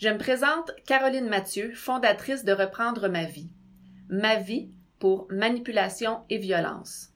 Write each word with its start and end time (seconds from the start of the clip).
Je 0.00 0.08
me 0.08 0.16
présente 0.16 0.70
Caroline 0.86 1.28
Mathieu, 1.28 1.74
fondatrice 1.74 2.42
de 2.42 2.54
Reprendre 2.54 3.08
ma 3.08 3.24
vie. 3.24 3.50
Ma 4.08 4.36
vie 4.36 4.70
pour 4.98 5.26
manipulation 5.28 6.20
et 6.30 6.38
violence. 6.38 7.10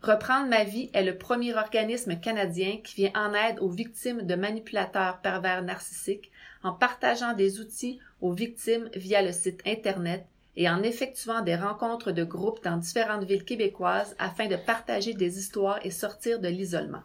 Reprendre 0.00 0.48
ma 0.48 0.64
vie 0.64 0.88
est 0.94 1.04
le 1.04 1.18
premier 1.18 1.54
organisme 1.54 2.18
canadien 2.18 2.78
qui 2.82 2.94
vient 2.94 3.12
en 3.14 3.34
aide 3.34 3.58
aux 3.60 3.68
victimes 3.68 4.22
de 4.22 4.34
manipulateurs 4.36 5.20
pervers 5.20 5.62
narcissiques 5.62 6.30
en 6.62 6.72
partageant 6.72 7.34
des 7.34 7.60
outils 7.60 8.00
aux 8.22 8.32
victimes 8.32 8.88
via 8.94 9.20
le 9.20 9.32
site 9.32 9.60
Internet 9.66 10.24
et 10.56 10.66
en 10.66 10.82
effectuant 10.82 11.42
des 11.42 11.56
rencontres 11.56 12.10
de 12.10 12.24
groupe 12.24 12.64
dans 12.64 12.78
différentes 12.78 13.24
villes 13.24 13.44
québécoises 13.44 14.16
afin 14.18 14.46
de 14.46 14.56
partager 14.56 15.12
des 15.12 15.38
histoires 15.38 15.84
et 15.84 15.90
sortir 15.90 16.40
de 16.40 16.48
l'isolement. 16.48 17.02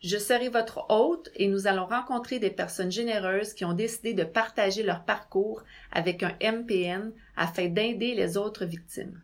Je 0.00 0.16
serai 0.16 0.48
votre 0.48 0.86
hôte 0.90 1.28
et 1.34 1.48
nous 1.48 1.66
allons 1.66 1.86
rencontrer 1.86 2.38
des 2.38 2.50
personnes 2.50 2.92
généreuses 2.92 3.52
qui 3.52 3.64
ont 3.64 3.72
décidé 3.72 4.14
de 4.14 4.22
partager 4.22 4.84
leur 4.84 5.04
parcours 5.04 5.64
avec 5.90 6.22
un 6.22 6.36
MPN 6.40 7.12
afin 7.36 7.66
d'aider 7.66 8.14
les 8.14 8.36
autres 8.36 8.64
victimes. 8.64 9.20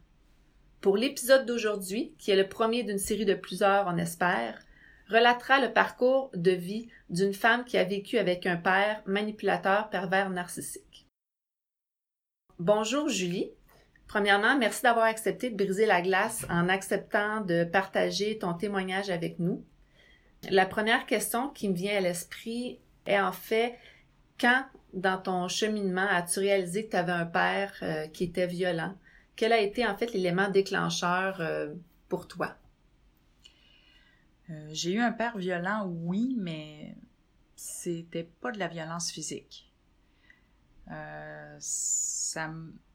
Pour 0.80 0.96
l'épisode 0.96 1.46
d'aujourd'hui, 1.46 2.12
qui 2.18 2.32
est 2.32 2.36
le 2.36 2.48
premier 2.48 2.82
d'une 2.82 2.98
série 2.98 3.24
de 3.24 3.34
plusieurs, 3.34 3.86
on 3.86 3.96
espère, 3.96 4.58
relatera 5.08 5.60
le 5.60 5.72
parcours 5.72 6.30
de 6.34 6.50
vie 6.50 6.88
d'une 7.08 7.34
femme 7.34 7.64
qui 7.64 7.78
a 7.78 7.84
vécu 7.84 8.18
avec 8.18 8.44
un 8.44 8.56
père 8.56 9.00
manipulateur 9.06 9.90
pervers 9.90 10.30
narcissique. 10.30 11.06
Bonjour 12.58 13.08
Julie. 13.08 13.50
Premièrement, 14.08 14.58
merci 14.58 14.82
d'avoir 14.82 15.06
accepté 15.06 15.50
de 15.50 15.56
briser 15.56 15.86
la 15.86 16.02
glace 16.02 16.44
en 16.50 16.68
acceptant 16.68 17.40
de 17.42 17.64
partager 17.64 18.38
ton 18.38 18.54
témoignage 18.54 19.10
avec 19.10 19.38
nous. 19.38 19.64
La 20.50 20.66
première 20.66 21.06
question 21.06 21.48
qui 21.48 21.68
me 21.68 21.74
vient 21.74 21.96
à 21.96 22.00
l'esprit 22.00 22.78
est 23.06 23.20
en 23.20 23.32
fait 23.32 23.78
quand 24.38 24.64
dans 24.92 25.18
ton 25.18 25.48
cheminement 25.48 26.06
as-tu 26.08 26.40
réalisé 26.40 26.86
que 26.86 26.90
tu 26.90 26.96
avais 26.96 27.12
un 27.12 27.26
père 27.26 27.72
euh, 27.82 28.06
qui 28.08 28.24
était 28.24 28.46
violent? 28.46 28.96
Quel 29.36 29.52
a 29.52 29.60
été 29.60 29.86
en 29.86 29.96
fait 29.96 30.12
l'élément 30.12 30.48
déclencheur 30.48 31.40
euh, 31.40 31.74
pour 32.08 32.28
toi? 32.28 32.56
Euh, 34.50 34.68
j'ai 34.72 34.92
eu 34.92 35.00
un 35.00 35.12
père 35.12 35.38
violent, 35.38 35.86
oui, 35.86 36.36
mais 36.38 36.94
c'était 37.56 38.28
pas 38.40 38.52
de 38.52 38.58
la 38.58 38.68
violence 38.68 39.10
physique. 39.10 39.72
ça, 41.58 42.50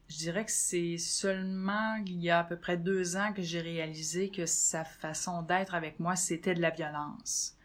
je 0.09 0.17
dirais 0.17 0.43
que 0.43 0.51
c'est 0.51 0.97
seulement 0.97 1.95
il 2.05 2.19
y 2.19 2.31
a 2.31 2.39
à 2.39 2.43
peu 2.43 2.57
près 2.57 2.77
deux 2.77 3.15
ans 3.15 3.31
que 3.31 3.43
j'ai 3.43 3.61
réalisé 3.61 4.29
que 4.29 4.47
sa 4.47 4.83
façon 4.83 5.43
d'être 5.43 5.75
avec 5.75 5.99
moi, 5.99 6.15
c'était 6.15 6.55
de 6.55 6.61
la 6.61 6.71
violence. 6.71 7.55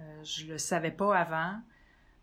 Euh, 0.00 0.24
je 0.24 0.46
le 0.46 0.58
savais 0.58 0.90
pas 0.90 1.16
avant. 1.16 1.60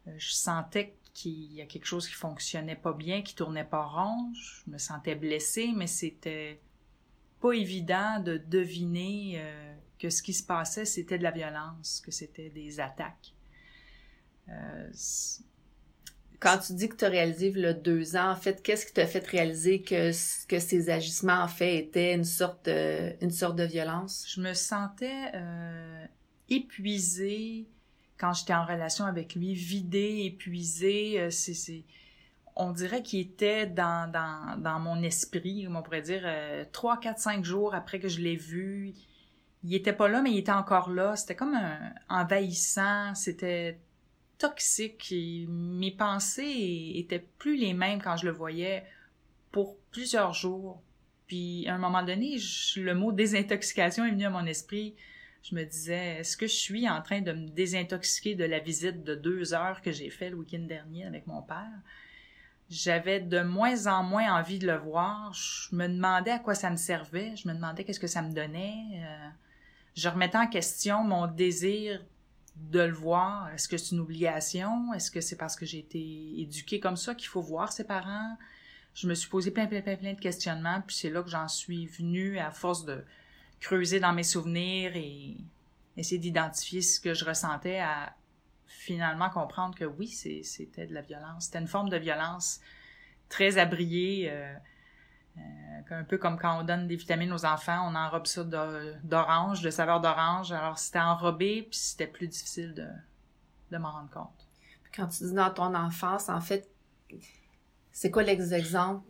Euh, 0.07 0.11
je 0.17 0.31
sentais 0.31 0.97
qu'il 1.13 1.53
y 1.53 1.61
a 1.61 1.65
quelque 1.65 1.85
chose 1.85 2.07
qui 2.07 2.13
fonctionnait 2.13 2.75
pas 2.75 2.91
bien, 2.91 3.21
qui 3.21 3.35
tournait 3.35 3.63
pas 3.63 3.85
rond. 3.85 4.33
Je 4.33 4.69
me 4.69 4.77
sentais 4.77 5.15
blessée, 5.15 5.71
mais 5.73 5.87
c'était 5.87 6.59
pas 7.39 7.53
évident 7.53 8.19
de 8.19 8.37
deviner 8.37 9.35
euh, 9.37 9.75
que 9.97 10.09
ce 10.09 10.21
qui 10.21 10.33
se 10.33 10.43
passait, 10.43 10.83
c'était 10.83 11.17
de 11.17 11.23
la 11.23 11.31
violence, 11.31 12.01
que 12.05 12.11
c'était 12.11 12.49
des 12.49 12.81
attaques. 12.81 13.33
Quand 16.39 16.57
tu 16.57 16.73
dis 16.73 16.87
que 16.87 16.95
tu 16.95 17.03
as 17.03 17.09
réalisé 17.09 17.51
le 17.51 17.73
deux 17.73 18.15
ans, 18.15 18.31
en 18.31 18.35
fait, 18.35 18.63
qu'est-ce 18.63 18.85
qui 18.85 18.93
t'a 18.93 19.05
fait 19.05 19.25
réaliser 19.27 19.81
que, 19.81 20.11
que 20.47 20.59
ces 20.59 20.89
agissements, 20.89 21.41
en 21.41 21.49
fait, 21.49 21.77
étaient 21.77 22.13
une 22.13 22.23
sorte 22.23 22.65
de, 22.65 23.13
une 23.21 23.31
sorte 23.31 23.57
de 23.57 23.65
violence? 23.65 24.25
Je 24.33 24.39
me 24.39 24.53
sentais 24.53 25.31
euh, 25.33 26.05
épuisée 26.47 27.67
quand 28.17 28.31
j'étais 28.31 28.53
en 28.53 28.65
relation 28.65 29.03
avec 29.03 29.35
lui, 29.35 29.53
vidée, 29.53 30.23
épuisée. 30.25 31.19
Euh, 31.19 31.29
c'est, 31.29 31.83
on 32.55 32.71
dirait 32.71 33.03
qu'il 33.03 33.19
était 33.19 33.65
dans, 33.65 34.09
dans, 34.09 34.57
dans 34.61 34.79
mon 34.79 35.03
esprit, 35.03 35.67
on 35.69 35.81
pourrait 35.81 36.01
dire, 36.01 36.21
euh, 36.23 36.63
trois, 36.71 36.99
quatre, 36.99 37.19
cinq 37.19 37.43
jours 37.43 37.75
après 37.75 37.99
que 37.99 38.07
je 38.07 38.21
l'ai 38.21 38.37
vu. 38.37 38.93
Il 39.63 39.73
était 39.73 39.91
pas 39.91 40.07
là, 40.07 40.21
mais 40.21 40.31
il 40.31 40.37
était 40.37 40.53
encore 40.53 40.89
là. 40.89 41.17
C'était 41.17 41.35
comme 41.35 41.53
un 41.53 41.93
envahissant. 42.07 43.13
C'était 43.13 43.77
toxique 44.39 45.13
mes 45.47 45.91
pensées 45.91 46.93
étaient 46.95 47.25
plus 47.37 47.57
les 47.57 47.73
mêmes 47.73 48.01
quand 48.01 48.17
je 48.17 48.25
le 48.25 48.31
voyais 48.31 48.83
pour 49.51 49.77
plusieurs 49.91 50.33
jours. 50.33 50.81
Puis 51.27 51.67
à 51.67 51.75
un 51.75 51.77
moment 51.77 52.01
donné, 52.01 52.37
le 52.77 52.93
mot 52.95 53.11
désintoxication 53.11 54.05
est 54.05 54.11
venu 54.11 54.25
à 54.25 54.29
mon 54.31 54.45
esprit. 54.45 54.95
Je 55.43 55.55
me 55.55 55.63
disais, 55.63 56.19
est-ce 56.19 56.35
que 56.35 56.47
je 56.47 56.55
suis 56.55 56.89
en 56.89 57.01
train 57.01 57.21
de 57.21 57.31
me 57.31 57.47
désintoxiquer 57.49 58.35
de 58.35 58.45
la 58.45 58.59
visite 58.59 59.03
de 59.03 59.13
deux 59.13 59.53
heures 59.53 59.81
que 59.81 59.91
j'ai 59.91 60.09
fait 60.09 60.29
le 60.29 60.37
week-end 60.37 60.65
dernier 60.67 61.05
avec 61.05 61.27
mon 61.27 61.41
père? 61.41 61.81
J'avais 62.69 63.19
de 63.19 63.41
moins 63.41 63.87
en 63.87 64.03
moins 64.03 64.33
envie 64.39 64.59
de 64.59 64.67
le 64.67 64.77
voir. 64.77 65.33
Je 65.33 65.75
me 65.75 65.87
demandais 65.87 66.31
à 66.31 66.39
quoi 66.39 66.55
ça 66.55 66.69
me 66.69 66.77
servait. 66.77 67.35
Je 67.35 67.47
me 67.47 67.53
demandais 67.53 67.83
qu'est-ce 67.83 67.99
que 67.99 68.07
ça 68.07 68.21
me 68.21 68.31
donnait. 68.31 68.83
Euh, 68.95 69.29
je 69.95 70.07
remettais 70.07 70.37
en 70.37 70.47
question 70.47 71.03
mon 71.03 71.27
désir 71.27 72.01
de 72.71 72.81
le 72.81 72.93
voir. 72.93 73.49
Est-ce 73.53 73.67
que 73.67 73.77
c'est 73.77 73.95
une 73.95 74.01
obligation? 74.01 74.93
Est-ce 74.93 75.11
que 75.11 75.21
c'est 75.21 75.37
parce 75.37 75.55
que 75.55 75.65
j'ai 75.65 75.79
été 75.79 76.39
éduquée 76.39 76.79
comme 76.79 76.97
ça 76.97 77.15
qu'il 77.15 77.27
faut 77.27 77.41
voir 77.41 77.71
ses 77.71 77.85
parents? 77.85 78.37
Je 78.93 79.07
me 79.07 79.13
suis 79.13 79.29
posé 79.29 79.51
plein, 79.51 79.67
plein, 79.67 79.81
plein, 79.81 79.95
plein 79.95 80.13
de 80.13 80.19
questionnements, 80.19 80.81
puis 80.85 80.95
c'est 80.95 81.09
là 81.09 81.23
que 81.23 81.29
j'en 81.29 81.47
suis 81.47 81.85
venue 81.87 82.37
à 82.39 82.51
force 82.51 82.85
de 82.85 83.03
creuser 83.59 83.99
dans 83.99 84.13
mes 84.13 84.23
souvenirs 84.23 84.95
et 84.95 85.37
essayer 85.97 86.19
d'identifier 86.19 86.81
ce 86.81 86.99
que 86.99 87.13
je 87.13 87.25
ressentais 87.25 87.79
à 87.79 88.15
finalement 88.67 89.29
comprendre 89.29 89.75
que 89.75 89.85
oui, 89.85 90.07
c'était 90.07 90.85
de 90.85 90.93
la 90.93 91.01
violence. 91.01 91.45
C'était 91.45 91.59
une 91.59 91.67
forme 91.67 91.89
de 91.89 91.97
violence 91.97 92.59
très 93.27 93.57
abriée, 93.57 94.29
euh, 94.31 94.53
un 95.91 96.03
peu 96.03 96.17
comme 96.17 96.37
quand 96.37 96.59
on 96.59 96.63
donne 96.63 96.87
des 96.87 96.95
vitamines 96.95 97.33
aux 97.33 97.45
enfants, 97.45 97.89
on 97.89 97.95
enrobe 97.95 98.27
ça 98.27 98.43
d'orange, 99.03 99.61
de 99.61 99.69
saveur 99.69 100.01
d'orange. 100.01 100.51
Alors 100.51 100.77
c'était 100.77 100.99
enrobé, 100.99 101.63
puis 101.63 101.79
c'était 101.79 102.07
plus 102.07 102.27
difficile 102.27 102.73
de, 102.73 102.87
de 103.71 103.77
m'en 103.77 103.91
rendre 103.91 104.09
compte. 104.09 104.47
quand 104.95 105.07
tu 105.07 105.23
dis 105.23 105.33
dans 105.33 105.51
ton 105.51 105.73
enfance, 105.75 106.29
en 106.29 106.41
fait, 106.41 106.69
c'est 107.91 108.11
quoi 108.11 108.23
les 108.23 108.53
exemples 108.53 109.03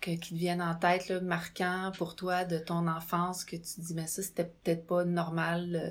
qui 0.00 0.18
te 0.18 0.34
viennent 0.34 0.62
en 0.62 0.74
tête, 0.74 1.08
là, 1.08 1.20
marquants 1.20 1.90
pour 1.96 2.14
toi 2.14 2.44
de 2.44 2.58
ton 2.58 2.86
enfance, 2.86 3.44
que 3.44 3.56
tu 3.56 3.80
dis, 3.80 3.94
mais 3.94 4.06
ça, 4.06 4.22
c'était 4.22 4.44
peut-être 4.44 4.86
pas 4.86 5.04
normal, 5.04 5.76
euh, 5.76 5.90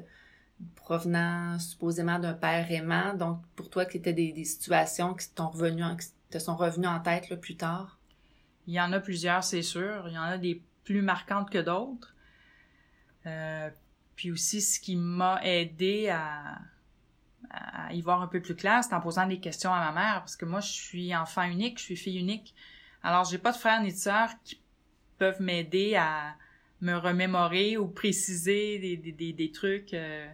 provenant 0.75 1.57
supposément 1.57 2.19
d'un 2.19 2.33
père 2.33 2.71
aimant. 2.71 3.15
Donc, 3.15 3.41
pour 3.55 3.69
toi, 3.69 3.85
qui 3.85 3.97
étaient 3.97 4.13
des, 4.13 4.45
situations 4.45 5.15
qui, 5.15 5.29
te 5.29 6.39
sont 6.39 6.55
revenues 6.55 6.87
en 6.87 6.99
tête 6.99 7.39
plus 7.41 7.57
tard? 7.57 7.97
Il 8.67 8.73
y 8.73 8.81
en 8.81 8.91
a 8.93 8.99
plusieurs, 8.99 9.43
c'est 9.43 9.61
sûr. 9.61 10.05
Il 10.07 10.13
y 10.13 10.17
en 10.17 10.23
a 10.23 10.37
des 10.37 10.61
plus 10.83 11.01
marquantes 11.01 11.49
que 11.49 11.59
d'autres. 11.59 12.13
Euh, 13.25 13.69
puis 14.15 14.31
aussi, 14.31 14.61
ce 14.61 14.79
qui 14.79 14.95
m'a 14.95 15.39
aidé 15.43 16.09
à, 16.09 16.59
y 17.91 18.01
voir 18.01 18.21
un 18.21 18.27
peu 18.27 18.41
plus 18.41 18.55
clair, 18.55 18.83
c'est 18.83 18.93
en 18.93 19.01
posant 19.01 19.27
des 19.27 19.39
questions 19.39 19.71
à 19.73 19.79
ma 19.79 19.91
mère, 19.91 20.19
parce 20.19 20.35
que 20.35 20.45
moi, 20.45 20.59
je 20.59 20.71
suis 20.71 21.15
enfant 21.15 21.43
unique, 21.43 21.77
je 21.77 21.83
suis 21.83 21.95
fille 21.95 22.19
unique. 22.19 22.55
Alors, 23.03 23.25
j'ai 23.25 23.37
pas 23.37 23.51
de 23.51 23.57
frères 23.57 23.81
ni 23.81 23.91
de 23.91 23.97
sœurs 23.97 24.31
qui 24.43 24.59
peuvent 25.17 25.41
m'aider 25.41 25.95
à 25.95 26.35
me 26.81 26.95
remémorer 26.95 27.77
ou 27.77 27.87
préciser 27.87 28.79
des, 28.79 29.51
trucs 29.51 29.93
euh, 29.93 30.27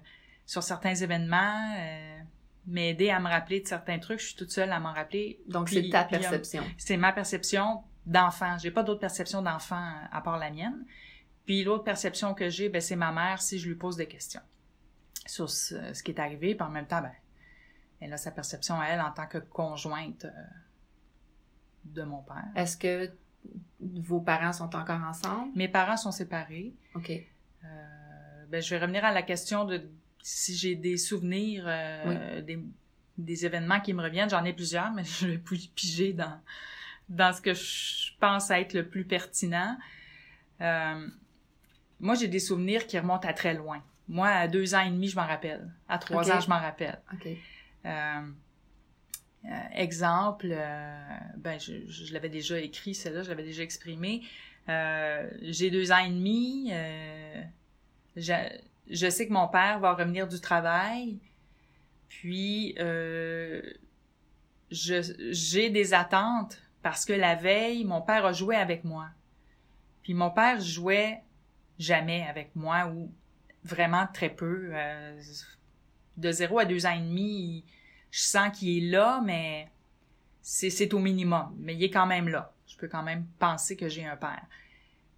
sur 0.46 0.64
certains 0.64 0.96
événements, 0.96 1.76
euh, 1.78 2.20
m'aider 2.68 3.10
à 3.10 3.20
me 3.20 3.28
rappeler 3.28 3.62
de 3.62 3.68
certains 3.68 4.00
trucs. 4.00 4.20
Je 4.20 4.28
suis 4.28 4.36
toute 4.36 4.52
seule 4.52 4.72
à 4.72 4.80
m'en 4.80 4.94
rappeler. 4.94 5.40
Donc, 5.48 5.70
c'est 5.70 5.90
ta 5.90 6.06
perception. 6.06 6.64
C'est 6.78 6.98
ma 6.98 7.12
perception 7.12 7.84
d'enfant. 8.10 8.58
J'ai 8.58 8.72
pas 8.72 8.84
d'autre 8.84 9.00
perception 9.00 9.42
d'enfant 9.42 9.82
euh, 9.82 10.06
à 10.12 10.22
part 10.22 10.38
la 10.38 10.50
mienne. 10.50 10.86
Puis 11.46 11.64
l'autre 11.64 11.84
perception 11.84 12.34
que 12.34 12.50
j'ai, 12.50 12.68
ben, 12.68 12.82
c'est 12.82 12.96
ma 12.96 13.12
mère 13.12 13.42
si 13.42 13.60
je 13.60 13.68
lui 13.70 13.76
pose 13.76 13.96
des 13.96 14.08
questions 14.08 14.42
sur 15.26 15.50
ce, 15.50 16.04
qui 16.04 16.12
est 16.12 16.20
arrivé. 16.20 16.56
Puis 16.56 16.68
en 16.68 16.72
même 16.72 16.88
temps, 16.88 17.02
ben, 17.02 17.12
elle 18.02 18.12
a 18.12 18.18
sa 18.18 18.32
perception 18.32 18.80
à 18.80 18.88
elle 18.88 19.02
en 19.02 19.12
tant 19.12 19.28
que 19.28 19.38
conjointe 19.38 20.26
euh, 20.26 20.32
de 21.86 22.04
mon 22.04 22.24
père. 22.24 22.48
Est-ce 22.56 22.78
que 22.78 23.12
vos 23.80 24.22
parents 24.22 24.54
sont 24.54 24.76
encore 24.76 25.02
ensemble? 25.02 25.52
Mes 25.56 25.68
parents 25.68 25.98
sont 25.98 26.12
séparés. 26.12 26.74
OK. 26.96 27.12
Euh, 27.12 28.46
ben, 28.50 28.62
je 28.62 28.70
vais 28.72 28.80
revenir 28.80 29.06
à 29.06 29.12
la 29.12 29.22
question 29.22 29.66
de 29.66 29.88
si 30.22 30.56
j'ai 30.56 30.76
des 30.76 30.98
souvenirs, 30.98 31.66
des, 32.44 32.60
des, 33.18 33.46
événements 33.46 33.80
qui 33.80 33.94
me 33.94 34.04
reviennent. 34.04 34.30
J'en 34.30 34.44
ai 34.44 34.52
plusieurs, 34.52 34.92
mais 34.92 35.04
je 35.20 35.28
vais 35.28 35.38
piger 35.38 36.12
dans, 36.12 36.42
dans 37.08 37.34
ce 37.34 37.42
que 37.42 37.54
je 37.54 38.09
pense 38.20 38.52
être 38.52 38.74
le 38.74 38.88
plus 38.88 39.06
pertinent. 39.06 39.78
Euh, 40.62 41.08
moi, 42.00 42.16
j'ai 42.16 42.28
des 42.28 42.40
souvenirs 42.40 42.88
qui 42.88 42.98
remontent 42.98 43.28
à 43.28 43.34
très 43.34 43.54
loin. 43.54 43.84
Moi, 44.08 44.28
à 44.28 44.48
deux 44.48 44.76
ans 44.76 44.82
et 44.82 44.90
demi, 44.90 45.08
je 45.08 45.16
m'en 45.16 45.28
rappelle. 45.28 45.72
À 45.88 45.98
trois 45.98 46.32
ans, 46.32 46.40
je 46.40 46.50
m'en 46.50 46.60
rappelle. 46.60 47.00
Euh, 47.86 48.22
euh, 49.46 49.50
exemple, 49.74 50.48
ben, 51.38 51.60
je, 51.60 51.88
je 51.88 52.14
l'avais 52.14 52.30
déjà 52.30 52.60
écrit, 52.60 52.96
celle-là, 52.96 53.24
je 53.24 53.30
l'avais 53.30 53.44
déjà 53.44 53.64
exprimé. 53.64 54.22
j'ai 54.68 55.70
deux 55.70 55.92
ans 55.92 56.04
et 56.04 56.10
demi. 56.10 56.72
Je, 58.16 58.34
je, 58.90 59.10
sais 59.10 59.28
que 59.28 59.34
mon 59.34 59.48
père 59.48 59.80
va 59.80 59.94
revenir 59.94 60.28
du 60.28 60.40
travail. 60.40 61.20
Puis, 62.10 62.76
j'ai 64.72 65.70
des 65.70 65.94
attentes 65.94 66.60
parce 66.82 67.06
que 67.06 67.14
la 67.14 67.36
veille, 67.36 67.86
mon 67.86 68.02
père 68.02 68.26
a 68.26 68.34
joué 68.34 68.56
avec 68.56 68.84
moi. 68.84 69.08
Puis 70.04 70.14
mon 70.14 70.30
père 70.30 70.60
jouait 70.60 71.22
jamais 71.78 72.26
avec 72.28 72.56
moi 72.56 72.88
ou 72.88 73.12
vraiment 73.64 74.08
très 74.14 74.30
peu. 74.30 74.70
Euh, 74.74 75.22
de 76.18 76.32
zéro 76.32 76.60
à 76.60 76.66
deux 76.66 76.86
ans 76.86 76.92
et 76.92 77.00
demi, 77.00 77.66
je 78.12 78.20
sens 78.20 78.58
qu'il 78.58 78.84
est 78.84 78.90
là, 78.90 79.22
mais 79.24 79.70
c'est 80.42 80.94
au 80.94 81.00
minimum. 81.00 81.56
Mais 81.60 81.76
il 81.76 81.84
est 81.84 81.90
quand 81.90 82.08
même 82.08 82.28
là. 82.28 82.54
Je 82.68 82.76
peux 82.76 82.88
quand 82.88 83.04
même 83.04 83.26
penser 83.40 83.76
que 83.76 83.88
j'ai 83.90 84.06
un 84.06 84.18
père. 84.18 84.46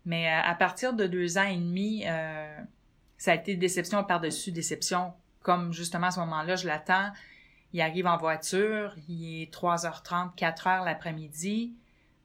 Mais 0.05 0.27
euh, 0.27 0.41
à 0.43 0.55
partir 0.55 0.93
de 0.93 1.07
deux 1.07 1.37
ans 1.37 1.47
et 1.47 1.57
demi, 1.57 2.03
euh, 2.05 2.59
ça 3.17 3.31
a 3.31 3.35
été 3.35 3.55
déception 3.55 4.03
par-dessus 4.03 4.51
déception. 4.51 5.13
Comme 5.41 5.73
justement 5.73 6.07
à 6.07 6.11
ce 6.11 6.19
moment-là, 6.19 6.55
je 6.55 6.67
l'attends. 6.67 7.11
Il 7.73 7.81
arrive 7.81 8.07
en 8.07 8.17
voiture, 8.17 8.95
il 9.07 9.43
est 9.43 9.53
3h30, 9.53 10.35
4h 10.35 10.85
l'après-midi. 10.85 11.75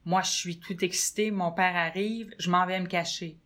Moi, 0.04 0.22
je 0.22 0.31
suis 0.31 0.58
tout 0.58 0.84
excitée, 0.84 1.31
mon 1.31 1.52
père 1.52 1.76
arrive, 1.76 2.34
je 2.38 2.50
m'en 2.50 2.66
vais 2.66 2.81
me 2.81 2.87
cacher. 2.87 3.38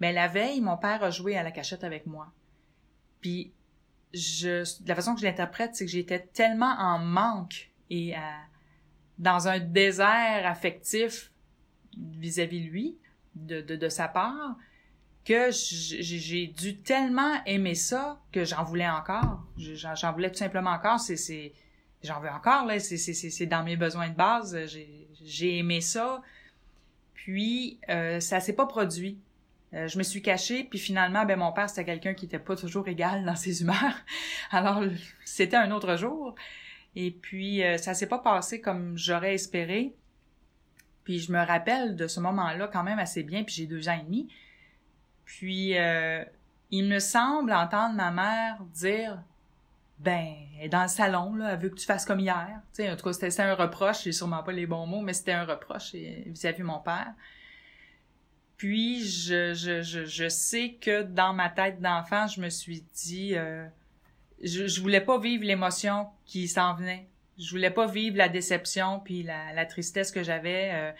Mais 0.00 0.12
la 0.12 0.28
veille, 0.28 0.60
mon 0.60 0.76
père 0.76 1.02
a 1.02 1.10
joué 1.10 1.36
à 1.36 1.42
la 1.42 1.50
cachette 1.50 1.84
avec 1.84 2.06
moi. 2.06 2.32
Puis, 3.20 3.52
je, 4.14 4.64
la 4.86 4.94
façon 4.94 5.14
que 5.14 5.20
je 5.20 5.26
l'interprète, 5.26 5.74
c'est 5.74 5.84
que 5.84 5.90
j'étais 5.90 6.20
tellement 6.20 6.74
en 6.78 6.98
manque 6.98 7.70
et 7.90 8.14
dans 9.18 9.48
un 9.48 9.58
désert 9.58 10.46
affectif 10.46 11.32
vis-à-vis 11.96 12.60
-vis 12.60 12.70
lui, 12.70 12.98
de, 13.34 13.60
de 13.60 13.88
sa 13.88 14.08
part, 14.08 14.56
que 15.24 15.50
j'ai 15.52 16.46
dû 16.46 16.78
tellement 16.78 17.44
aimer 17.44 17.74
ça 17.74 18.20
que 18.32 18.44
j'en 18.44 18.64
voulais 18.64 18.88
encore. 18.88 19.44
J'en 19.56 20.12
voulais 20.12 20.30
tout 20.30 20.38
simplement 20.38 20.70
encore. 20.70 20.98
C'est, 20.98 21.52
j'en 22.02 22.20
veux 22.20 22.30
encore 22.30 22.66
là. 22.66 22.78
C'est 22.80 23.46
dans 23.46 23.62
mes 23.62 23.76
besoins 23.76 24.08
de 24.08 24.14
base. 24.16 24.56
J'ai 25.22 25.58
aimé 25.58 25.80
ça. 25.80 26.22
Puis 27.14 27.78
euh, 27.90 28.18
ça 28.20 28.40
s'est 28.40 28.54
pas 28.54 28.66
produit. 28.66 29.18
Euh, 29.74 29.86
je 29.86 29.98
me 29.98 30.02
suis 30.02 30.22
cachée, 30.22 30.64
puis 30.64 30.78
finalement, 30.78 31.24
ben 31.24 31.38
mon 31.38 31.52
père 31.52 31.68
c'était 31.68 31.84
quelqu'un 31.84 32.14
qui 32.14 32.24
était 32.24 32.40
pas 32.40 32.56
toujours 32.56 32.88
égal 32.88 33.24
dans 33.24 33.36
ses 33.36 33.60
humeurs. 33.60 33.94
Alors 34.50 34.82
c'était 35.24 35.56
un 35.56 35.70
autre 35.70 35.96
jour. 35.96 36.34
Et 36.96 37.10
puis 37.10 37.62
euh, 37.62 37.76
ça 37.76 37.94
s'est 37.94 38.08
pas 38.08 38.18
passé 38.18 38.60
comme 38.60 38.96
j'aurais 38.96 39.34
espéré. 39.34 39.94
Puis 41.04 41.20
je 41.20 41.30
me 41.30 41.38
rappelle 41.38 41.94
de 41.94 42.06
ce 42.06 42.20
moment-là 42.20 42.68
quand 42.72 42.82
même 42.82 42.98
assez 42.98 43.22
bien. 43.22 43.44
Puis 43.44 43.54
j'ai 43.56 43.66
deux 43.66 43.88
ans 43.88 43.98
et 44.00 44.04
demi. 44.04 44.28
Puis, 45.38 45.78
euh, 45.78 46.24
il 46.72 46.88
me 46.88 46.98
semble 46.98 47.52
entendre 47.52 47.94
ma 47.94 48.10
mère 48.10 48.56
dire 48.74 49.22
ben, 49.98 50.34
elle 50.58 50.66
est 50.66 50.68
dans 50.68 50.82
le 50.82 50.88
salon, 50.88 51.36
là, 51.36 51.52
elle 51.52 51.58
veut 51.60 51.68
que 51.68 51.76
tu 51.76 51.86
fasses 51.86 52.04
comme 52.04 52.18
hier. 52.18 52.60
En 52.80 52.96
tout 52.96 53.04
cas, 53.04 53.12
c'était 53.12 53.42
un 53.42 53.54
reproche, 53.54 53.98
c'est 53.98 54.12
sûrement 54.12 54.42
pas 54.42 54.50
les 54.50 54.66
bons 54.66 54.86
mots, 54.86 55.02
mais 55.02 55.12
c'était 55.12 55.32
un 55.32 55.44
reproche 55.44 55.94
vis-à-vis 55.94 56.64
mon 56.64 56.80
père. 56.80 57.12
Puis, 58.56 59.04
je, 59.06 60.26
sais 60.28 60.72
que 60.80 61.02
dans 61.02 61.32
ma 61.32 61.48
tête 61.48 61.80
d'enfant, 61.80 62.26
je 62.26 62.40
me 62.40 62.50
suis 62.50 62.84
dit, 62.92 63.36
euh, 63.36 63.66
je, 64.42 64.66
je 64.66 64.80
voulais 64.80 65.00
pas 65.00 65.18
vivre 65.18 65.44
l'émotion 65.44 66.08
qui 66.24 66.48
s'en 66.48 66.74
venait. 66.74 67.06
Je 67.38 67.50
voulais 67.50 67.70
pas 67.70 67.86
vivre 67.86 68.16
la 68.16 68.28
déception 68.28 68.98
puis 68.98 69.22
la, 69.22 69.52
la 69.52 69.64
tristesse 69.64 70.10
que 70.10 70.24
j'avais. 70.24 70.70
Euh, 70.72 70.92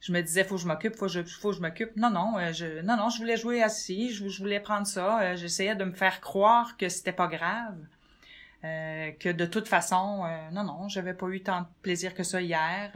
je 0.00 0.12
me 0.12 0.22
disais 0.22 0.44
faut 0.44 0.56
que 0.56 0.62
je 0.62 0.66
m'occupe, 0.66 0.96
faut 0.96 1.06
que 1.06 1.12
je, 1.12 1.22
faut 1.22 1.50
que 1.50 1.56
je 1.56 1.60
m'occupe. 1.60 1.96
Non 1.96 2.10
non, 2.10 2.38
euh, 2.38 2.52
je 2.52 2.80
non 2.82 2.96
non, 2.96 3.10
je 3.10 3.18
voulais 3.18 3.36
jouer 3.36 3.62
assis, 3.62 4.12
je, 4.12 4.24
voulais 4.38 4.60
prendre 4.60 4.86
ça, 4.86 5.20
euh, 5.20 5.36
j'essayais 5.36 5.76
de 5.76 5.84
me 5.84 5.92
faire 5.92 6.20
croire 6.20 6.76
que 6.76 6.88
c'était 6.88 7.12
pas 7.12 7.28
grave. 7.28 7.76
Euh, 8.62 9.12
que 9.12 9.30
de 9.30 9.46
toute 9.46 9.68
façon, 9.68 10.24
non, 10.52 10.64
non, 10.64 10.88
j'avais 10.88 11.14
pas 11.14 11.28
eu 11.28 11.42
tant 11.42 11.62
de 11.62 11.66
plaisir 11.82 12.14
que 12.14 12.22
ça 12.22 12.42
hier. 12.42 12.90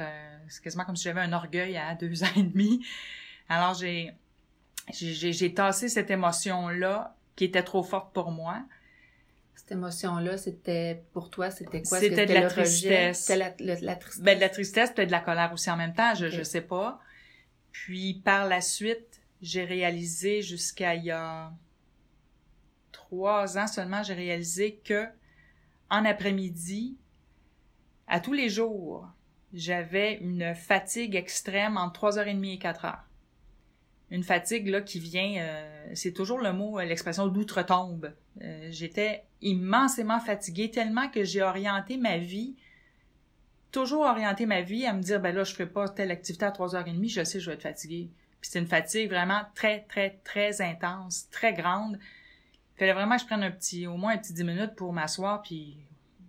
c'est 0.48 0.62
quasiment 0.62 0.84
comme 0.84 0.96
si 0.96 1.04
j'avais 1.04 1.22
un 1.22 1.32
orgueil 1.32 1.76
à 1.76 1.94
deux 1.94 2.22
ans 2.22 2.28
et 2.36 2.42
demi. 2.42 2.84
Alors 3.48 3.74
j'ai, 3.74 4.12
j'ai, 4.92 5.32
j'ai 5.32 5.54
tassé 5.54 5.88
cette 5.88 6.10
émotion-là 6.10 7.16
qui 7.36 7.44
était 7.44 7.62
trop 7.62 7.82
forte 7.82 8.12
pour 8.12 8.30
moi. 8.30 8.62
Cette 9.64 9.78
émotion-là, 9.78 10.36
c'était 10.36 11.02
pour 11.14 11.30
toi, 11.30 11.50
c'était 11.50 11.80
quoi? 11.80 11.98
C'était 11.98 12.26
de 12.26 12.34
la 12.34 12.48
tristesse. 12.48 13.20
C'était 13.22 13.38
la, 13.38 13.80
la, 13.80 13.96
tristesse? 13.96 14.22
Ben, 14.22 14.36
de 14.36 14.40
la 14.42 14.50
tristesse, 14.50 14.90
peut-être 14.90 15.08
de 15.08 15.12
la 15.12 15.20
colère 15.20 15.54
aussi 15.54 15.70
en 15.70 15.78
même 15.78 15.94
temps, 15.94 16.14
je, 16.14 16.28
je 16.28 16.42
sais 16.42 16.60
pas. 16.60 17.00
Puis 17.72 18.20
par 18.22 18.46
la 18.46 18.60
suite, 18.60 19.22
j'ai 19.40 19.64
réalisé 19.64 20.42
jusqu'à 20.42 20.94
il 20.94 21.04
y 21.04 21.10
a 21.10 21.50
trois 22.92 23.56
ans 23.56 23.66
seulement, 23.66 24.02
j'ai 24.02 24.12
réalisé 24.12 24.82
que 24.84 25.06
en 25.88 26.04
après-midi, 26.04 26.98
à 28.06 28.20
tous 28.20 28.34
les 28.34 28.50
jours, 28.50 29.08
j'avais 29.54 30.18
une 30.18 30.54
fatigue 30.54 31.16
extrême 31.16 31.78
entre 31.78 32.10
3h30 32.10 32.52
et 32.52 32.58
4 32.58 32.84
heures 32.84 33.04
une 34.10 34.22
fatigue 34.22 34.68
là 34.68 34.80
qui 34.80 35.00
vient, 35.00 35.36
euh, 35.38 35.90
c'est 35.94 36.12
toujours 36.12 36.38
le 36.38 36.52
mot, 36.52 36.78
l'expression 36.80 37.26
d'outre-tombe. 37.26 38.12
Euh, 38.42 38.68
j'étais 38.70 39.24
immensément 39.44 40.18
fatiguée 40.18 40.70
tellement 40.70 41.08
que 41.08 41.22
j'ai 41.22 41.42
orienté 41.42 41.96
ma 41.96 42.18
vie, 42.18 42.56
toujours 43.70 44.04
orienté 44.04 44.46
ma 44.46 44.62
vie 44.62 44.86
à 44.86 44.92
me 44.92 45.02
dire 45.02 45.20
ben 45.20 45.34
là 45.34 45.44
je 45.44 45.52
ferai 45.52 45.66
pas 45.66 45.88
telle 45.88 46.10
activité 46.10 46.46
à 46.46 46.50
3h30, 46.50 47.08
je 47.08 47.22
sais 47.22 47.38
je 47.38 47.50
vais 47.50 47.54
être 47.54 47.62
fatiguée. 47.62 48.10
Puis 48.40 48.50
c'est 48.50 48.58
une 48.58 48.66
fatigue 48.66 49.10
vraiment 49.10 49.42
très 49.54 49.80
très 49.82 50.18
très 50.24 50.60
intense, 50.60 51.28
très 51.30 51.52
grande. 51.52 51.98
Il 52.74 52.78
fallait 52.78 52.92
vraiment 52.92 53.16
que 53.16 53.22
je 53.22 53.26
prenne 53.26 53.42
un 53.42 53.50
petit, 53.50 53.86
au 53.86 53.96
moins 53.96 54.14
un 54.14 54.18
petit 54.18 54.32
10 54.32 54.44
minutes 54.44 54.74
pour 54.74 54.92
m'asseoir 54.92 55.42
puis 55.42 55.76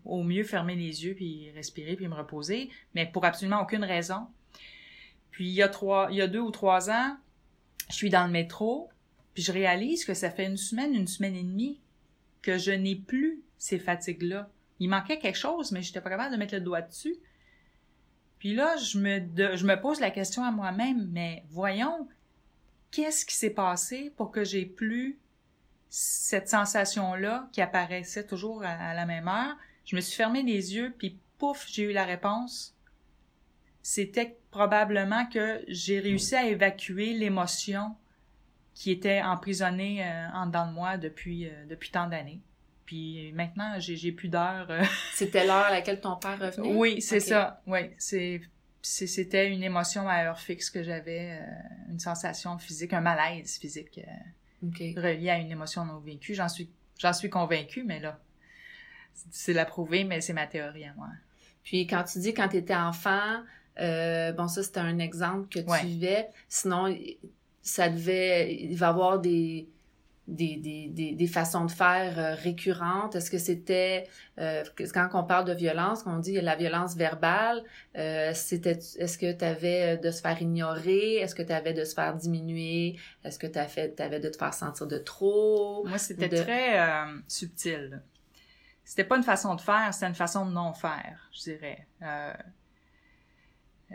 au 0.04 0.22
mieux 0.22 0.44
fermer 0.44 0.76
les 0.76 1.06
yeux 1.06 1.16
puis 1.16 1.50
respirer 1.56 1.96
puis 1.96 2.08
me 2.08 2.16
reposer, 2.16 2.70
mais 2.94 3.06
pour 3.06 3.26
absolument 3.26 3.62
aucune 3.62 3.84
raison. 3.84 4.28
Puis 5.32 5.48
il 5.48 5.54
y 5.54 5.64
a 5.64 5.70
trois, 5.70 6.10
il 6.12 6.18
y 6.18 6.22
a 6.22 6.28
deux 6.28 6.40
ou 6.40 6.52
trois 6.52 6.90
ans, 6.90 7.18
je 7.90 7.96
suis 7.96 8.10
dans 8.10 8.26
le 8.26 8.32
métro, 8.32 8.90
puis 9.34 9.44
je 9.44 9.52
réalise 9.52 10.06
que 10.06 10.14
ça 10.14 10.30
fait 10.30 10.46
une 10.46 10.58
semaine, 10.58 10.94
une 10.94 11.08
semaine 11.08 11.36
et 11.36 11.44
demie 11.44 11.80
que 12.46 12.58
je 12.60 12.72
n'ai 12.72 12.96
plus 12.96 13.42
ces 13.58 13.80
fatigues-là. 13.80 14.50
Il 14.80 14.90
manquait 14.90 15.18
quelque 15.18 15.38
chose, 15.38 15.72
mais 15.72 15.82
j'étais 15.82 16.00
pas 16.00 16.12
capable 16.12 16.32
de 16.32 16.38
mettre 16.38 16.54
le 16.54 16.62
doigt 16.62 16.82
dessus. 16.82 17.16
Puis 18.38 18.54
là, 18.54 18.76
je 18.78 19.00
me, 19.00 19.82
pose 19.82 20.00
la 20.00 20.12
question 20.12 20.44
à 20.44 20.52
moi-même, 20.52 21.10
mais 21.12 21.44
voyons, 21.50 22.08
qu'est-ce 22.92 23.26
qui 23.26 23.34
s'est 23.34 23.50
passé 23.50 24.14
pour 24.16 24.32
que 24.32 24.44
j'ai 24.44 24.66
plus 24.66 25.18
cette 25.90 26.50
sensation-là 26.50 27.50
qui 27.52 27.62
apparaissait 27.62 28.28
toujours 28.28 28.64
à, 28.64 28.94
la 28.94 29.06
même 29.08 29.28
heure? 29.28 29.58
Je 29.86 29.96
me 29.96 30.02
suis 30.02 30.16
fermé 30.16 30.44
les 30.44 30.76
yeux, 30.76 30.94
puis 30.96 31.18
pouf, 31.40 31.66
j'ai 31.68 31.84
eu 31.84 31.94
la 31.94 32.06
réponse 32.06 32.76
c'était 33.88 34.40
probablement 34.50 35.28
que 35.28 35.64
j'ai 35.68 36.00
réussi 36.00 36.36
à 36.36 36.48
évacuer 36.48 37.14
l'émotion 37.14 37.96
qui 38.76 38.92
était 38.92 39.22
emprisonnée 39.22 40.06
euh, 40.06 40.28
en 40.34 40.46
dedans 40.46 40.68
de 40.68 40.74
moi 40.74 40.98
depuis, 40.98 41.48
euh, 41.48 41.66
depuis 41.68 41.90
tant 41.90 42.08
d'années. 42.08 42.42
Puis 42.86 43.32
maintenant, 43.34 43.80
j'ai, 43.80 43.96
j'ai 43.96 44.12
plus 44.12 44.30
d'heures. 44.30 44.70
Euh. 44.70 44.84
C'était 45.14 45.48
l'heure 45.48 45.66
à 45.66 45.72
laquelle 45.72 46.00
ton 46.00 46.18
père 46.18 46.38
revenait? 46.38 46.76
Oui, 46.76 47.02
c'est 47.02 47.20
ça. 47.20 47.64
Oui, 47.66 47.80
c'est, 47.98 48.42
c'était 48.84 49.52
une 49.52 49.64
émotion 49.64 50.08
à 50.08 50.26
heure 50.26 50.40
fixe 50.40 50.70
que 50.70 50.84
j'avais, 50.84 51.40
une 51.90 52.00
sensation 52.00 52.60
physique, 52.60 52.94
un 52.94 53.02
malaise 53.02 53.58
physique 53.58 54.00
relié 54.62 55.30
à 55.30 55.38
une 55.38 55.52
émotion 55.52 55.86
non 55.86 56.00
vécue. 56.00 56.34
J'en 56.34 56.50
suis, 56.50 56.70
j'en 57.00 57.14
suis 57.14 57.30
convaincue, 57.30 57.84
mais 57.84 58.00
là, 58.00 58.20
c'est 59.32 59.54
la 59.54 59.66
prouver, 59.66 60.04
mais 60.04 60.22
c'est 60.22 60.34
ma 60.34 60.48
théorie 60.48 60.86
à 60.86 60.94
moi. 60.96 61.10
Puis 61.64 61.88
quand 61.88 62.04
tu 62.04 62.20
dis 62.20 62.34
quand 62.34 62.50
tu 62.50 62.58
étais 62.58 62.76
enfant, 62.76 63.42
euh, 63.80 64.32
bon, 64.34 64.48
ça, 64.48 64.64
c'était 64.64 64.80
un 64.80 65.00
exemple 65.00 65.48
que 65.50 65.60
tu 65.60 65.86
vivais. 65.86 66.30
Sinon, 66.48 66.96
ça 67.66 67.90
devait, 67.90 68.56
il 68.56 68.78
va 68.78 68.86
y 68.86 68.90
avoir 68.90 69.20
des, 69.20 69.68
des, 70.28 70.56
des, 70.58 71.14
des, 71.14 71.28
façons 71.28 71.66
de 71.66 71.72
faire 71.72 72.20
euh, 72.20 72.36
récurrentes? 72.36 73.16
Est-ce 73.16 73.32
que 73.32 73.40
c'était, 73.40 74.08
euh, 74.40 74.64
quand 74.94 75.10
on 75.14 75.24
parle 75.24 75.46
de 75.46 75.54
violence, 75.54 76.04
qu'on 76.04 76.20
dit 76.20 76.40
la 76.40 76.56
violence 76.56 76.96
verbale, 76.96 77.64
euh, 77.98 78.32
c'était, 78.36 78.78
est-ce 79.00 79.18
que 79.18 79.34
tu 79.34 79.44
avais 79.44 79.98
de 79.98 80.12
se 80.12 80.22
faire 80.22 80.40
ignorer? 80.40 81.16
Est-ce 81.16 81.34
que 81.34 81.42
tu 81.42 81.52
avais 81.52 81.74
de 81.74 81.84
se 81.84 81.96
faire 81.96 82.14
diminuer? 82.16 82.98
Est-ce 83.24 83.40
que 83.40 83.48
tu 83.48 83.58
avais 83.58 84.20
de 84.20 84.30
te 84.30 84.38
faire 84.38 84.54
sentir 84.54 84.86
de 84.86 85.00
trop? 85.00 85.84
Moi, 85.88 85.98
c'était 85.98 86.30
très 86.30 86.80
subtil. 87.28 88.04
C'était 88.84 89.06
pas 89.06 89.18
une 89.18 89.24
façon 89.24 89.56
de 89.56 89.62
faire, 89.62 89.92
c'était 89.92 90.06
une 90.06 90.14
façon 90.14 90.46
de 90.46 90.52
non 90.52 90.72
faire, 90.74 91.32
je 91.34 91.42
dirais. 91.42 91.88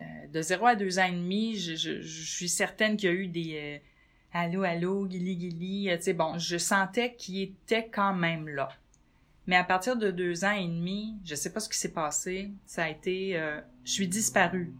Euh, 0.01 0.27
de 0.33 0.43
0 0.43 0.67
à 0.67 0.77
2 0.77 0.99
ans 0.99 1.07
et 1.07 1.13
demi, 1.13 1.57
je, 1.57 2.01
suis 2.03 2.49
certaine 2.49 2.97
qu'il 2.97 3.11
y 3.11 3.13
a 3.13 3.15
eu 3.15 3.27
des 3.29 3.81
euh, 3.83 3.87
allô, 4.33 4.63
allô, 4.63 5.07
guili, 5.07 5.37
guili. 5.37 5.91
Euh, 5.91 5.97
tu 5.97 6.05
sais, 6.05 6.13
bon, 6.13 6.39
je 6.39 6.57
sentais 6.59 7.15
qu'il 7.15 7.41
était 7.41 7.89
quand 7.89 8.15
même 8.15 8.49
là. 8.49 8.69
Mais 9.47 9.57
à 9.57 9.65
partir 9.65 9.97
de 9.97 10.11
2 10.11 10.45
ans 10.45 10.53
et 10.53 10.67
demi, 10.67 11.17
je 11.25 11.35
sais 11.35 11.53
pas 11.53 11.61
ce 11.61 11.69
qui 11.69 11.79
s'est 11.79 11.93
passé. 11.93 12.51
Ça 12.67 12.85
a 12.85 12.89
été, 12.89 13.33
je 13.85 13.91
suis 13.91 14.07
disparue. 14.07 14.73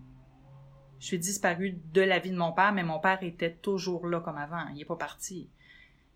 Je 1.01 1.07
suis 1.07 1.19
disparue 1.19 1.79
de 1.93 2.03
la 2.03 2.19
vie 2.19 2.31
de 2.31 2.37
mon 2.37 2.53
père, 2.53 2.73
mais 2.73 2.85
mon 2.85 3.01
père 3.01 3.23
était 3.23 3.53
toujours 3.53 4.07
là 4.07 4.21
comme 4.21 4.37
avant. 4.37 4.69
Il 4.75 4.83
est 4.83 4.85
pas 4.85 4.97
parti. 4.97 5.49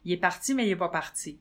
Il 0.04 0.12
est 0.12 0.18
parti, 0.18 0.54
mais 0.54 0.66
il 0.66 0.70
est 0.70 0.76
pas 0.76 0.90
parti. 0.90 1.38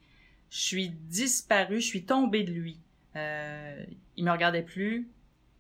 Je 0.50 0.60
suis 0.60 0.90
disparue, 0.90 1.82
je 1.82 1.88
suis 1.88 2.06
tombée 2.06 2.44
de 2.44 2.52
lui. 2.52 2.80
Euh, 3.16 3.84
il 4.18 4.26
me 4.26 4.32
regardait 4.32 4.64
plus, 4.64 5.08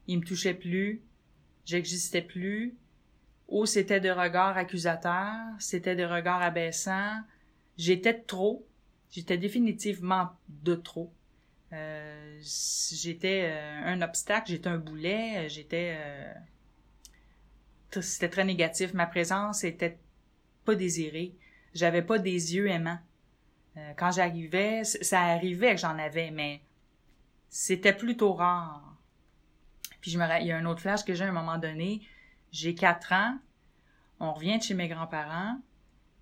il 0.07 0.19
me 0.19 0.23
touchait 0.23 0.53
plus, 0.53 1.01
j'existais 1.65 2.21
plus, 2.21 2.75
ou 3.47 3.65
c'était 3.65 3.99
de 3.99 4.09
regards 4.09 4.57
accusateurs, 4.57 5.55
c'était 5.59 5.95
de 5.95 6.03
regards 6.03 6.41
abaissants, 6.41 7.21
j'étais 7.77 8.13
trop, 8.13 8.65
j'étais 9.11 9.37
définitivement 9.37 10.29
de 10.49 10.75
trop. 10.75 11.13
Euh, 11.73 12.39
j'étais 12.41 13.49
euh, 13.51 13.81
un 13.85 14.01
obstacle, 14.01 14.51
j'étais 14.51 14.69
un 14.69 14.77
boulet, 14.77 15.49
j'étais... 15.49 15.95
Euh, 15.97 16.33
c'était 18.01 18.29
très 18.29 18.43
négatif. 18.43 18.93
Ma 18.93 19.05
présence 19.05 19.63
était 19.63 19.97
pas 20.65 20.75
désirée. 20.75 21.35
J'avais 21.73 22.01
pas 22.01 22.17
des 22.19 22.55
yeux 22.55 22.67
aimants. 22.67 22.99
quand 23.97 24.11
j'arrivais, 24.11 24.83
ça 24.83 25.21
arrivait 25.21 25.75
que 25.75 25.81
j'en 25.81 25.97
avais, 25.99 26.31
mais 26.31 26.61
c'était 27.49 27.93
plutôt 27.93 28.33
rare. 28.33 28.92
Puis 30.03 30.11
je 30.11 30.19
me, 30.19 30.25
il 30.41 30.47
y 30.47 30.51
a 30.51 30.57
un 30.57 30.65
autre 30.65 30.81
flash 30.81 31.05
que 31.05 31.13
j'ai 31.13 31.23
à 31.23 31.29
un 31.29 31.31
moment 31.31 31.57
donné. 31.57 32.01
J'ai 32.51 32.75
quatre 32.75 33.13
ans. 33.13 33.37
On 34.19 34.33
revient 34.33 34.57
de 34.57 34.63
chez 34.63 34.73
mes 34.73 34.89
grands-parents. 34.89 35.57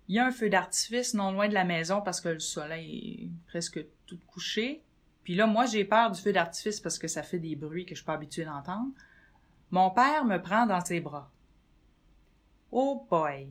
Il 0.06 0.14
y 0.14 0.20
a 0.20 0.24
un 0.24 0.30
feu 0.30 0.48
d'artifice 0.48 1.14
non 1.14 1.32
loin 1.32 1.48
de 1.48 1.54
la 1.54 1.64
maison 1.64 2.00
parce 2.00 2.20
que 2.20 2.28
le 2.28 2.38
soleil 2.38 3.24
est 3.24 3.48
presque 3.48 3.84
tout 4.06 4.20
couché. 4.28 4.84
Puis 5.24 5.34
là, 5.34 5.48
moi, 5.48 5.66
j'ai 5.66 5.84
peur 5.84 6.12
du 6.12 6.20
feu 6.20 6.32
d'artifice 6.32 6.78
parce 6.78 6.96
que 6.96 7.08
ça 7.08 7.24
fait 7.24 7.40
des 7.40 7.56
bruits 7.56 7.84
que 7.84 7.96
je 7.96 8.00
suis 8.00 8.06
pas 8.06 8.12
habituée 8.12 8.44
d'entendre. 8.44 8.92
Mon 9.72 9.90
père 9.90 10.24
me 10.24 10.40
prend 10.40 10.64
dans 10.64 10.84
ses 10.84 11.00
bras. 11.00 11.28
Oh 12.70 13.04
boy! 13.10 13.48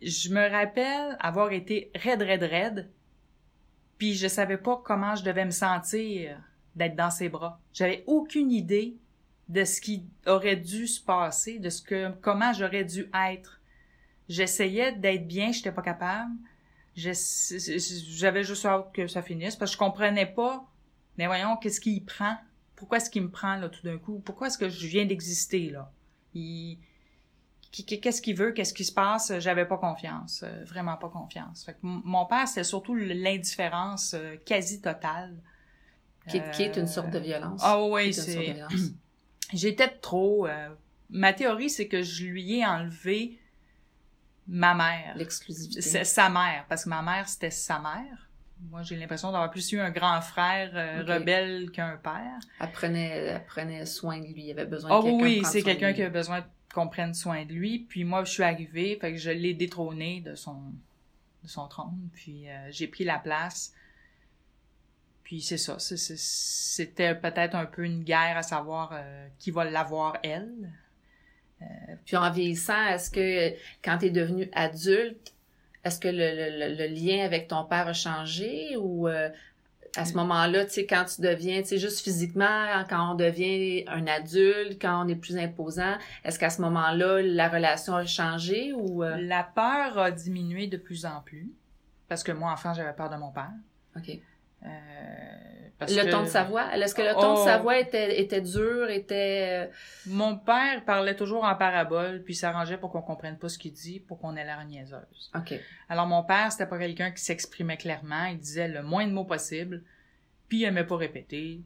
Je 0.00 0.30
me 0.30 0.50
rappelle 0.50 1.14
avoir 1.20 1.52
été 1.52 1.90
raide, 1.94 2.22
raide, 2.22 2.42
raide, 2.42 2.90
puis 3.98 4.14
je 4.14 4.28
savais 4.28 4.56
pas 4.56 4.80
comment 4.82 5.14
je 5.14 5.24
devais 5.24 5.44
me 5.44 5.50
sentir 5.50 6.40
d'être 6.74 6.96
dans 6.96 7.10
ses 7.10 7.28
bras. 7.28 7.60
J'avais 7.74 8.02
aucune 8.06 8.50
idée 8.50 8.96
de 9.48 9.64
ce 9.64 9.80
qui 9.80 10.04
aurait 10.26 10.56
dû 10.56 10.86
se 10.86 11.00
passer, 11.00 11.58
de 11.58 11.70
ce 11.70 11.82
que, 11.82 12.10
comment 12.20 12.52
j'aurais 12.52 12.84
dû 12.84 13.10
être. 13.28 13.60
J'essayais 14.28 14.92
d'être 14.92 15.26
bien, 15.26 15.52
j'étais 15.52 15.72
pas 15.72 15.82
capable. 15.82 16.32
J'avais 16.96 18.42
juste 18.42 18.66
hâte 18.66 18.90
que 18.92 19.06
ça 19.06 19.22
finisse 19.22 19.54
parce 19.54 19.70
que 19.70 19.74
je 19.74 19.78
comprenais 19.78 20.26
pas. 20.26 20.66
Mais 21.16 21.26
voyons, 21.26 21.56
qu'est-ce 21.56 21.80
qu'il 21.80 22.04
prend? 22.04 22.36
Pourquoi 22.74 22.98
est-ce 22.98 23.08
qu'il 23.08 23.22
me 23.22 23.30
prend 23.30 23.56
là 23.56 23.68
tout 23.68 23.82
d'un 23.82 23.98
coup? 23.98 24.20
Pourquoi 24.24 24.48
est-ce 24.48 24.58
que 24.58 24.68
je 24.68 24.86
viens 24.86 25.06
d'exister 25.06 25.70
là? 25.70 25.92
Il... 26.34 26.78
Qu'est-ce 27.70 28.22
qu'il 28.22 28.36
veut? 28.36 28.52
Qu'est-ce 28.52 28.72
qui 28.72 28.84
se 28.84 28.92
passe? 28.92 29.38
J'avais 29.38 29.66
pas 29.66 29.76
confiance. 29.76 30.42
Euh, 30.42 30.64
vraiment 30.64 30.96
pas 30.96 31.10
confiance. 31.10 31.64
Fait 31.64 31.74
que 31.74 31.78
mon 31.82 32.24
père, 32.24 32.48
c'était 32.48 32.64
surtout 32.64 32.94
l'indifférence 32.94 34.14
euh, 34.14 34.36
quasi 34.44 34.80
totale. 34.80 35.36
Qui, 36.28 36.40
qui, 36.52 36.62
est 36.64 36.76
une 36.76 36.88
sorte 36.88 37.10
de 37.10 37.20
violence. 37.20 37.60
Ah 37.62 37.80
oui, 37.84 38.12
c'est... 38.12 38.56
J'étais 39.52 39.88
trop... 39.88 40.46
Euh, 40.46 40.68
ma 41.10 41.32
théorie, 41.32 41.70
c'est 41.70 41.88
que 41.88 42.02
je 42.02 42.24
lui 42.24 42.58
ai 42.58 42.66
enlevé 42.66 43.38
ma 44.46 44.74
mère. 44.74 45.16
L'exclusivité. 45.16 45.80
C'est 45.80 46.04
sa 46.04 46.28
mère, 46.28 46.64
parce 46.68 46.84
que 46.84 46.88
ma 46.88 47.02
mère, 47.02 47.28
c'était 47.28 47.50
sa 47.50 47.78
mère. 47.78 48.28
Moi, 48.70 48.82
j'ai 48.82 48.96
l'impression 48.96 49.32
d'avoir 49.32 49.50
plus 49.50 49.70
eu 49.72 49.80
un 49.80 49.90
grand 49.90 50.20
frère 50.22 50.70
euh, 50.74 51.04
rebelle 51.06 51.70
qu'un 51.70 51.96
père. 51.96 52.38
Elle 52.60 52.72
prenait, 52.72 53.86
soin 53.86 54.18
de 54.18 54.26
lui, 54.26 54.46
il 54.46 54.50
avait 54.52 54.64
besoin 54.64 54.90
de 54.90 54.94
oh, 54.94 55.02
quelqu'un 55.02 55.24
oui, 55.24 55.42
c'est 55.44 55.62
quelqu'un 55.62 55.92
qui 55.92 56.00
avait 56.00 56.10
besoin 56.10 56.44
qu'on 56.72 56.88
prenne 56.88 57.12
soin 57.12 57.44
de 57.44 57.52
lui. 57.52 57.80
Puis 57.80 58.04
moi, 58.04 58.24
je 58.24 58.32
suis 58.32 58.42
arrivée, 58.42 58.98
fait 59.00 59.12
que 59.12 59.18
je 59.18 59.30
l'ai 59.30 59.52
détrôné 59.52 60.20
de 60.20 60.34
son, 60.34 60.72
de 61.42 61.48
son 61.48 61.68
trône, 61.68 62.08
puis 62.14 62.48
euh, 62.48 62.68
j'ai 62.70 62.86
pris 62.86 63.04
la 63.04 63.18
place. 63.18 63.74
Puis 65.26 65.40
c'est 65.40 65.58
ça, 65.58 65.74
c'était 65.80 67.16
peut-être 67.16 67.56
un 67.56 67.66
peu 67.66 67.82
une 67.84 68.04
guerre 68.04 68.36
à 68.36 68.44
savoir 68.44 68.92
euh, 68.92 69.26
qui 69.40 69.50
va 69.50 69.64
l'avoir 69.64 70.18
elle. 70.22 70.70
Euh, 71.60 71.64
puis 72.04 72.16
en 72.16 72.30
vieillissant, 72.30 72.86
est-ce 72.86 73.10
que 73.10 73.52
quand 73.82 73.98
tu 73.98 74.06
es 74.06 74.10
devenu 74.10 74.48
adulte, 74.52 75.34
est-ce 75.82 75.98
que 75.98 76.06
le, 76.06 76.86
lien 76.94 77.24
avec 77.24 77.48
ton 77.48 77.64
père 77.64 77.88
a 77.88 77.92
changé? 77.92 78.76
Ou 78.76 79.08
euh, 79.08 79.28
à 79.96 80.04
ce 80.04 80.14
moment-là, 80.14 80.64
tu 80.64 80.74
sais, 80.74 80.86
quand 80.86 81.04
tu 81.06 81.20
deviens, 81.22 81.60
tu 81.62 81.70
sais, 81.70 81.78
juste 81.78 82.04
physiquement, 82.04 82.84
quand 82.88 83.10
on 83.10 83.16
devient 83.16 83.82
un 83.88 84.06
adulte, 84.06 84.80
quand 84.80 85.04
on 85.04 85.08
est 85.08 85.16
plus 85.16 85.36
imposant, 85.36 85.96
est-ce 86.22 86.38
qu'à 86.38 86.50
ce, 86.50 86.62
moment-là, 86.62 87.20
la 87.20 87.48
relation 87.48 87.96
a 87.96 88.06
changé 88.06 88.72
ou... 88.74 89.02
Euh? 89.02 89.16
La 89.16 89.42
peur 89.42 89.98
a 89.98 90.12
diminué 90.12 90.68
de 90.68 90.76
plus 90.76 91.04
en 91.04 91.20
plus, 91.22 91.50
parce 92.06 92.22
que 92.22 92.30
moi, 92.30 92.52
enfant, 92.52 92.74
j'avais 92.74 92.92
peur 92.92 93.10
de 93.10 93.16
mon 93.16 93.32
père. 93.32 93.50
OK. 93.96 94.20
Euh, 94.66 94.70
le 95.80 96.10
ton 96.10 96.22
de 96.22 96.28
sa 96.28 96.44
voix? 96.44 96.74
Est-ce 96.74 96.94
que 96.94 97.02
le 97.02 97.12
ton 97.14 97.34
de 97.34 97.44
sa 97.44 97.58
oh. 97.58 97.62
voix 97.62 97.78
était, 97.78 98.20
était 98.20 98.40
dur, 98.40 98.88
était... 98.88 99.66
Euh, 99.66 99.72
Mon 100.06 100.36
père 100.38 100.84
parlait 100.84 101.14
toujours 101.14 101.44
en 101.44 101.54
parabole, 101.54 102.22
puis 102.22 102.34
s'arrangeait 102.34 102.78
pour 102.78 102.90
qu'on 102.90 103.02
comprenne 103.02 103.36
pas 103.36 103.48
ce 103.48 103.58
qu'il 103.58 103.72
dit, 103.72 104.00
pour 104.00 104.18
qu'on 104.18 104.36
ait 104.36 104.44
l'air 104.44 104.64
niaiseuse. 104.64 105.30
OK. 105.34 105.54
Alors, 105.88 106.06
mon 106.06 106.22
père, 106.22 106.50
c'était 106.50 106.66
pas 106.66 106.78
quelqu'un 106.78 107.10
qui 107.10 107.22
s'exprimait 107.22 107.76
clairement. 107.76 108.24
Il 108.26 108.38
disait 108.38 108.68
le 108.68 108.82
moins 108.82 109.06
de 109.06 109.12
mots 109.12 109.24
possible, 109.24 109.82
puis 110.48 110.60
il 110.60 110.64
aimait 110.64 110.86
pas 110.86 110.96
répéter. 110.96 111.60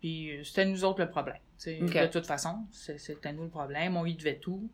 Puis 0.00 0.36
euh, 0.36 0.44
c'était 0.44 0.64
nous 0.64 0.84
autres 0.84 1.00
le 1.00 1.08
problème. 1.08 1.38
De 1.64 2.06
toute 2.06 2.26
façon, 2.26 2.66
c'était 2.70 3.32
nous 3.32 3.44
le 3.44 3.50
problème. 3.50 3.96
On 3.96 4.04
y 4.04 4.14
devait 4.14 4.38
tout. 4.38 4.68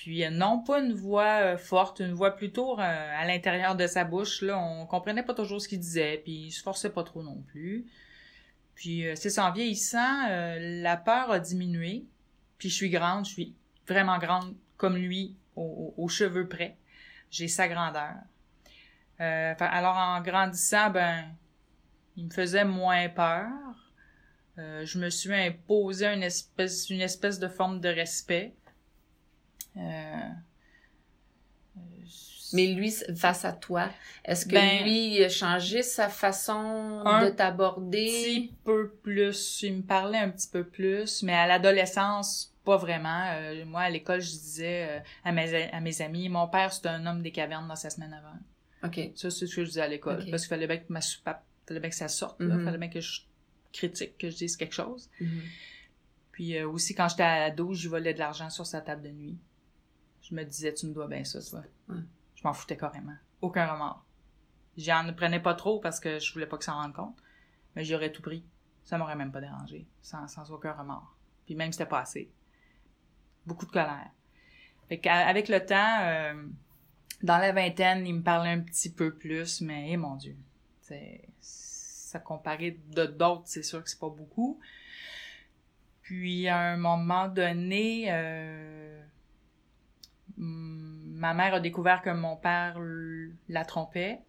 Puis 0.00 0.24
euh, 0.24 0.30
non 0.30 0.62
pas 0.62 0.80
une 0.80 0.94
voix 0.94 1.42
euh, 1.42 1.58
forte, 1.58 2.00
une 2.00 2.14
voix 2.14 2.30
plutôt 2.30 2.72
euh, 2.72 2.82
à 2.82 3.26
l'intérieur 3.26 3.76
de 3.76 3.86
sa 3.86 4.02
bouche. 4.04 4.40
Là, 4.40 4.58
on 4.58 4.86
comprenait 4.86 5.22
pas 5.22 5.34
toujours 5.34 5.60
ce 5.60 5.68
qu'il 5.68 5.78
disait, 5.78 6.22
puis 6.24 6.46
il 6.46 6.52
se 6.52 6.62
forçait 6.62 6.88
pas 6.88 7.04
trop 7.04 7.22
non 7.22 7.44
plus. 7.48 7.84
Puis 8.74 9.04
c'est 9.14 9.38
en 9.38 9.52
vieillissant, 9.52 10.26
la 10.58 10.96
peur 10.96 11.30
a 11.30 11.38
diminué. 11.38 12.06
Puis 12.56 12.70
je 12.70 12.74
suis 12.74 12.88
grande, 12.88 13.26
je 13.26 13.32
suis 13.32 13.54
vraiment 13.86 14.16
grande 14.16 14.56
comme 14.78 14.96
lui, 14.96 15.36
aux, 15.54 16.08
cheveux 16.08 16.48
près. 16.48 16.78
J'ai 17.30 17.46
sa 17.46 17.68
grandeur. 17.68 18.14
alors 19.18 19.98
en 19.98 20.22
grandissant, 20.22 20.88
ben, 20.88 21.26
il 22.16 22.24
me 22.24 22.30
faisait 22.30 22.64
moins 22.64 23.10
peur. 23.10 23.50
je 24.56 24.98
me 24.98 25.10
suis 25.10 25.34
imposé 25.34 26.06
une 26.06 26.22
espèce 26.22 27.38
de 27.38 27.48
forme 27.48 27.80
de 27.80 27.90
respect. 27.90 28.54
Euh, 29.76 30.30
mais 32.52 32.66
lui, 32.66 32.92
face 33.16 33.44
à 33.44 33.52
toi, 33.52 33.90
est-ce 34.24 34.46
que 34.46 34.52
ben, 34.52 34.82
lui 34.84 35.22
a 35.22 35.28
changé 35.28 35.82
sa 35.82 36.08
façon 36.08 37.02
de 37.04 37.30
t'aborder? 37.30 38.08
Un 38.08 38.40
petit 38.42 38.54
peu 38.64 38.90
plus. 39.02 39.62
Il 39.62 39.76
me 39.76 39.82
parlait 39.82 40.18
un 40.18 40.30
petit 40.30 40.48
peu 40.48 40.64
plus, 40.64 41.22
mais 41.22 41.34
à 41.34 41.46
l'adolescence, 41.46 42.54
pas 42.64 42.76
vraiment. 42.76 43.24
Euh, 43.34 43.64
moi, 43.64 43.82
à 43.82 43.90
l'école, 43.90 44.20
je 44.20 44.30
disais 44.30 44.88
euh, 44.88 45.00
à, 45.24 45.32
mes, 45.32 45.70
à 45.70 45.80
mes 45.80 46.02
amis, 46.02 46.28
mon 46.28 46.48
père, 46.48 46.72
c'est 46.72 46.86
un 46.86 47.06
homme 47.06 47.22
des 47.22 47.32
cavernes 47.32 47.68
dans 47.68 47.76
sa 47.76 47.90
semaine 47.90 48.12
avant. 48.12 48.36
OK. 48.82 49.12
Ça, 49.14 49.30
c'est 49.30 49.46
ce 49.46 49.54
que 49.54 49.62
je 49.62 49.68
disais 49.68 49.82
à 49.82 49.88
l'école. 49.88 50.24
Parce 50.30 50.42
qu'il 50.42 50.50
fallait 50.50 50.66
bien 50.66 50.78
que 50.78 50.92
ma 50.92 51.00
soupape, 51.00 51.44
fallait 51.66 51.80
bien 51.80 51.90
que 51.90 51.96
ça 51.96 52.08
sorte, 52.08 52.36
Il 52.40 52.46
mm-hmm. 52.46 52.64
fallait 52.64 52.78
bien 52.78 52.88
que 52.88 53.00
je 53.00 53.20
critique, 53.72 54.18
que 54.18 54.28
je 54.30 54.36
dise 54.36 54.56
quelque 54.56 54.74
chose. 54.74 55.08
Mm-hmm. 55.20 55.42
Puis 56.32 56.62
aussi, 56.62 56.94
quand 56.94 57.08
j'étais 57.08 57.22
ado, 57.22 57.74
je 57.74 57.88
volais 57.88 58.14
de 58.14 58.18
l'argent 58.18 58.50
sur 58.50 58.66
sa 58.66 58.80
table 58.80 59.02
de 59.02 59.10
nuit. 59.10 59.38
Je 60.30 60.36
me 60.36 60.44
disais, 60.44 60.72
tu 60.72 60.86
me 60.86 60.92
dois 60.92 61.08
bien 61.08 61.24
ça, 61.24 61.40
toi. 61.42 61.62
Je 61.88 62.42
m'en 62.44 62.52
foutais 62.52 62.76
carrément. 62.76 63.16
Aucun 63.40 63.66
remords. 63.66 64.04
J'en 64.76 65.12
prenais 65.14 65.40
pas 65.40 65.54
trop 65.54 65.80
parce 65.80 66.00
que 66.00 66.18
je 66.18 66.32
voulais 66.32 66.46
pas 66.46 66.56
que 66.56 66.64
ça 66.64 66.74
en 66.74 66.82
rende 66.82 66.94
compte. 66.94 67.16
Mais 67.74 67.84
j'aurais 67.84 68.12
tout 68.12 68.22
pris. 68.22 68.44
Ça 68.84 68.96
m'aurait 68.98 69.16
même 69.16 69.32
pas 69.32 69.40
dérangé. 69.40 69.86
Sans, 70.02 70.26
sans 70.28 70.50
aucun 70.50 70.72
remords. 70.72 71.14
Puis 71.46 71.54
même 71.54 71.72
c'était 71.72 71.86
pas 71.86 72.00
assez. 72.00 72.30
Beaucoup 73.46 73.66
de 73.66 73.72
colère. 73.72 74.10
Fait 74.88 75.06
avec 75.06 75.48
le 75.48 75.64
temps, 75.64 75.98
euh, 76.00 76.46
dans 77.22 77.38
la 77.38 77.52
vingtaine, 77.52 78.06
il 78.06 78.14
me 78.14 78.22
parlait 78.22 78.50
un 78.50 78.60
petit 78.60 78.90
peu 78.90 79.14
plus, 79.14 79.60
mais 79.60 79.92
eh, 79.92 79.96
mon 79.96 80.16
Dieu. 80.16 80.36
Ça 81.40 82.18
comparé 82.18 82.80
de 82.88 83.06
d'autres, 83.06 83.44
c'est 83.44 83.62
sûr 83.62 83.84
que 83.84 83.88
c'est 83.88 84.00
pas 84.00 84.08
beaucoup. 84.08 84.58
Puis 86.02 86.48
à 86.48 86.58
un 86.58 86.76
moment 86.76 87.28
donné, 87.28 88.06
euh, 88.08 89.00
ma 90.40 91.34
mère 91.34 91.54
a 91.54 91.60
découvert 91.60 92.00
que 92.00 92.10
mon 92.10 92.36
père 92.36 92.78
la 93.48 93.64
trompait. 93.64 94.20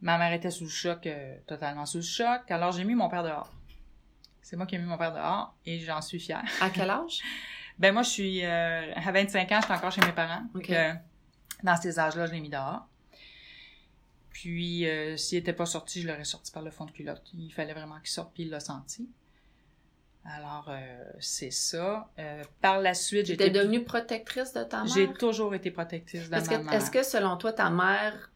Ma 0.00 0.18
mère 0.18 0.32
était 0.32 0.50
sous 0.50 0.64
le 0.64 0.70
choc, 0.70 1.06
euh, 1.06 1.36
totalement 1.46 1.86
sous 1.86 1.98
le 1.98 2.02
choc. 2.02 2.50
Alors 2.50 2.72
j'ai 2.72 2.84
mis 2.84 2.94
mon 2.94 3.08
père 3.08 3.22
dehors. 3.22 3.52
C'est 4.42 4.56
moi 4.56 4.66
qui 4.66 4.74
ai 4.74 4.78
mis 4.78 4.84
mon 4.84 4.98
père 4.98 5.12
dehors 5.12 5.56
et 5.64 5.78
j'en 5.78 6.00
suis 6.00 6.18
fière. 6.18 6.44
À 6.60 6.70
quel 6.70 6.90
âge? 6.90 7.20
ben 7.78 7.92
moi, 7.92 8.02
je 8.02 8.10
suis 8.10 8.44
euh, 8.44 8.92
à 8.94 9.12
25 9.12 9.52
ans, 9.52 9.60
j'étais 9.60 9.72
encore 9.72 9.92
chez 9.92 10.02
mes 10.02 10.12
parents. 10.12 10.44
Donc, 10.54 10.70
euh, 10.70 10.92
dans 11.62 11.76
ces 11.76 11.98
âges-là, 11.98 12.26
je 12.26 12.32
l'ai 12.32 12.40
mis 12.40 12.50
dehors. 12.50 12.86
Puis, 14.30 14.86
s'il 15.16 15.38
était 15.38 15.54
pas 15.54 15.64
sorti, 15.66 16.02
je 16.02 16.08
l'aurais 16.08 16.24
sorti 16.24 16.52
par 16.52 16.62
le 16.62 16.70
fond 16.70 16.84
de 16.84 16.90
culotte. 16.90 17.30
Il 17.32 17.50
fallait 17.50 17.72
vraiment 17.72 17.98
qu'il 18.00 18.10
sorte, 18.10 18.34
puis 18.34 18.42
il 18.42 18.50
l'a 18.50 18.60
senti. 18.60 19.08
Alors, 20.28 20.66
euh, 20.68 21.04
c'est 21.20 21.52
ça. 21.52 22.10
Euh, 22.18 22.42
par 22.60 22.80
la 22.80 22.94
suite, 22.94 23.26
j'étais... 23.26 23.50
devenue 23.50 23.84
protectrice 23.84 24.52
de 24.52 24.64
ta 24.64 24.82
mère? 24.82 24.92
J'ai 24.92 25.12
toujours 25.12 25.54
été 25.54 25.70
protectrice 25.70 26.28
de 26.28 26.30
ma 26.30 26.40
mère. 26.40 26.72
Est-ce 26.72 26.90
que, 26.90 27.04
selon 27.04 27.36
toi, 27.36 27.52
ta 27.52 27.70
mère 27.70 28.32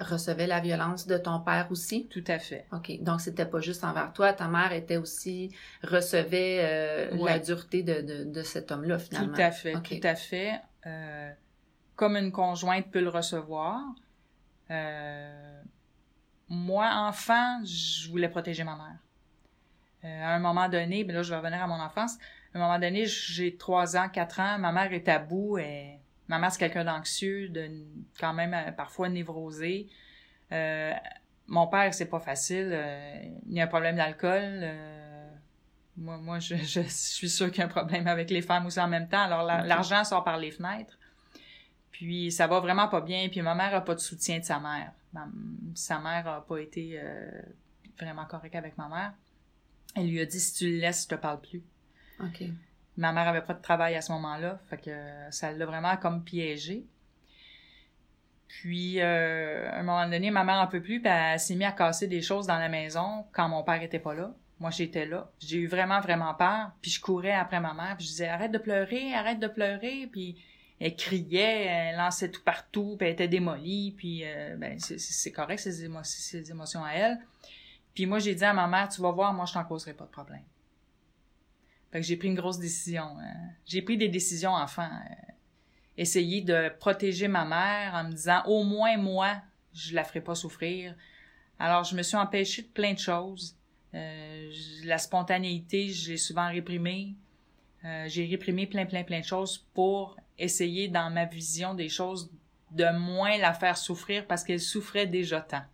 recevait 0.00 0.48
la 0.48 0.58
violence 0.58 1.06
de 1.06 1.18
ton 1.18 1.38
père 1.38 1.68
aussi? 1.70 2.08
Tout 2.08 2.24
à 2.26 2.40
fait. 2.40 2.66
OK. 2.72 3.00
Donc, 3.00 3.20
c'était 3.20 3.46
pas 3.46 3.60
juste 3.60 3.84
envers 3.84 4.12
toi. 4.12 4.32
Ta 4.32 4.48
mère 4.48 4.72
était 4.72 4.96
aussi, 4.96 5.54
recevait 5.84 7.10
euh, 7.12 7.24
la 7.24 7.38
dureté 7.38 7.84
de, 7.84 8.00
de, 8.00 8.24
de 8.24 8.42
cet 8.42 8.72
homme-là, 8.72 8.98
finalement. 8.98 9.32
Tout 9.34 9.40
à 9.40 9.50
fait. 9.52 9.72
Tout 9.72 10.00
à 10.02 10.14
fait. 10.16 10.60
Comme 11.94 12.16
une 12.16 12.32
conjointe 12.32 12.90
peut 12.90 13.00
le 13.00 13.10
recevoir. 13.10 13.82
Moi, 16.48 16.90
enfant, 16.92 17.62
je 17.64 18.08
voulais 18.10 18.28
protéger 18.28 18.64
ma 18.64 18.74
mère. 18.74 18.98
Euh, 20.04 20.24
à 20.24 20.34
un 20.34 20.38
moment 20.38 20.68
donné, 20.68 20.98
mais 20.98 21.04
ben 21.04 21.16
là, 21.16 21.22
je 21.22 21.30
vais 21.30 21.36
revenir 21.36 21.62
à 21.62 21.66
mon 21.66 21.80
enfance. 21.80 22.18
À 22.54 22.58
un 22.58 22.60
moment 22.60 22.78
donné, 22.78 23.04
j'ai 23.06 23.56
trois 23.56 23.96
ans, 23.96 24.08
quatre 24.08 24.40
ans, 24.40 24.58
ma 24.58 24.72
mère 24.72 24.92
est 24.92 25.08
à 25.08 25.18
bout. 25.18 25.58
Et 25.58 25.98
ma 26.28 26.38
mère, 26.38 26.52
c'est 26.52 26.58
quelqu'un 26.58 26.84
d'anxieux, 26.84 27.48
de 27.48 27.70
quand 28.20 28.32
même 28.32 28.54
euh, 28.54 28.72
parfois 28.72 29.08
névrosé. 29.08 29.88
Euh, 30.52 30.92
mon 31.46 31.66
père, 31.66 31.92
c'est 31.92 32.08
pas 32.08 32.20
facile. 32.20 32.70
Euh, 32.72 33.22
il 33.46 33.54
y 33.54 33.60
a 33.60 33.64
un 33.64 33.68
problème 33.68 33.96
d'alcool. 33.96 34.66
moi, 35.96 36.18
moi 36.18 36.38
je, 36.38 36.56
je, 36.56 36.80
suis 36.82 37.28
sûre 37.28 37.50
qu'il 37.50 37.58
y 37.58 37.62
a 37.62 37.66
un 37.66 37.68
problème 37.68 38.06
avec 38.06 38.30
les 38.30 38.42
femmes 38.42 38.66
aussi 38.66 38.80
en 38.80 38.88
même 38.88 39.08
temps. 39.08 39.22
Alors, 39.22 39.42
l'argent 39.42 40.04
sort 40.04 40.24
par 40.24 40.36
les 40.38 40.50
fenêtres. 40.50 40.98
Puis, 41.90 42.30
ça 42.30 42.46
va 42.46 42.60
vraiment 42.60 42.86
pas 42.86 43.00
bien. 43.00 43.28
Puis, 43.28 43.42
ma 43.42 43.54
mère 43.54 43.74
a 43.74 43.80
pas 43.80 43.94
de 43.94 44.00
soutien 44.00 44.38
de 44.38 44.44
sa 44.44 44.60
mère. 44.60 44.92
sa 45.74 45.98
mère 45.98 46.28
a 46.28 46.46
pas 46.46 46.58
été 46.58 47.00
vraiment 47.98 48.24
correcte 48.26 48.54
avec 48.54 48.78
ma 48.78 48.88
mère. 48.88 49.12
Elle 49.98 50.10
lui 50.10 50.20
a 50.20 50.26
dit, 50.26 50.40
si 50.40 50.54
tu 50.54 50.70
le 50.70 50.78
laisses, 50.78 51.04
je 51.04 51.08
te 51.08 51.20
parle 51.20 51.40
plus. 51.40 51.62
OK. 52.20 52.44
Ma 52.96 53.12
mère 53.12 53.28
avait 53.28 53.42
pas 53.42 53.54
de 53.54 53.62
travail 53.62 53.94
à 53.94 54.00
ce 54.00 54.10
moment-là, 54.12 54.60
fait 54.68 54.78
que 54.78 54.90
ça 55.30 55.52
l'a 55.52 55.66
vraiment 55.66 55.96
comme 55.96 56.24
piégé. 56.24 56.84
Puis, 58.48 59.00
euh, 59.00 59.70
à 59.70 59.78
un 59.78 59.82
moment 59.82 60.08
donné, 60.08 60.30
ma 60.30 60.42
mère 60.42 60.56
en 60.56 60.66
peut 60.66 60.82
plus, 60.82 61.00
puis 61.00 61.10
elle 61.10 61.38
s'est 61.38 61.54
mise 61.54 61.68
à 61.68 61.72
casser 61.72 62.08
des 62.08 62.22
choses 62.22 62.46
dans 62.46 62.58
la 62.58 62.68
maison 62.68 63.24
quand 63.32 63.48
mon 63.48 63.62
père 63.62 63.82
était 63.82 63.98
pas 63.98 64.14
là. 64.14 64.34
Moi, 64.58 64.70
j'étais 64.70 65.06
là. 65.06 65.30
J'ai 65.38 65.58
eu 65.58 65.68
vraiment, 65.68 66.00
vraiment 66.00 66.34
peur. 66.34 66.72
Puis 66.82 66.90
je 66.90 67.00
courais 67.00 67.34
après 67.34 67.60
ma 67.60 67.74
mère, 67.74 67.96
puis 67.96 68.06
je 68.06 68.10
disais 68.10 68.28
«Arrête 68.28 68.50
de 68.50 68.58
pleurer, 68.58 69.14
arrête 69.14 69.38
de 69.38 69.46
pleurer», 69.46 70.08
puis 70.12 70.42
elle 70.80 70.96
criait, 70.96 71.66
elle 71.66 71.96
lançait 71.96 72.30
tout 72.30 72.42
partout, 72.42 72.96
puis 72.98 73.06
elle 73.06 73.12
était 73.12 73.28
démolie, 73.28 73.94
puis 73.96 74.22
euh, 74.24 74.56
ben, 74.56 74.78
c'est 74.78 75.32
correct, 75.32 75.58
ces, 75.58 75.88
ces 76.02 76.50
émotions 76.50 76.84
à 76.84 76.92
elle. 76.92 77.18
Puis 77.98 78.06
moi, 78.06 78.20
j'ai 78.20 78.36
dit 78.36 78.44
à 78.44 78.52
ma 78.52 78.68
mère, 78.68 78.88
tu 78.88 79.00
vas 79.00 79.10
voir, 79.10 79.34
moi, 79.34 79.44
je 79.44 79.54
t'en 79.54 79.64
causerai 79.64 79.92
pas 79.92 80.04
de 80.04 80.10
problème. 80.10 80.44
Fait 81.90 81.98
que 81.98 82.06
j'ai 82.06 82.16
pris 82.16 82.28
une 82.28 82.36
grosse 82.36 82.60
décision. 82.60 83.18
Hein. 83.18 83.34
J'ai 83.66 83.82
pris 83.82 83.96
des 83.96 84.08
décisions 84.08 84.52
enfant. 84.52 84.88
Euh, 84.88 85.32
essayer 85.96 86.40
de 86.40 86.68
protéger 86.78 87.26
ma 87.26 87.44
mère 87.44 87.94
en 87.96 88.04
me 88.04 88.12
disant, 88.12 88.44
au 88.46 88.62
moins 88.62 88.96
moi, 88.98 89.42
je 89.74 89.96
la 89.96 90.04
ferai 90.04 90.20
pas 90.20 90.36
souffrir. 90.36 90.94
Alors, 91.58 91.82
je 91.82 91.96
me 91.96 92.04
suis 92.04 92.16
empêchée 92.16 92.62
de 92.62 92.68
plein 92.68 92.92
de 92.92 93.00
choses. 93.00 93.56
Euh, 93.94 94.48
la 94.84 94.98
spontanéité, 94.98 95.88
je 95.88 96.12
l'ai 96.12 96.18
souvent 96.18 96.46
réprimée. 96.46 97.16
Euh, 97.84 98.04
j'ai 98.06 98.26
réprimé 98.26 98.68
plein, 98.68 98.86
plein, 98.86 99.02
plein 99.02 99.18
de 99.18 99.24
choses 99.24 99.66
pour 99.74 100.16
essayer, 100.38 100.86
dans 100.86 101.10
ma 101.10 101.24
vision 101.24 101.74
des 101.74 101.88
choses, 101.88 102.30
de 102.70 102.96
moins 102.96 103.38
la 103.38 103.54
faire 103.54 103.76
souffrir 103.76 104.24
parce 104.24 104.44
qu'elle 104.44 104.60
souffrait 104.60 105.08
déjà 105.08 105.40
tant 105.40 105.64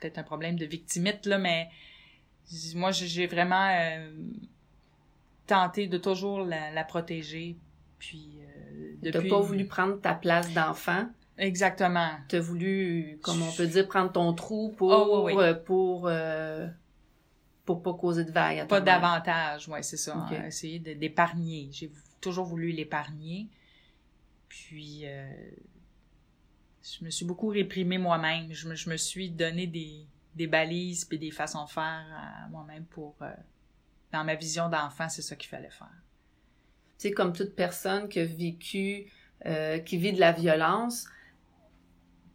peut-être 0.00 0.18
un 0.18 0.22
problème 0.22 0.56
de 0.56 0.66
victimite, 0.66 1.26
là, 1.26 1.38
mais 1.38 1.68
moi, 2.74 2.90
j'ai 2.92 3.26
vraiment 3.26 3.68
euh, 3.68 4.10
tenté 5.46 5.86
de 5.86 5.98
toujours 5.98 6.44
la, 6.44 6.84
protéger. 6.84 7.56
Puis, 7.98 8.38
euh, 8.40 8.94
depuis... 9.02 9.28
T'as 9.28 9.28
pas 9.28 9.40
voulu 9.40 9.66
prendre 9.66 10.00
ta 10.00 10.14
place 10.14 10.52
d'enfant? 10.52 11.08
Exactement. 11.36 12.10
T'as 12.28 12.40
voulu, 12.40 13.18
comme 13.22 13.42
on 13.42 13.52
peut 13.52 13.66
dire, 13.66 13.86
prendre 13.88 14.12
ton 14.12 14.32
trou 14.34 14.74
pour, 14.76 14.90
oh, 14.90 15.28
euh, 15.28 15.54
pour, 15.54 16.06
euh, 16.06 16.66
pour 17.64 17.82
pas 17.82 17.94
causer 17.94 18.24
de 18.24 18.32
vagues. 18.32 18.66
Pas 18.68 18.80
davantage, 18.80 19.68
ouais, 19.68 19.82
c'est 19.82 19.96
ça. 19.96 20.16
Hein, 20.16 20.46
essayer 20.46 20.78
d'épargner. 20.78 21.68
J'ai 21.72 21.90
toujours 22.20 22.44
voulu 22.44 22.70
l'épargner. 22.70 23.48
Puis, 24.48 25.04
je 26.98 27.04
me 27.04 27.10
suis 27.10 27.24
beaucoup 27.24 27.48
réprimée 27.48 27.98
moi-même. 27.98 28.52
Je 28.52 28.68
me, 28.68 28.74
je 28.74 28.88
me 28.88 28.96
suis 28.96 29.30
donné 29.30 29.66
des, 29.66 30.06
des 30.34 30.46
balises 30.46 31.04
puis 31.04 31.18
des 31.18 31.30
façons 31.30 31.64
de 31.64 31.70
faire 31.70 32.06
à 32.16 32.48
moi-même 32.48 32.84
pour 32.84 33.16
euh, 33.22 33.30
dans 34.12 34.24
ma 34.24 34.34
vision 34.34 34.68
d'enfant, 34.68 35.08
c'est 35.08 35.22
ça 35.22 35.36
qu'il 35.36 35.48
fallait 35.48 35.70
faire. 35.70 35.88
Tu 36.98 37.08
sais, 37.08 37.10
comme 37.12 37.32
toute 37.32 37.54
personne 37.54 38.08
qui 38.08 38.20
a 38.20 38.24
vécu, 38.24 39.06
euh, 39.46 39.78
qui 39.78 39.98
vit 39.98 40.12
de 40.12 40.20
la 40.20 40.32
violence, 40.32 41.06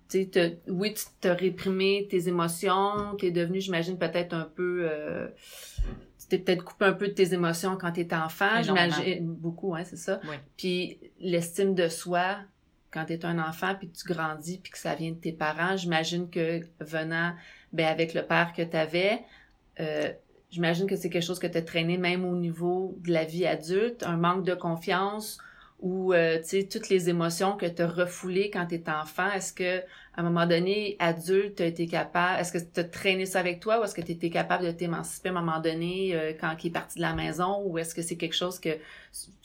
tu 0.10 0.30
sais, 0.32 0.62
oui, 0.68 0.94
tu 0.94 1.06
t'as 1.20 1.34
réprimé 1.34 2.08
tes 2.10 2.28
émotions, 2.28 3.16
tu 3.18 3.26
es 3.26 3.32
devenu, 3.32 3.60
j'imagine, 3.60 3.98
peut-être 3.98 4.34
un 4.34 4.46
peu... 4.46 4.88
Euh, 4.90 5.28
tu 6.20 6.28
t'es 6.30 6.38
peut-être 6.38 6.64
coupé 6.64 6.86
un 6.86 6.94
peu 6.94 7.08
de 7.08 7.14
tes 7.14 7.34
émotions 7.34 7.76
quand 7.78 7.92
tu 7.92 8.02
étais 8.02 8.16
enfant, 8.16 8.62
j'imagine. 8.62 9.34
Beaucoup, 9.34 9.76
hein, 9.76 9.84
c'est 9.84 9.98
ça. 9.98 10.22
Oui. 10.30 10.36
Puis 10.56 11.00
l'estime 11.20 11.74
de 11.76 11.90
soi, 11.90 12.38
quand 12.94 13.06
tu 13.06 13.14
es 13.14 13.26
un 13.26 13.40
enfant, 13.40 13.76
puis 13.76 13.90
tu 13.90 14.06
grandis, 14.06 14.60
puis 14.60 14.72
que 14.72 14.78
ça 14.78 14.96
vient 14.96 15.12
de 15.12 15.18
tes 15.18 15.32
parents, 15.32 15.76
j'imagine 15.76 16.30
que 16.30 16.62
venant 16.80 17.34
ben, 17.72 17.88
avec 17.88 18.14
le 18.14 18.22
père 18.22 18.54
que 18.54 18.62
tu 18.62 18.78
avais, 18.78 19.22
euh, 19.80 20.12
j'imagine 20.52 20.86
que 20.88 20.96
c'est 20.96 21.10
quelque 21.10 21.26
chose 21.26 21.40
que 21.40 21.48
tu 21.48 21.58
as 21.58 21.62
traîné 21.64 21.98
même 21.98 22.24
au 22.24 22.36
niveau 22.36 22.96
de 23.00 23.12
la 23.12 23.26
vie 23.26 23.48
adulte, 23.48 24.04
un 24.04 24.18
manque 24.18 24.46
de 24.46 24.54
confiance 24.54 25.40
ou 25.80 26.14
euh, 26.14 26.40
toutes 26.72 26.90
les 26.90 27.10
émotions 27.10 27.58
que 27.58 27.66
tu 27.66 27.82
as 27.82 27.88
refoulées 27.88 28.50
quand 28.50 28.68
tu 28.68 28.76
étais 28.76 28.92
enfant, 28.92 29.30
est-ce 29.32 29.52
que 29.52 29.82
à 30.16 30.22
un 30.22 30.24
moment 30.24 30.46
donné 30.46 30.96
adulte 31.00 31.56
tu 31.56 31.64
été 31.64 31.88
capable, 31.88 32.40
est-ce 32.40 32.52
que 32.52 32.60
tu 32.60 32.80
as 32.80 32.84
traîné 32.84 33.26
ça 33.26 33.40
avec 33.40 33.60
toi 33.60 33.80
ou 33.80 33.84
est-ce 33.84 33.96
que 33.96 34.02
tu 34.02 34.12
étais 34.12 34.30
capable 34.30 34.66
de 34.66 34.72
t'émanciper 34.72 35.30
à 35.30 35.32
un 35.32 35.42
moment 35.42 35.60
donné 35.60 36.16
euh, 36.16 36.34
quand 36.40 36.56
il 36.64 36.68
est 36.68 36.72
parti 36.72 36.98
de 36.98 37.02
la 37.02 37.14
maison 37.14 37.64
ou 37.66 37.78
est-ce 37.78 37.96
que 37.96 38.02
c'est 38.02 38.18
quelque 38.18 38.36
chose 38.36 38.60
que 38.60 38.78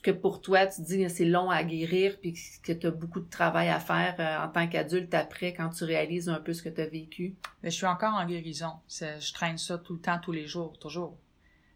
que 0.03 0.11
pour 0.11 0.41
toi 0.41 0.67
tu 0.67 0.83
dis 0.83 1.09
c'est 1.09 1.25
long 1.25 1.51
à 1.51 1.63
guérir 1.65 2.19
puis 2.21 2.35
que 2.63 2.73
tu 2.73 2.87
as 2.87 2.91
beaucoup 2.91 3.21
de 3.21 3.31
travail 3.31 3.69
à 3.69 3.81
faire 3.81 4.17
euh, 4.19 4.45
en 4.47 4.49
tant 4.49 4.69
qu'adulte 4.69 5.15
après 5.15 5.55
quand 5.55 5.71
tu 5.71 5.85
réalises 5.85 6.29
un 6.29 6.41
peu 6.41 6.53
ce 6.53 6.63
que 6.63 6.69
tu 6.69 6.81
as 6.81 6.87
vécu? 6.87 7.35
Mais 7.63 7.71
je 7.71 7.77
suis 7.77 7.87
encore 7.87 8.15
en 8.15 8.27
guérison, 8.27 8.73
je 8.89 9.33
traîne 9.33 9.59
ça 9.59 9.79
tout 9.79 9.95
le 9.95 10.01
temps 10.01 10.19
tous 10.19 10.33
les 10.33 10.47
jours, 10.47 10.79
toujours. 10.79 11.17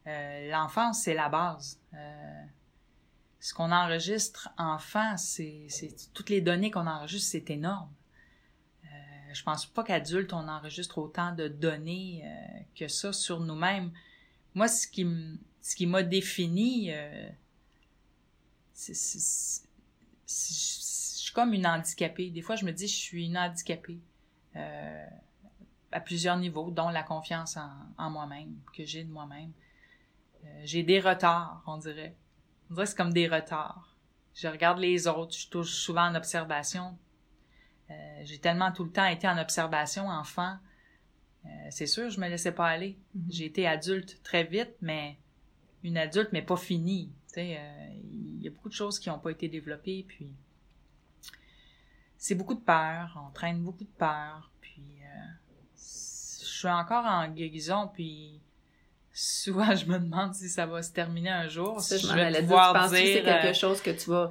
l'enfance 0.06 1.02
c'est 1.02 1.14
la 1.14 1.28
base 1.28 1.78
ce 3.42 3.54
qu'on 3.54 3.72
enregistre 3.72 4.50
enfant, 4.56 5.16
c'est, 5.16 5.66
toutes 6.14 6.30
les 6.30 6.40
données 6.40 6.70
qu'on 6.70 6.86
enregistre, 6.86 7.32
c'est 7.32 7.50
énorme. 7.50 7.90
Je 9.32 9.42
pense 9.42 9.66
pas 9.66 9.84
qu'adulte, 9.84 10.32
on 10.32 10.48
enregistre 10.48 10.98
autant 10.98 11.34
de 11.34 11.48
données 11.48 12.22
euh, 12.24 12.60
que 12.74 12.88
ça 12.88 13.12
sur 13.12 13.40
nous-mêmes. 13.40 13.92
Moi, 14.54 14.68
ce 14.68 14.86
qui, 14.86 15.06
ce 15.60 15.76
qui 15.76 15.86
m'a 15.86 16.02
défini, 16.02 16.92
euh, 16.92 17.28
c'est, 18.72 18.94
je 18.94 20.34
suis 20.34 21.32
comme 21.32 21.52
une 21.54 21.66
handicapée. 21.66 22.30
Des 22.30 22.42
fois, 22.42 22.56
je 22.56 22.64
me 22.64 22.72
dis, 22.72 22.88
je 22.88 22.96
suis 22.96 23.26
une 23.26 23.38
handicapée 23.38 24.00
euh, 24.56 25.06
à 25.90 26.00
plusieurs 26.00 26.36
niveaux, 26.36 26.70
dont 26.70 26.88
la 26.88 27.02
confiance 27.02 27.56
en, 27.56 27.70
en 27.98 28.10
moi-même, 28.10 28.56
que 28.76 28.84
j'ai 28.84 29.04
de 29.04 29.10
moi-même. 29.10 29.52
j'ai 30.64 30.82
des 30.82 31.00
retards, 31.00 31.62
on 31.66 31.76
dirait. 31.78 32.16
On 32.70 32.74
dirait 32.74 32.84
que 32.84 32.90
c'est 32.90 32.96
comme 32.96 33.12
des 33.12 33.28
retards. 33.28 33.96
Je 34.34 34.48
regarde 34.48 34.78
les 34.78 35.06
autres, 35.06 35.36
je 35.36 35.48
touche 35.48 35.70
souvent 35.70 36.06
en 36.06 36.14
observation. 36.14 36.96
Euh, 37.92 38.20
j'ai 38.24 38.38
tellement 38.38 38.72
tout 38.72 38.84
le 38.84 38.90
temps 38.90 39.06
été 39.06 39.28
en 39.28 39.38
observation 39.38 40.08
enfant. 40.08 40.56
Euh, 41.44 41.48
c'est 41.70 41.86
sûr, 41.86 42.10
je 42.10 42.20
me 42.20 42.28
laissais 42.28 42.52
pas 42.52 42.66
aller. 42.66 42.98
Mm-hmm. 43.16 43.32
J'ai 43.32 43.44
été 43.46 43.66
adulte 43.66 44.22
très 44.22 44.44
vite, 44.44 44.74
mais 44.80 45.18
une 45.82 45.98
adulte, 45.98 46.30
mais 46.32 46.42
pas 46.42 46.56
finie. 46.56 47.12
Euh, 47.36 47.88
il 48.10 48.42
y 48.42 48.46
a 48.46 48.50
beaucoup 48.50 48.68
de 48.68 48.74
choses 48.74 48.98
qui 48.98 49.08
n'ont 49.08 49.18
pas 49.18 49.30
été 49.30 49.48
développées, 49.48 50.04
puis 50.06 50.32
c'est 52.18 52.34
beaucoup 52.34 52.54
de 52.54 52.60
peur. 52.60 53.20
On 53.28 53.32
traîne 53.32 53.62
beaucoup 53.62 53.84
de 53.84 53.92
peur, 53.98 54.50
puis 54.60 54.84
je 55.76 56.44
suis 56.44 56.68
encore 56.68 57.04
en 57.04 57.28
guérison, 57.28 57.88
puis 57.92 58.40
souvent 59.12 59.74
je 59.76 59.86
me 59.86 59.98
demande 59.98 60.34
si 60.34 60.48
ça 60.48 60.66
va 60.66 60.82
se 60.82 60.92
terminer 60.92 61.30
un 61.30 61.48
jour. 61.48 61.80
Ça, 61.80 61.96
je, 61.96 62.06
vais 62.06 62.40
pouvoir 62.42 62.88
dire, 62.90 62.98
c'est 62.98 63.22
quelque 63.22 63.54
chose 63.54 63.80
que 63.80 63.90
tu 63.90 64.10
vas. 64.10 64.30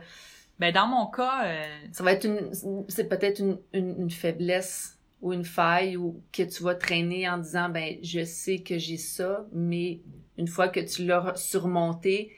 Ben 0.61 0.71
dans 0.71 0.85
mon 0.85 1.07
cas, 1.07 1.47
euh, 1.47 1.65
ça 1.91 2.03
va 2.03 2.11
être 2.11 2.25
une, 2.25 2.85
c'est 2.87 3.09
peut-être 3.09 3.39
une, 3.39 3.57
une, 3.73 4.11
faiblesse 4.11 4.99
ou 5.19 5.33
une 5.33 5.43
faille 5.43 5.97
ou 5.97 6.21
que 6.31 6.43
tu 6.43 6.61
vas 6.61 6.75
traîner 6.75 7.27
en 7.27 7.39
disant 7.39 7.67
ben 7.69 7.97
je 8.03 8.23
sais 8.23 8.59
que 8.59 8.77
j'ai 8.77 8.97
ça, 8.97 9.47
mais 9.51 10.01
une 10.37 10.47
fois 10.47 10.67
que 10.67 10.79
tu 10.79 11.03
l'as 11.03 11.33
surmonté, 11.35 12.31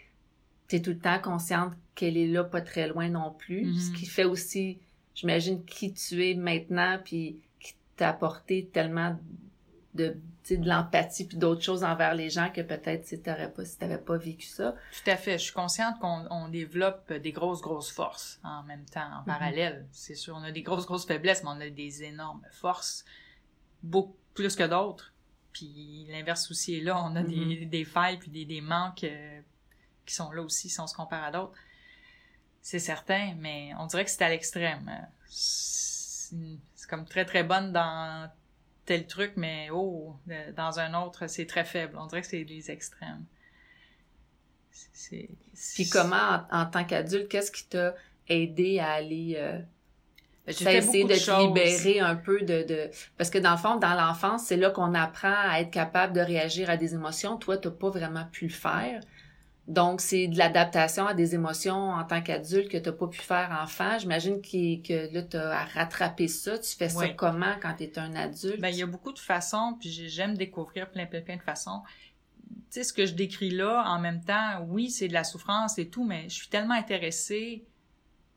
tu 0.69 0.77
es 0.77 0.81
tout 0.81 0.91
le 0.91 0.99
temps 0.99 1.19
consciente 1.19 1.73
qu'elle 1.95 2.15
est 2.15 2.27
là 2.27 2.45
pas 2.45 2.61
très 2.61 2.87
loin 2.87 3.09
non 3.09 3.33
plus, 3.37 3.73
ce 3.77 3.89
mhm. 3.89 3.97
qui 3.97 4.05
fait 4.05 4.23
aussi, 4.23 4.79
j'imagine 5.15 5.61
qui 5.65 5.91
tu 5.91 6.25
es 6.25 6.33
maintenant 6.33 6.99
puis 7.03 7.41
qui 7.59 7.75
t'a 7.97 8.07
apporté 8.07 8.69
tellement 8.71 9.19
de, 9.95 10.15
de 10.51 10.67
l'empathie 10.67 11.25
puis 11.25 11.37
d'autres 11.37 11.61
choses 11.61 11.83
envers 11.83 12.13
les 12.13 12.29
gens 12.29 12.49
que 12.49 12.61
peut-être 12.61 13.05
si 13.05 13.21
t'aurais 13.21 13.51
pas, 13.51 13.65
si 13.65 13.77
t'avais 13.77 13.97
pas 13.97 14.17
vécu 14.17 14.47
ça. 14.47 14.75
Tout 14.91 15.09
à 15.09 15.15
fait. 15.15 15.37
Je 15.37 15.43
suis 15.45 15.53
consciente 15.53 15.99
qu'on 15.99 16.25
on 16.29 16.49
développe 16.49 17.11
des 17.13 17.31
grosses, 17.31 17.61
grosses 17.61 17.91
forces 17.91 18.39
en 18.43 18.63
même 18.63 18.85
temps, 18.85 19.09
en 19.13 19.19
mhm. 19.19 19.25
parallèle. 19.25 19.87
C'est 19.91 20.15
sûr, 20.15 20.35
on 20.35 20.43
a 20.43 20.51
des 20.51 20.61
grosses, 20.61 20.85
grosses 20.85 21.05
faiblesses, 21.05 21.43
mais 21.43 21.49
on 21.49 21.61
a 21.61 21.69
des 21.69 22.03
énormes 22.03 22.45
forces, 22.51 23.05
beaucoup 23.81 24.17
plus 24.33 24.55
que 24.55 24.63
d'autres. 24.63 25.13
Puis 25.53 26.07
l'inverse 26.09 26.49
aussi 26.51 26.77
est 26.77 26.81
là. 26.81 27.01
On 27.03 27.15
a 27.15 27.23
des, 27.23 27.63
mhm. 27.63 27.69
des, 27.69 27.85
failles 27.85 28.17
puis 28.17 28.31
des, 28.31 28.45
des 28.45 28.61
manques 28.61 29.03
euh, 29.03 29.39
qui 30.05 30.13
sont 30.13 30.31
là 30.31 30.41
aussi 30.41 30.69
si 30.69 30.79
on 30.79 30.87
se 30.87 30.95
compare 30.95 31.23
à 31.23 31.31
d'autres. 31.31 31.57
C'est 32.61 32.79
certain, 32.79 33.35
mais 33.37 33.71
on 33.79 33.87
dirait 33.87 34.05
que 34.05 34.11
c'est 34.11 34.23
à 34.23 34.29
l'extrême. 34.29 34.89
C'est 35.27 36.89
comme 36.89 37.05
très, 37.05 37.25
très 37.25 37.43
bonne 37.43 37.73
dans 37.73 38.29
tel 38.85 39.07
truc, 39.07 39.33
mais 39.35 39.69
oh, 39.71 40.15
dans 40.55 40.79
un 40.79 40.93
autre, 41.01 41.27
c'est 41.27 41.45
très 41.45 41.63
faible. 41.63 41.97
On 41.99 42.05
dirait 42.07 42.21
que 42.21 42.27
c'est 42.27 42.43
les 42.43 42.71
extrêmes. 42.71 43.25
Puis 45.75 45.89
comment, 45.89 46.43
en, 46.51 46.65
tant 46.65 46.83
qu'adulte, 46.83 47.29
qu'est-ce 47.29 47.51
qui 47.51 47.67
t'a 47.67 47.95
aidé 48.27 48.79
à 48.79 48.93
aller 48.93 49.35
euh, 49.37 49.59
ben, 50.45 50.77
essayer 50.77 51.03
de, 51.05 51.13
te 51.13 51.47
libérer 51.47 51.99
un 51.99 52.15
peu 52.15 52.41
de, 52.41 52.63
de... 52.63 52.89
Parce 53.17 53.29
que 53.29 53.37
dans 53.37 53.51
le 53.51 53.57
fond, 53.57 53.75
dans 53.77 53.93
l'enfance, 53.93 54.45
c'est 54.45 54.57
là 54.57 54.71
qu'on 54.71 54.93
apprend 54.93 55.33
à 55.33 55.59
être 55.61 55.71
capable 55.71 56.13
de 56.13 56.21
réagir 56.21 56.69
à 56.69 56.77
des 56.77 56.93
émotions. 56.95 57.37
Toi, 57.37 57.57
t'as 57.57 57.71
pas 57.71 57.89
vraiment 57.89 58.25
pu 58.31 58.45
le 58.45 58.53
faire. 58.53 59.01
Donc, 59.67 60.01
c'est 60.01 60.27
de 60.27 60.37
l'adaptation 60.37 61.07
à 61.07 61.13
des 61.13 61.35
émotions 61.35 61.91
en 61.91 62.03
tant 62.03 62.21
qu'adulte 62.21 62.69
que 62.69 62.77
tu 62.77 62.89
n'as 62.89 62.95
pas 62.95 63.07
pu 63.07 63.21
faire 63.21 63.57
enfant. 63.63 63.97
J'imagine 63.97 64.41
que, 64.41 64.81
que 64.81 65.13
là, 65.13 65.23
tu 65.23 65.37
as 65.37 65.65
rattrapé 65.65 66.27
ça. 66.27 66.59
Tu 66.59 66.75
fais 66.75 66.89
ça 66.89 67.07
comment 67.09 67.55
quand 67.61 67.75
tu 67.75 67.83
es 67.83 67.97
un 67.97 68.13
adulte? 68.13 68.59
Ben, 68.59 68.69
il 68.69 68.77
y 68.77 68.83
a 68.83 68.87
beaucoup 68.87 69.13
de 69.13 69.19
façons, 69.19 69.77
puis 69.79 69.89
j'aime 69.89 70.35
découvrir 70.35 70.91
plein, 70.91 71.05
plein, 71.05 71.21
plein 71.21 71.37
de 71.37 71.41
façons. 71.41 71.81
Tu 72.49 72.79
sais, 72.79 72.83
ce 72.83 72.91
que 72.91 73.05
je 73.05 73.13
décris 73.13 73.51
là, 73.51 73.85
en 73.87 73.99
même 73.99 74.21
temps, 74.21 74.65
oui, 74.67 74.89
c'est 74.89 75.07
de 75.07 75.13
la 75.13 75.23
souffrance 75.23 75.77
et 75.77 75.87
tout, 75.87 76.03
mais 76.03 76.23
je 76.27 76.35
suis 76.35 76.49
tellement 76.49 76.73
intéressée 76.73 77.63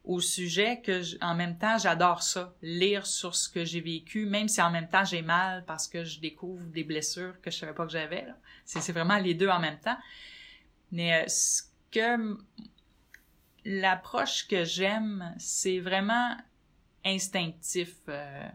au 0.05 0.21
sujet 0.21 0.81
que, 0.81 1.03
en 1.25 1.35
même 1.35 1.59
temps, 1.59 1.77
j'adore 1.79 2.23
ça, 2.23 2.55
lire 2.63 3.05
sur 3.05 3.35
ce 3.35 3.49
que 3.49 3.65
j'ai 3.65 3.81
vécu, 3.81 4.27
même 4.27 4.47
si 4.47 4.63
en 4.63 4.71
même 4.71 4.89
temps 4.89 5.05
j'ai 5.05 5.23
mal 5.23 5.65
parce 5.67 5.89
que 5.89 6.05
je 6.05 6.21
découvre 6.21 6.63
des 6.67 6.85
blessures 6.85 7.35
que 7.43 7.51
je 7.51 7.59
savais 7.59 7.75
pas 7.75 7.85
que 7.85 7.91
j'avais. 7.91 8.25
C'est 8.65 8.93
vraiment 8.93 9.19
les 9.19 9.35
deux 9.35 9.49
en 9.49 9.59
même 9.59 9.81
temps. 9.81 9.97
Mais 10.93 11.23
euh, 11.23 11.29
ce 11.29 11.63
que 11.91 12.39
l'approche 13.65 14.47
que 14.47 14.65
j'aime, 14.65 15.35
c'est 15.39 15.81
vraiment 15.81 16.37
instinctif. 17.05 17.97
Euh, 18.09 18.49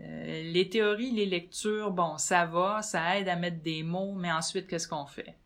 euh, 0.00 0.42
les 0.52 0.68
théories, 0.68 1.10
les 1.12 1.26
lectures, 1.26 1.90
bon, 1.90 2.18
ça 2.18 2.46
va, 2.46 2.82
ça 2.82 3.18
aide 3.18 3.28
à 3.28 3.36
mettre 3.36 3.62
des 3.62 3.82
mots, 3.82 4.14
mais 4.14 4.32
ensuite, 4.32 4.66
qu'est-ce 4.66 4.88
qu'on 4.88 5.06
fait? 5.06 5.36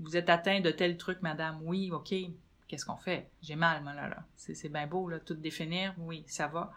vous 0.00 0.16
êtes 0.16 0.30
atteint 0.30 0.60
de 0.60 0.70
tel 0.70 0.96
truc, 0.96 1.20
madame, 1.20 1.60
oui, 1.62 1.90
ok, 1.92 2.14
qu'est-ce 2.66 2.86
qu'on 2.86 2.96
fait? 2.96 3.30
J'ai 3.42 3.54
mal, 3.54 3.82
moi, 3.82 3.92
là, 3.92 4.08
là. 4.08 4.24
C'est 4.34 4.72
bien 4.72 4.86
beau, 4.86 5.08
là, 5.08 5.20
tout 5.20 5.34
définir, 5.34 5.94
oui, 5.98 6.24
ça 6.26 6.48
va. 6.48 6.72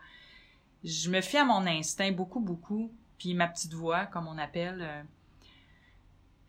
Je 0.83 1.09
me 1.09 1.21
fie 1.21 1.37
à 1.37 1.45
mon 1.45 1.65
instinct 1.65 2.11
beaucoup, 2.11 2.41
beaucoup, 2.41 2.93
puis 3.17 3.33
ma 3.33 3.47
petite 3.47 3.73
voix, 3.73 4.05
comme 4.05 4.27
on 4.27 4.37
appelle, 4.37 5.05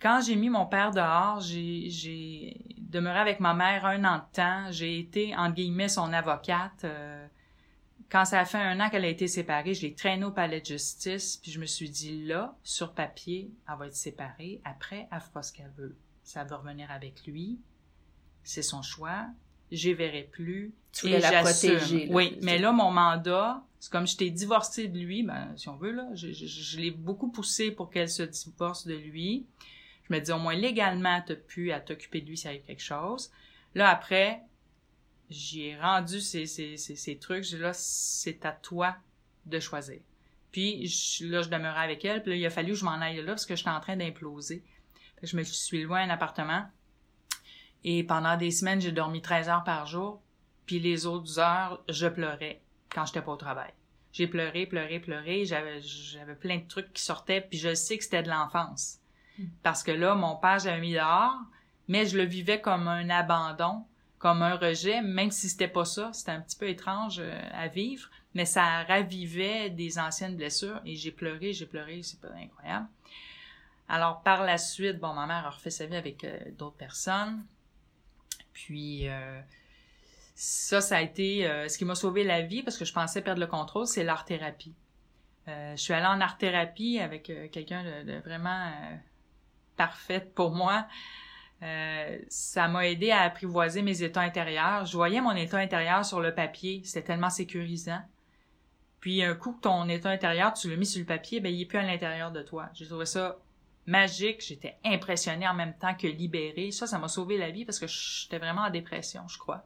quand 0.05 0.21
j'ai 0.21 0.37
mis 0.37 0.51
mon 0.51 0.67
père 0.67 0.91
dehors, 0.91 1.41
j'ai 1.41 2.61
demeuré 2.79 3.19
avec 3.19 3.41
ma 3.41 3.55
mère 3.55 3.87
un 3.87 4.05
an 4.05 4.19
de 4.19 4.37
temps. 4.37 4.71
J'ai 4.71 4.99
été, 4.99 5.35
entre 5.35 5.55
guillemets, 5.55 5.89
son 5.89 6.13
avocate. 6.13 6.85
Euh, 6.85 7.27
quand 8.11 8.27
ça 8.27 8.41
a 8.41 8.45
fait 8.45 8.59
un 8.59 8.79
an 8.81 8.91
qu'elle 8.91 9.07
a 9.07 9.09
été 9.09 9.29
séparée, 9.29 9.73
je 9.73 9.81
l'ai 9.81 9.95
traînée 9.95 10.27
au 10.27 10.31
palais 10.31 10.61
de 10.61 10.67
justice, 10.67 11.39
puis 11.39 11.51
je 11.51 11.59
me 11.59 11.65
suis 11.65 11.89
dit, 11.89 12.23
là, 12.27 12.55
sur 12.63 12.93
papier, 12.93 13.51
elle 13.67 13.79
va 13.79 13.87
être 13.87 13.97
séparée. 13.97 14.61
Après, 14.65 15.09
elle 15.11 15.21
fera 15.21 15.43
ce 15.43 15.55
qu'elle 15.55 15.73
veut. 15.75 15.97
Ça 16.23 16.45
va 16.45 16.59
revenir 16.59 16.91
avec 16.91 17.27
lui. 17.27 17.59
C'est 18.43 18.61
son 18.61 18.83
choix. 18.83 19.25
Je 19.73 19.89
verrai 19.89 20.29
plus. 20.31 20.75
Tu 20.93 21.07
voulais 21.07 21.21
la 21.21 21.41
protéger. 21.41 22.09
oui, 22.11 22.39
mais 22.43 22.59
là, 22.59 22.73
mon 22.73 22.91
mandat, 22.91 23.65
c'est 23.81 23.91
comme 23.91 24.07
je 24.07 24.19
t'ai 24.19 24.29
divorcé 24.29 24.87
de 24.87 24.99
lui, 24.99 25.23
ben, 25.23 25.55
si 25.57 25.71
on 25.71 25.77
veut, 25.77 25.93
là, 25.93 26.11
je, 26.13 26.31
je 26.31 26.79
l'ai 26.79 26.91
beaucoup 26.91 27.31
poussé 27.31 27.71
pour 27.71 27.89
qu'elle 27.89 28.11
se 28.11 28.23
divorce 28.23 28.87
de 28.87 28.95
lui. 28.95 29.47
Je 30.09 30.15
me 30.15 30.21
dis, 30.21 30.33
au 30.33 30.39
moins, 30.39 30.55
légalement, 30.55 31.23
t'as 31.27 31.35
pu 31.35 31.73
à 31.73 31.81
t'occuper 31.81 32.21
de 32.21 32.27
lui 32.27 32.37
s'il 32.37 32.49
arrive 32.49 32.65
quelque 32.65 32.83
chose. 32.83 33.31
Là, 33.75 33.89
après, 33.89 34.43
j'ai 35.31 35.77
rendu 35.77 36.21
ces, 36.21 36.47
ces, 36.47 36.77
ces, 36.77 37.19
trucs. 37.19 37.51
Là, 37.53 37.73
c'est 37.73 38.45
à 38.45 38.53
toi 38.53 38.97
de 39.47 39.59
choisir. 39.61 40.01
Puis 40.53 40.83
là, 41.23 41.43
je 41.43 41.49
demeurais 41.49 41.85
avec 41.85 42.05
elle. 42.05 42.23
Puis 42.23 42.33
là, 42.33 42.37
il 42.37 42.47
a 42.47 42.51
fallu 42.51 42.73
que 42.73 42.79
je 42.79 42.85
m'en 42.85 43.01
aille 43.01 43.17
là 43.17 43.33
parce 43.33 43.47
que 43.47 43.57
j'étais 43.57 43.71
en 43.71 43.81
train 43.81 43.97
d'imploser. 43.97 44.63
Je 45.23 45.37
me 45.37 45.43
suis 45.43 45.83
loin 45.83 46.03
un 46.03 46.11
appartement. 46.11 46.67
Et 47.83 48.05
pendant 48.05 48.37
des 48.37 48.51
semaines, 48.51 48.81
j'ai 48.81 48.93
dormi 48.93 49.21
13 49.21 49.49
heures 49.49 49.65
par 49.65 49.87
jour. 49.87 50.23
Puis 50.67 50.79
les 50.79 51.07
autres 51.07 51.39
heures, 51.39 51.83
je 51.89 52.07
pleurais 52.07 52.63
quand 52.89 53.05
j'étais 53.05 53.23
pas 53.23 53.33
au 53.33 53.37
travail. 53.37 53.73
J'ai 54.13 54.29
pleuré, 54.29 54.67
pleuré, 54.67 55.01
pleuré. 55.01 55.45
J'avais 55.45 56.37
plein 56.37 56.59
de 56.59 56.69
trucs 56.69 56.93
qui 56.93 57.03
sortaient. 57.03 57.41
Puis 57.41 57.59
je 57.59 57.75
sais 57.75 57.99
que 57.99 58.05
c'était 58.05 58.23
de 58.23 58.31
l'enfance. 58.31 59.01
Parce 59.63 59.83
que 59.83 59.91
là, 59.91 60.15
mon 60.15 60.37
père, 60.37 60.59
j'avais 60.59 60.81
mis 60.81 60.93
dehors, 60.93 61.39
mais 61.89 62.07
je 62.07 62.17
le 62.17 62.25
vivais 62.25 62.61
comme 62.61 62.89
un 62.89 63.11
abandon, 63.11 63.85
comme 64.19 64.43
un 64.43 64.57
rejet, 64.57 65.03
même 65.03 65.31
si 65.31 65.49
c'était 65.49 65.69
pas 65.69 65.85
ça. 65.85 66.11
C'était 66.13 66.31
un 66.31 66.41
petit 66.41 66.57
peu 66.57 66.69
étrange 66.69 67.17
euh, 67.19 67.41
à 67.53 67.69
vivre, 67.69 68.09
mais 68.35 68.47
ça 68.47 68.83
ravivait 68.85 69.71
des 69.71 69.99
anciennes 69.99 70.37
blessures 70.37 70.81
et 70.85 70.97
j'ai 70.97 71.11
pleuré, 71.11 71.53
j'ai 71.53 71.67
pleuré, 71.67 72.03
c'est 72.03 72.21
pas 72.21 72.29
incroyable. 72.35 72.87
Alors, 73.89 74.23
par 74.23 74.45
la 74.45 74.57
suite, 74.57 74.99
bon, 74.99 75.13
ma 75.13 75.27
mère 75.27 75.47
a 75.47 75.51
refait 75.51 75.71
sa 75.71 75.87
vie 75.87 75.97
avec 75.97 76.25
euh, 76.25 76.39
d'autres 76.57 76.77
personnes. 76.77 77.45
Puis, 78.55 79.09
euh, 79.09 79.41
ça, 80.35 80.81
ça 80.81 80.97
a 80.97 81.03
été 81.03 81.43
ce 81.69 81.79
qui 81.79 81.85
m'a 81.85 81.95
sauvé 81.95 82.25
la 82.25 82.41
vie 82.43 82.63
parce 82.63 82.77
que 82.77 82.85
je 82.85 82.93
pensais 82.93 83.21
perdre 83.21 83.41
le 83.41 83.47
contrôle, 83.47 83.87
c'est 83.87 84.03
l'art-thérapie. 84.03 84.75
je 85.47 85.77
suis 85.77 85.93
allée 85.93 86.07
en 86.07 86.21
art-thérapie 86.21 86.99
avec 86.99 87.31
quelqu'un 87.53 87.85
de, 88.03 88.19
vraiment 88.19 88.73
parfaite 89.77 90.35
pour 90.35 90.53
moi. 90.53 90.87
Euh, 91.63 92.19
ça 92.29 92.69
m'a 92.69 92.87
aidé 92.89 93.11
à 93.11 93.23
apprivoiser 93.23 93.83
mes 93.83 94.03
états 94.03 94.21
intérieurs. 94.21 94.85
Je 94.85 94.97
voyais 94.97 95.21
mon 95.21 95.35
état 95.35 95.59
intérieur 95.59 96.05
sur 96.05 96.21
le 96.21 96.35
papier, 96.35 96.83
c'était 96.85 97.07
tellement 97.07 97.31
sécurisant. 97.31 98.03
Puis 99.01 99.23
un 99.23 99.35
coup 99.35 99.59
ton 99.61 99.89
état 99.89 100.11
intérieur, 100.11 100.55
tu 100.55 100.71
l'as 100.71 100.77
mis 100.77 100.87
sur 100.87 101.01
le 101.01 101.07
papier, 101.07 101.41
ben 101.41 101.53
il 101.53 101.63
est 101.63 101.67
plus 101.67 101.79
à 101.79 101.83
l'intérieur 101.83 102.33
de 102.33 102.43
toi. 102.43 102.69
J'ai 102.75 102.87
trouvé 102.87 103.07
ça 103.07 103.39
magique, 103.87 104.41
j'étais 104.41 104.77
impressionnée 104.85 105.47
en 105.47 105.55
même 105.55 105.75
temps 105.75 105.95
que 105.95 106.07
libérée. 106.07 106.71
Ça, 106.71 106.87
ça 106.87 106.99
m'a 106.99 107.09
sauvé 107.09 107.39
la 107.39 107.51
vie 107.51 107.65
parce 107.65 107.79
que 107.79 107.87
j'étais 107.87 108.39
vraiment 108.39 108.63
en 108.63 108.71
dépression, 108.71 109.23
je 109.29 109.39
crois. 109.39 109.65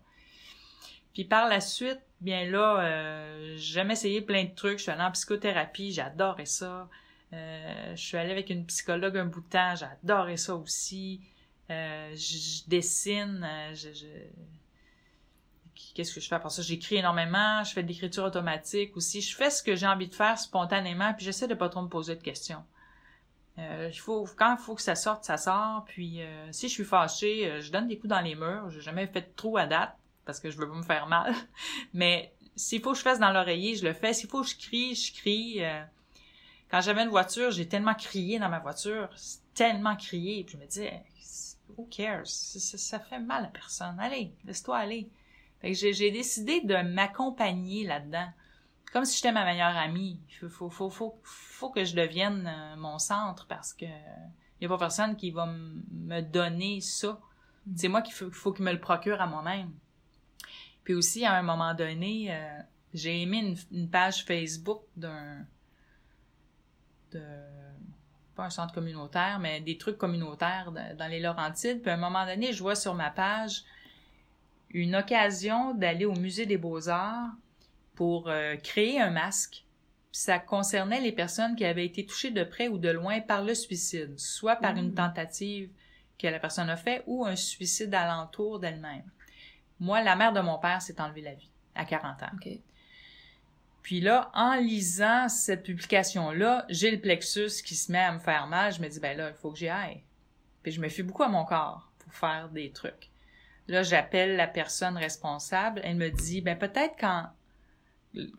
Puis 1.14 1.24
par 1.24 1.48
la 1.48 1.60
suite, 1.60 2.00
bien 2.20 2.44
là, 2.44 2.80
euh, 2.80 3.54
j'ai 3.56 3.80
essayé 3.80 4.20
plein 4.20 4.44
de 4.44 4.54
trucs. 4.54 4.78
Je 4.78 4.84
suis 4.84 4.92
allée 4.92 5.02
en 5.02 5.10
psychothérapie, 5.10 5.92
j'adorais 5.92 6.46
ça. 6.46 6.88
Euh, 7.32 7.94
je 7.94 8.00
suis 8.00 8.16
allée 8.16 8.32
avec 8.32 8.50
une 8.50 8.64
psychologue 8.66 9.16
un 9.16 9.26
bout 9.26 9.40
de 9.40 9.48
temps, 9.48 9.74
j'adorais 9.76 10.36
ça 10.36 10.54
aussi. 10.54 11.20
Euh, 11.70 12.14
je, 12.14 12.66
dessine, 12.66 13.44
euh, 13.44 13.74
je, 13.74 13.88
qu'est-ce 15.94 16.14
que 16.14 16.20
je 16.20 16.28
fais 16.28 16.40
pour 16.40 16.50
ça? 16.50 16.62
J'écris 16.62 16.96
énormément, 16.96 17.62
je 17.62 17.74
fais 17.74 17.82
de 17.82 17.88
l'écriture 17.88 18.24
automatique 18.24 18.96
aussi. 18.96 19.20
Je 19.20 19.36
fais 19.36 19.50
ce 19.50 19.62
que 19.62 19.76
j'ai 19.76 19.86
envie 19.86 20.08
de 20.08 20.14
faire 20.14 20.38
spontanément, 20.38 21.12
puis 21.12 21.26
j'essaie 21.26 21.46
de 21.46 21.54
pas 21.54 21.68
trop 21.68 21.82
me 21.82 21.88
poser 21.88 22.16
de 22.16 22.22
questions. 22.22 22.64
Euh, 23.58 23.90
quand 24.36 24.56
il 24.58 24.62
faut 24.62 24.74
que 24.74 24.82
ça 24.82 24.94
sorte, 24.94 25.24
ça 25.24 25.36
sort. 25.36 25.84
Puis 25.86 26.20
si 26.52 26.68
je 26.68 26.72
suis 26.72 26.84
fâchée, 26.84 27.60
je 27.60 27.70
donne 27.70 27.88
des 27.88 27.98
coups 27.98 28.08
dans 28.08 28.20
les 28.20 28.36
murs. 28.36 28.70
J'ai 28.70 28.80
jamais 28.80 29.06
fait 29.06 29.34
trop 29.36 29.58
à 29.58 29.66
date 29.66 29.94
parce 30.24 30.40
que 30.40 30.50
je 30.50 30.56
veux 30.56 30.68
pas 30.68 30.76
me 30.76 30.82
faire 30.82 31.06
mal. 31.06 31.34
Mais 31.92 32.32
s'il 32.56 32.80
faut 32.80 32.92
que 32.92 32.98
je 32.98 33.02
fasse 33.02 33.18
dans 33.18 33.32
l'oreiller, 33.32 33.74
je 33.74 33.84
le 33.84 33.92
fais. 33.92 34.14
S'il 34.14 34.30
faut 34.30 34.42
que 34.42 34.48
je 34.48 34.56
crie, 34.56 34.94
je 34.94 35.12
crie. 35.12 35.60
Quand 36.70 36.80
j'avais 36.80 37.02
une 37.02 37.08
voiture, 37.08 37.50
j'ai 37.50 37.66
tellement 37.66 37.94
crié 37.94 38.38
dans 38.38 38.48
ma 38.48 38.58
voiture, 38.58 39.08
tellement 39.54 39.96
crié, 39.96 40.44
puis 40.44 40.56
je 40.56 40.62
me 40.62 40.66
disais, 40.66 41.02
who 41.76 41.86
cares? 41.90 42.26
Ça, 42.26 42.98
fait 42.98 43.18
mal 43.18 43.46
à 43.46 43.48
personne. 43.48 43.98
Allez, 43.98 44.32
laisse-toi 44.44 44.76
aller. 44.76 45.10
Fait 45.60 45.72
que 45.72 45.76
j'ai 45.76 46.10
décidé 46.10 46.60
de 46.60 46.76
m'accompagner 46.76 47.84
là-dedans. 47.84 48.28
Comme 48.92 49.04
si 49.04 49.16
j'étais 49.16 49.32
ma 49.32 49.44
meilleure 49.44 49.76
amie. 49.76 50.20
Il 50.28 50.48
faut, 50.48 50.70
faut, 50.70 50.90
faut, 50.90 51.20
faut, 51.22 51.70
que 51.70 51.84
je 51.84 51.94
devienne 51.94 52.46
euh, 52.46 52.76
mon 52.76 52.98
centre 52.98 53.46
parce 53.46 53.74
que 53.74 53.84
il 53.84 54.62
y 54.62 54.66
a 54.66 54.68
pas 54.68 54.78
personne 54.78 55.14
qui 55.16 55.30
va 55.30 55.46
me 55.46 56.20
donner 56.22 56.80
ça. 56.80 57.20
Mm. 57.66 57.76
C'est 57.76 57.88
moi 57.88 58.02
qu'il 58.02 58.14
faut, 58.14 58.30
faut 58.30 58.52
qu'il 58.52 58.64
me 58.64 58.72
le 58.72 58.80
procure 58.80 59.20
à 59.20 59.26
moi-même. 59.26 59.72
Puis 60.84 60.94
aussi, 60.94 61.26
à 61.26 61.34
un 61.34 61.42
moment 61.42 61.74
donné, 61.74 62.34
euh, 62.34 62.60
j'ai 62.94 63.20
aimé 63.20 63.56
une 63.70 63.90
page 63.90 64.24
Facebook 64.24 64.82
d'un 64.96 65.44
de 67.12 67.22
pas 68.34 68.44
un 68.44 68.50
centre 68.50 68.72
communautaire, 68.72 69.38
mais 69.40 69.60
des 69.60 69.78
trucs 69.78 69.98
communautaires 69.98 70.72
dans 70.72 71.08
les 71.08 71.20
Laurentides. 71.20 71.82
Puis 71.82 71.90
à 71.90 71.94
un 71.94 71.98
moment 71.98 72.24
donné, 72.24 72.52
je 72.52 72.62
vois 72.62 72.76
sur 72.76 72.94
ma 72.94 73.10
page 73.10 73.64
une 74.70 74.94
occasion 74.94 75.74
d'aller 75.74 76.04
au 76.04 76.14
musée 76.14 76.46
des 76.46 76.58
beaux-arts 76.58 77.30
pour 77.94 78.28
euh, 78.28 78.56
créer 78.56 79.00
un 79.00 79.10
masque 79.10 79.64
ça 80.18 80.38
concernait 80.38 81.00
les 81.00 81.12
personnes 81.12 81.54
qui 81.54 81.64
avaient 81.64 81.86
été 81.86 82.04
touchées 82.04 82.30
de 82.30 82.42
près 82.42 82.66
ou 82.68 82.78
de 82.78 82.88
loin 82.88 83.20
par 83.20 83.44
le 83.44 83.54
suicide, 83.54 84.18
soit 84.18 84.56
par 84.56 84.76
une 84.76 84.90
Mm. 84.90 84.94
tentative 84.94 85.70
que 86.18 86.26
la 86.26 86.40
personne 86.40 86.68
a 86.70 86.76
fait 86.76 87.04
ou 87.06 87.24
un 87.24 87.36
suicide 87.36 87.94
alentour 87.94 88.58
d'elle-même. 88.58 89.04
Moi, 89.78 90.02
la 90.02 90.16
mère 90.16 90.32
de 90.32 90.40
mon 90.40 90.58
père 90.58 90.82
s'est 90.82 91.00
enlevée 91.00 91.22
la 91.22 91.34
vie 91.34 91.50
à 91.74 91.84
40 91.84 92.22
ans. 92.24 92.30
Puis 93.88 94.02
là, 94.02 94.30
en 94.34 94.56
lisant 94.56 95.30
cette 95.30 95.62
publication-là, 95.62 96.66
j'ai 96.68 96.90
le 96.90 97.00
plexus 97.00 97.62
qui 97.64 97.74
se 97.74 97.90
met 97.90 97.98
à 97.98 98.12
me 98.12 98.18
faire 98.18 98.46
mal. 98.46 98.70
Je 98.70 98.82
me 98.82 98.88
dis, 98.88 99.00
ben 99.00 99.16
là, 99.16 99.30
il 99.30 99.34
faut 99.34 99.50
que 99.50 99.56
j'y 99.56 99.70
aille. 99.70 100.02
Puis 100.62 100.72
je 100.72 100.80
me 100.82 100.90
fie 100.90 101.02
beaucoup 101.02 101.22
à 101.22 101.28
mon 101.28 101.46
corps 101.46 101.90
pour 101.98 102.12
faire 102.12 102.50
des 102.50 102.70
trucs. 102.70 103.08
Là, 103.66 103.82
j'appelle 103.82 104.36
la 104.36 104.46
personne 104.46 104.98
responsable. 104.98 105.80
Elle 105.84 105.96
me 105.96 106.10
dit, 106.10 106.42
ben 106.42 106.58
peut-être 106.58 106.98
qu'en 107.00 107.30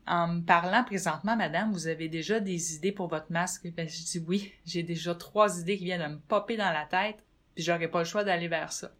en 0.06 0.28
me 0.28 0.42
parlant 0.42 0.84
présentement, 0.84 1.36
madame, 1.36 1.72
vous 1.72 1.88
avez 1.88 2.10
déjà 2.10 2.40
des 2.40 2.76
idées 2.76 2.92
pour 2.92 3.08
votre 3.08 3.32
masque? 3.32 3.68
Ben, 3.72 3.90
je 3.90 4.04
dis 4.04 4.24
oui, 4.28 4.54
j'ai 4.68 4.84
déjà 4.84 5.16
trois 5.16 5.60
idées 5.60 5.80
qui 5.80 5.86
viennent 5.86 6.08
de 6.08 6.14
me 6.14 6.20
popper 6.20 6.58
dans 6.58 6.72
la 6.72 6.86
tête, 6.86 7.24
puis 7.56 7.64
j'aurais 7.64 7.88
pas 7.88 7.98
le 7.98 8.06
choix 8.06 8.24
d'aller 8.24 8.50
vers 8.50 8.72
ça. 8.72 8.92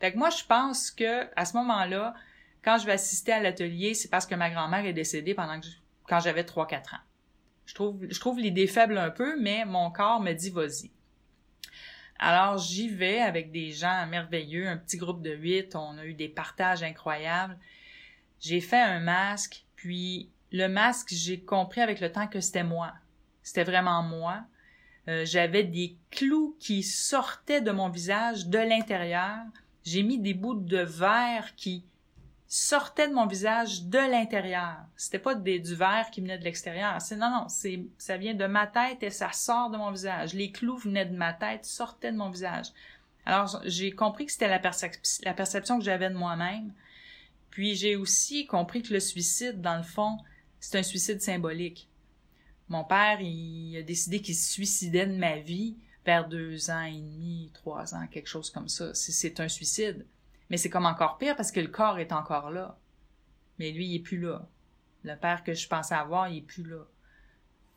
Fait 0.00 0.12
que 0.12 0.18
moi, 0.18 0.28
je 0.28 0.44
pense 0.44 0.90
que 0.90 1.26
à 1.34 1.46
ce 1.46 1.56
moment-là, 1.56 2.12
quand 2.62 2.76
je 2.76 2.84
vais 2.84 2.92
assister 2.92 3.32
à 3.32 3.40
l'atelier, 3.40 3.94
c'est 3.94 4.10
parce 4.10 4.26
que 4.26 4.34
ma 4.34 4.50
grand-mère 4.50 4.84
est 4.84 4.92
décédée 4.92 5.32
pendant 5.32 5.58
que 5.58 5.66
je- 5.66 5.76
quand 6.08 6.20
j'avais 6.20 6.42
3-4 6.42 6.96
ans. 6.96 7.00
Je 7.66 7.74
trouve, 7.74 8.06
je 8.08 8.20
trouve 8.20 8.38
l'idée 8.38 8.66
faible 8.66 8.98
un 8.98 9.10
peu, 9.10 9.40
mais 9.40 9.64
mon 9.64 9.90
corps 9.90 10.20
me 10.20 10.32
dit 10.32 10.50
vas-y. 10.50 10.90
Alors 12.18 12.58
j'y 12.58 12.88
vais 12.88 13.20
avec 13.20 13.50
des 13.50 13.72
gens 13.72 14.06
merveilleux, 14.06 14.68
un 14.68 14.76
petit 14.76 14.96
groupe 14.96 15.22
de 15.22 15.34
huit, 15.34 15.74
on 15.74 15.98
a 15.98 16.04
eu 16.04 16.14
des 16.14 16.28
partages 16.28 16.82
incroyables. 16.82 17.58
J'ai 18.40 18.60
fait 18.60 18.80
un 18.80 19.00
masque, 19.00 19.64
puis 19.74 20.30
le 20.52 20.68
masque, 20.68 21.08
j'ai 21.10 21.40
compris 21.40 21.80
avec 21.80 22.00
le 22.00 22.12
temps 22.12 22.28
que 22.28 22.40
c'était 22.40 22.62
moi. 22.62 22.92
C'était 23.42 23.64
vraiment 23.64 24.02
moi. 24.02 24.44
Euh, 25.08 25.24
J'avais 25.24 25.64
des 25.64 25.96
clous 26.10 26.56
qui 26.60 26.82
sortaient 26.82 27.60
de 27.60 27.72
mon 27.72 27.88
visage 27.88 28.46
de 28.46 28.58
l'intérieur. 28.58 29.40
J'ai 29.84 30.02
mis 30.02 30.18
des 30.18 30.32
bouts 30.32 30.54
de 30.54 30.78
verre 30.78 31.54
qui 31.56 31.84
sortaient 32.46 33.08
de 33.08 33.14
mon 33.14 33.26
visage 33.26 33.84
de 33.84 33.98
l'intérieur. 33.98 34.76
C'était 34.96 35.18
pas 35.18 35.34
des, 35.34 35.58
du 35.58 35.74
verre 35.74 36.10
qui 36.10 36.20
venait 36.20 36.38
de 36.38 36.44
l'extérieur. 36.44 37.00
C'est 37.00 37.16
non 37.16 37.30
non, 37.30 37.46
ça 37.98 38.16
vient 38.16 38.34
de 38.34 38.46
ma 38.46 38.66
tête 38.66 39.02
et 39.02 39.10
ça 39.10 39.32
sort 39.32 39.70
de 39.70 39.76
mon 39.76 39.90
visage. 39.90 40.34
Les 40.34 40.52
clous 40.52 40.76
venaient 40.76 41.06
de 41.06 41.16
ma 41.16 41.32
tête, 41.32 41.64
sortaient 41.64 42.12
de 42.12 42.16
mon 42.16 42.30
visage. 42.30 42.66
Alors 43.26 43.60
j'ai 43.64 43.90
compris 43.92 44.26
que 44.26 44.32
c'était 44.32 44.48
la, 44.48 44.60
percep- 44.60 45.24
la 45.24 45.34
perception 45.34 45.78
que 45.78 45.84
j'avais 45.84 46.10
de 46.10 46.14
moi-même. 46.14 46.72
Puis 47.50 47.74
j'ai 47.76 47.96
aussi 47.96 48.46
compris 48.46 48.82
que 48.82 48.92
le 48.92 49.00
suicide, 49.00 49.60
dans 49.60 49.76
le 49.76 49.82
fond, 49.82 50.18
c'est 50.60 50.78
un 50.78 50.82
suicide 50.82 51.20
symbolique. 51.20 51.88
Mon 52.68 52.84
père, 52.84 53.20
il 53.20 53.76
a 53.76 53.82
décidé 53.82 54.20
qu'il 54.20 54.34
se 54.34 54.52
suicidait 54.52 55.06
de 55.06 55.16
ma 55.16 55.38
vie 55.38 55.76
vers 56.04 56.28
deux 56.28 56.70
ans 56.70 56.82
et 56.82 57.00
demi, 57.00 57.50
trois 57.54 57.94
ans, 57.94 58.06
quelque 58.06 58.28
chose 58.28 58.50
comme 58.50 58.68
ça. 58.68 58.92
C'est 58.94 59.40
un 59.40 59.48
suicide. 59.48 60.04
Mais 60.50 60.56
c'est 60.56 60.70
comme 60.70 60.86
encore 60.86 61.18
pire 61.18 61.36
parce 61.36 61.52
que 61.52 61.60
le 61.60 61.68
corps 61.68 61.98
est 61.98 62.12
encore 62.12 62.50
là. 62.50 62.78
Mais 63.58 63.70
lui, 63.70 63.86
il 63.86 63.96
est 63.96 64.02
plus 64.02 64.18
là. 64.20 64.46
Le 65.02 65.16
père 65.16 65.44
que 65.44 65.54
je 65.54 65.68
pensais 65.68 65.94
avoir, 65.94 66.28
il 66.28 66.38
est 66.38 66.42
plus 66.42 66.64
là. 66.64 66.84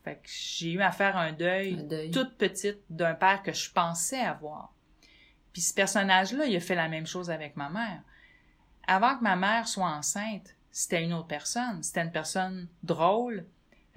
Fait 0.03 0.15
que 0.15 0.27
j'ai 0.29 0.71
eu 0.73 0.81
à 0.81 0.91
faire 0.91 1.17
un 1.17 1.33
deuil, 1.33 1.79
Un 1.79 1.83
deuil. 1.83 2.11
toute 2.11 2.37
petite 2.37 2.79
d'un 2.89 3.13
père 3.13 3.43
que 3.43 3.51
je 3.51 3.71
pensais 3.71 4.19
avoir. 4.19 4.73
Puis 5.53 5.61
ce 5.61 5.73
personnage-là, 5.73 6.45
il 6.45 6.55
a 6.55 6.59
fait 6.59 6.75
la 6.75 6.87
même 6.87 7.07
chose 7.07 7.29
avec 7.29 7.57
ma 7.57 7.69
mère. 7.69 8.01
Avant 8.87 9.17
que 9.17 9.23
ma 9.23 9.35
mère 9.35 9.67
soit 9.67 9.89
enceinte, 9.89 10.55
c'était 10.71 11.03
une 11.03 11.13
autre 11.13 11.27
personne. 11.27 11.83
C'était 11.83 12.03
une 12.03 12.11
personne 12.11 12.67
drôle, 12.83 13.45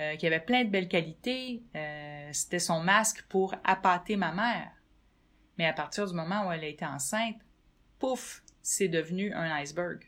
euh, 0.00 0.16
qui 0.16 0.26
avait 0.26 0.40
plein 0.40 0.64
de 0.64 0.70
belles 0.70 0.88
qualités. 0.88 1.62
Euh, 1.76 2.30
c'était 2.32 2.58
son 2.58 2.80
masque 2.80 3.22
pour 3.28 3.54
appâter 3.64 4.16
ma 4.16 4.32
mère. 4.32 4.70
Mais 5.58 5.66
à 5.66 5.74
partir 5.74 6.06
du 6.06 6.14
moment 6.14 6.48
où 6.48 6.52
elle 6.52 6.64
a 6.64 6.68
été 6.68 6.86
enceinte, 6.86 7.36
pouf, 7.98 8.42
c'est 8.62 8.88
devenu 8.88 9.32
un 9.32 9.50
iceberg. 9.60 10.00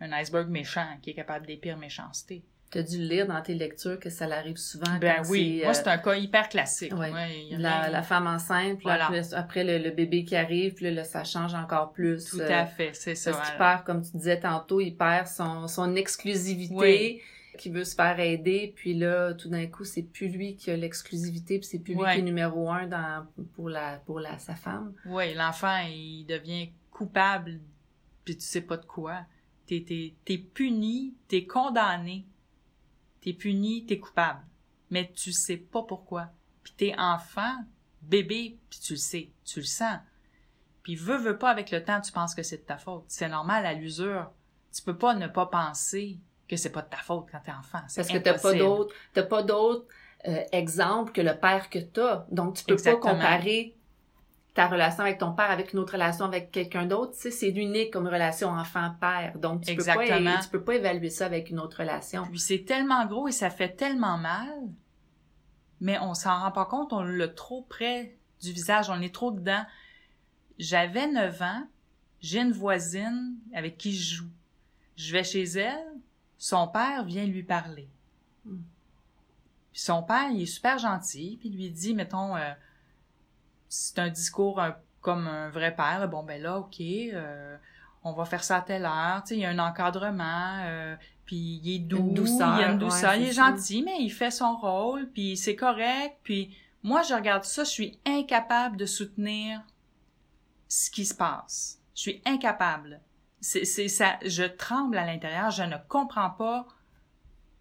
Un 0.00 0.12
iceberg 0.12 0.48
méchant 0.48 0.86
qui 1.02 1.10
est 1.10 1.14
capable 1.14 1.46
des 1.46 1.56
pires 1.56 1.78
méchancetés. 1.78 2.42
Tu 2.70 2.78
as 2.78 2.82
dû 2.82 2.98
lire 2.98 3.28
dans 3.28 3.40
tes 3.40 3.54
lectures 3.54 4.00
que 4.00 4.10
ça 4.10 4.26
l'arrive 4.26 4.56
souvent. 4.56 4.98
Ben 5.00 5.16
quand 5.22 5.30
oui, 5.30 5.58
c'est, 5.58 5.64
moi 5.64 5.70
euh, 5.70 5.74
c'est 5.74 5.88
un 5.88 5.98
cas 5.98 6.16
hyper 6.16 6.48
classique. 6.48 6.92
ouais. 6.92 7.12
Ouais, 7.12 7.46
la, 7.58 8.02
femme 8.02 8.26
enceinte, 8.26 8.78
puis 8.78 8.84
Voilà. 8.84 9.04
après, 9.04 9.34
après 9.34 9.64
le, 9.64 9.78
le 9.78 9.90
bébé 9.90 10.24
qui 10.24 10.34
arrive, 10.34 10.74
puis 10.74 10.90
là, 10.92 11.04
ça 11.04 11.22
change 11.22 11.54
encore 11.54 11.92
plus. 11.92 12.24
Tout 12.24 12.40
euh, 12.40 12.50
à 12.50 12.66
fait, 12.66 12.90
c'est 12.94 13.14
ça. 13.14 13.30
Parce 13.30 13.48
qu'il 13.50 13.58
perd, 13.58 13.84
comme 13.84 14.02
tu 14.02 14.16
disais 14.16 14.40
tantôt, 14.40 14.80
il 14.80 14.96
perd 14.96 15.28
son, 15.28 15.68
son 15.68 15.94
exclusivité, 15.94 16.74
Oui. 16.74 17.20
qui 17.58 17.70
veut 17.70 17.84
se 17.84 17.94
faire 17.94 18.18
aider, 18.18 18.72
puis 18.74 18.94
là, 18.94 19.34
tout 19.34 19.48
d'un 19.50 19.66
coup, 19.66 19.84
c'est 19.84 20.02
plus 20.02 20.26
lui 20.28 20.56
qui 20.56 20.72
a 20.72 20.76
l'exclusivité, 20.76 21.60
puis 21.60 21.68
c'est 21.68 21.78
plus 21.78 21.94
lui 21.94 22.02
qui 22.12 22.18
est 22.18 22.22
numéro 22.22 22.68
un 22.72 22.88
dans, 22.88 23.24
pour 23.54 23.68
la, 23.68 23.98
pour 24.04 24.18
la, 24.18 24.38
sa 24.38 24.56
femme. 24.56 24.92
Oui, 25.06 25.32
l'enfant, 25.34 25.78
il 25.88 26.24
devient 26.26 26.70
coupable, 26.94 27.60
puis 28.24 28.38
tu 28.38 28.44
sais 28.44 28.62
pas 28.62 28.78
de 28.78 28.86
quoi. 28.86 29.26
T'es, 29.66 29.84
t'es, 29.86 30.14
t'es 30.24 30.38
puni, 30.38 31.14
t'es 31.28 31.44
condamné. 31.44 32.26
T'es 33.20 33.34
puni, 33.34 33.84
t'es 33.84 33.98
coupable. 33.98 34.40
Mais 34.90 35.10
tu 35.12 35.32
sais 35.32 35.56
pas 35.56 35.82
pourquoi. 35.82 36.30
Puis 36.62 36.72
t'es 36.76 36.94
enfant, 36.96 37.56
bébé, 38.00 38.58
puis 38.70 38.80
tu 38.80 38.94
le 38.94 38.98
sais, 38.98 39.30
tu 39.44 39.60
le 39.60 39.66
sens. 39.66 39.98
Puis 40.82 40.96
veux, 40.96 41.16
veux 41.16 41.38
pas, 41.38 41.50
avec 41.50 41.70
le 41.70 41.82
temps, 41.82 42.00
tu 42.00 42.12
penses 42.12 42.34
que 42.34 42.42
c'est 42.42 42.58
de 42.58 42.62
ta 42.62 42.76
faute. 42.76 43.04
C'est 43.08 43.28
normal, 43.28 43.66
à 43.66 43.72
l'usure. 43.72 44.30
Tu 44.72 44.82
peux 44.82 44.96
pas 44.96 45.14
ne 45.14 45.26
pas 45.26 45.46
penser 45.46 46.18
que 46.46 46.56
c'est 46.56 46.70
pas 46.70 46.82
de 46.82 46.88
ta 46.90 46.98
faute 46.98 47.26
quand 47.30 47.40
t'es 47.40 47.52
enfant. 47.52 47.80
C'est 47.88 48.02
Parce 48.02 48.12
que 48.12 48.18
t'as 48.18 48.38
pas 48.38 48.54
d'autres, 48.54 48.94
t'as 49.14 49.22
pas 49.22 49.42
d'autres 49.42 49.86
euh, 50.28 50.42
exemples 50.52 51.12
que 51.12 51.22
le 51.22 51.38
père 51.38 51.70
que 51.70 51.78
t'as. 51.78 52.26
Donc, 52.30 52.56
tu 52.56 52.64
peux 52.64 52.74
Exactement. 52.74 53.02
pas 53.02 53.12
comparer 53.12 53.76
ta 54.54 54.68
relation 54.68 55.02
avec 55.02 55.18
ton 55.18 55.32
père 55.32 55.50
avec 55.50 55.72
une 55.72 55.80
autre 55.80 55.94
relation 55.94 56.24
avec 56.24 56.52
quelqu'un 56.52 56.86
d'autre. 56.86 57.12
Tu 57.14 57.22
sais, 57.22 57.30
c'est 57.32 57.50
unique 57.50 57.92
comme 57.92 58.06
relation 58.06 58.48
enfant-père. 58.48 59.36
Donc, 59.38 59.62
tu 59.62 59.66
peux, 59.66 59.72
Exactement. 59.72 60.34
pas, 60.36 60.42
tu 60.42 60.48
peux 60.48 60.62
pas 60.62 60.76
évaluer 60.76 61.10
ça 61.10 61.26
avec 61.26 61.50
une 61.50 61.58
autre 61.58 61.78
relation. 61.78 62.24
Puis 62.26 62.38
c'est 62.38 62.64
tellement 62.64 63.04
gros 63.06 63.26
et 63.26 63.32
ça 63.32 63.50
fait 63.50 63.70
tellement 63.70 64.16
mal, 64.16 64.54
mais 65.80 65.98
on 65.98 66.14
s'en 66.14 66.38
rend 66.38 66.52
pas 66.52 66.66
compte, 66.66 66.92
on 66.92 67.02
l'a 67.02 67.28
trop 67.28 67.62
près 67.62 68.16
du 68.40 68.52
visage, 68.52 68.88
on 68.90 69.00
est 69.00 69.12
trop 69.12 69.32
dedans. 69.32 69.64
J'avais 70.58 71.08
9 71.08 71.42
ans, 71.42 71.66
j'ai 72.20 72.40
une 72.40 72.52
voisine 72.52 73.36
avec 73.54 73.76
qui 73.76 73.92
je 73.92 74.16
joue. 74.16 74.30
Je 74.96 75.12
vais 75.12 75.24
chez 75.24 75.42
elle, 75.42 75.84
son 76.38 76.68
père 76.68 77.04
vient 77.04 77.24
lui 77.24 77.42
parler. 77.42 77.88
Mm. 78.44 78.58
Puis 79.72 79.80
son 79.80 80.04
père, 80.04 80.30
il 80.30 80.42
est 80.42 80.46
super 80.46 80.78
gentil, 80.78 81.38
puis 81.40 81.48
il 81.48 81.56
lui 81.56 81.70
dit, 81.70 81.94
mettons, 81.94 82.36
euh, 82.36 82.52
c'est 83.68 83.98
un 83.98 84.08
discours 84.10 84.60
un- 84.60 84.76
comme 85.00 85.26
un 85.28 85.50
vrai 85.50 85.74
père, 85.74 86.00
là, 86.00 86.06
bon 86.06 86.22
ben 86.22 86.40
là, 86.40 86.58
ok, 86.58 86.80
euh, 86.80 87.56
on 88.04 88.12
va 88.12 88.24
faire 88.24 88.44
ça 88.44 88.56
à 88.58 88.62
telle 88.62 88.84
heure, 88.84 89.22
tu 89.22 89.30
sais, 89.30 89.34
il 89.36 89.40
y 89.40 89.44
a 89.46 89.50
un 89.50 89.58
encadrement, 89.58 90.60
euh, 90.64 90.96
puis 91.26 91.60
il 91.62 91.76
est 91.76 91.78
doux, 91.80 92.10
douceur, 92.12 92.56
il 92.56 92.60
y 92.60 92.64
a 92.64 92.72
une 92.72 92.82
ouais, 92.82 92.90
il 93.20 93.24
est 93.28 93.32
ça. 93.32 93.50
gentil, 93.50 93.82
mais 93.82 93.96
il 94.00 94.10
fait 94.10 94.30
son 94.30 94.56
rôle, 94.56 95.10
puis 95.10 95.36
c'est 95.36 95.56
correct, 95.56 96.18
puis 96.22 96.56
moi 96.82 97.02
je 97.02 97.14
regarde 97.14 97.44
ça, 97.44 97.64
je 97.64 97.70
suis 97.70 97.98
incapable 98.06 98.76
de 98.76 98.86
soutenir 98.86 99.62
ce 100.68 100.90
qui 100.90 101.04
se 101.04 101.14
passe. 101.14 101.80
Je 101.94 102.00
suis 102.00 102.22
incapable. 102.24 103.00
C'est, 103.40 103.64
c'est 103.64 103.88
ça, 103.88 104.18
je 104.24 104.44
tremble 104.44 104.96
à 104.98 105.06
l'intérieur, 105.06 105.50
je 105.50 105.62
ne 105.62 105.76
comprends 105.88 106.30
pas 106.30 106.66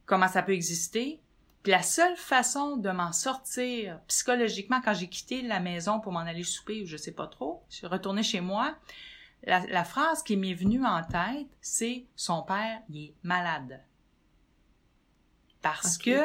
comment 0.06 0.28
ça 0.28 0.44
peut 0.44 0.54
exister. 0.54 1.22
Puis 1.64 1.72
la 1.72 1.82
seule 1.82 2.18
façon 2.18 2.76
de 2.76 2.90
m'en 2.90 3.14
sortir 3.14 4.00
psychologiquement 4.08 4.82
quand 4.84 4.94
j'ai 4.94 5.08
quitté 5.08 5.42
la 5.42 5.62
maison 5.62 6.00
pour 6.02 6.12
m'en 6.12 6.20
aller 6.20 6.44
souper 6.44 6.84
ou 6.84 6.86
je 6.86 6.98
sais 6.98 7.14
pas 7.14 7.28
trop, 7.28 7.64
je 7.70 7.78
suis 7.78 7.88
retournée 7.88 8.24
chez 8.24 8.42
moi, 8.42 8.76
la, 9.46 9.66
la 9.68 9.84
phrase 9.86 10.24
qui 10.24 10.36
m'est 10.36 10.54
venue 10.54 10.86
en 10.86 11.02
tête, 11.04 11.48
c'est 11.62 12.06
son 12.16 12.44
père, 12.44 12.80
il 12.90 13.06
est 13.06 13.14
malade. 13.24 13.82
Parce 15.62 15.98
que 15.98 16.22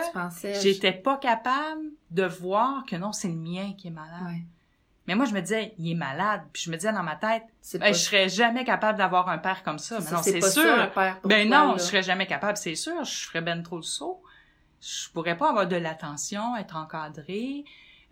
j'étais 0.61 0.93
pas 0.93 1.17
capable 1.17 1.83
de 2.11 2.25
voir 2.25 2.85
que 2.85 2.97
non, 2.97 3.13
c'est 3.13 3.29
le 3.29 3.35
mien 3.35 3.73
qui 3.79 3.87
est 3.87 3.93
malade. 3.93 4.27
Ouais. 4.27 4.45
Mais 5.07 5.15
moi, 5.15 5.25
je 5.25 5.33
me 5.33 5.41
disais, 5.41 5.75
il 5.79 5.93
est 5.93 5.95
malade. 5.95 6.43
Puis 6.53 6.65
je 6.65 6.71
me 6.71 6.77
disais 6.77 6.93
dans 6.93 7.05
ma 7.05 7.15
tête, 7.15 7.45
ben, 7.73 7.81
pas, 7.81 7.93
je 7.93 7.99
serais 7.99 8.29
jamais 8.29 8.65
capable 8.65 8.99
d'avoir 8.99 9.29
un 9.29 9.39
père 9.39 9.63
comme 9.63 9.79
ça. 9.79 10.01
Mais 10.01 10.11
non, 10.11 10.23
c'est 10.23 10.41
sûr. 10.41 10.63
ça, 10.63 10.83
un 10.83 10.87
père 10.89 11.21
pour 11.21 11.29
ben 11.31 11.49
toi, 11.49 11.59
non, 11.59 11.73
là. 11.73 11.79
je 11.79 11.83
serais 11.85 12.03
jamais 12.03 12.27
capable, 12.27 12.59
c'est 12.59 12.75
sûr. 12.75 13.05
Je 13.05 13.27
ferais 13.27 13.41
ben 13.41 13.63
trop 13.63 13.77
le 13.77 13.83
saut. 13.83 14.23
Je 14.81 15.11
pourrais 15.11 15.37
pas 15.37 15.51
avoir 15.51 15.67
de 15.67 15.77
l'attention, 15.77 16.57
être 16.57 16.77
encadré, 16.77 17.65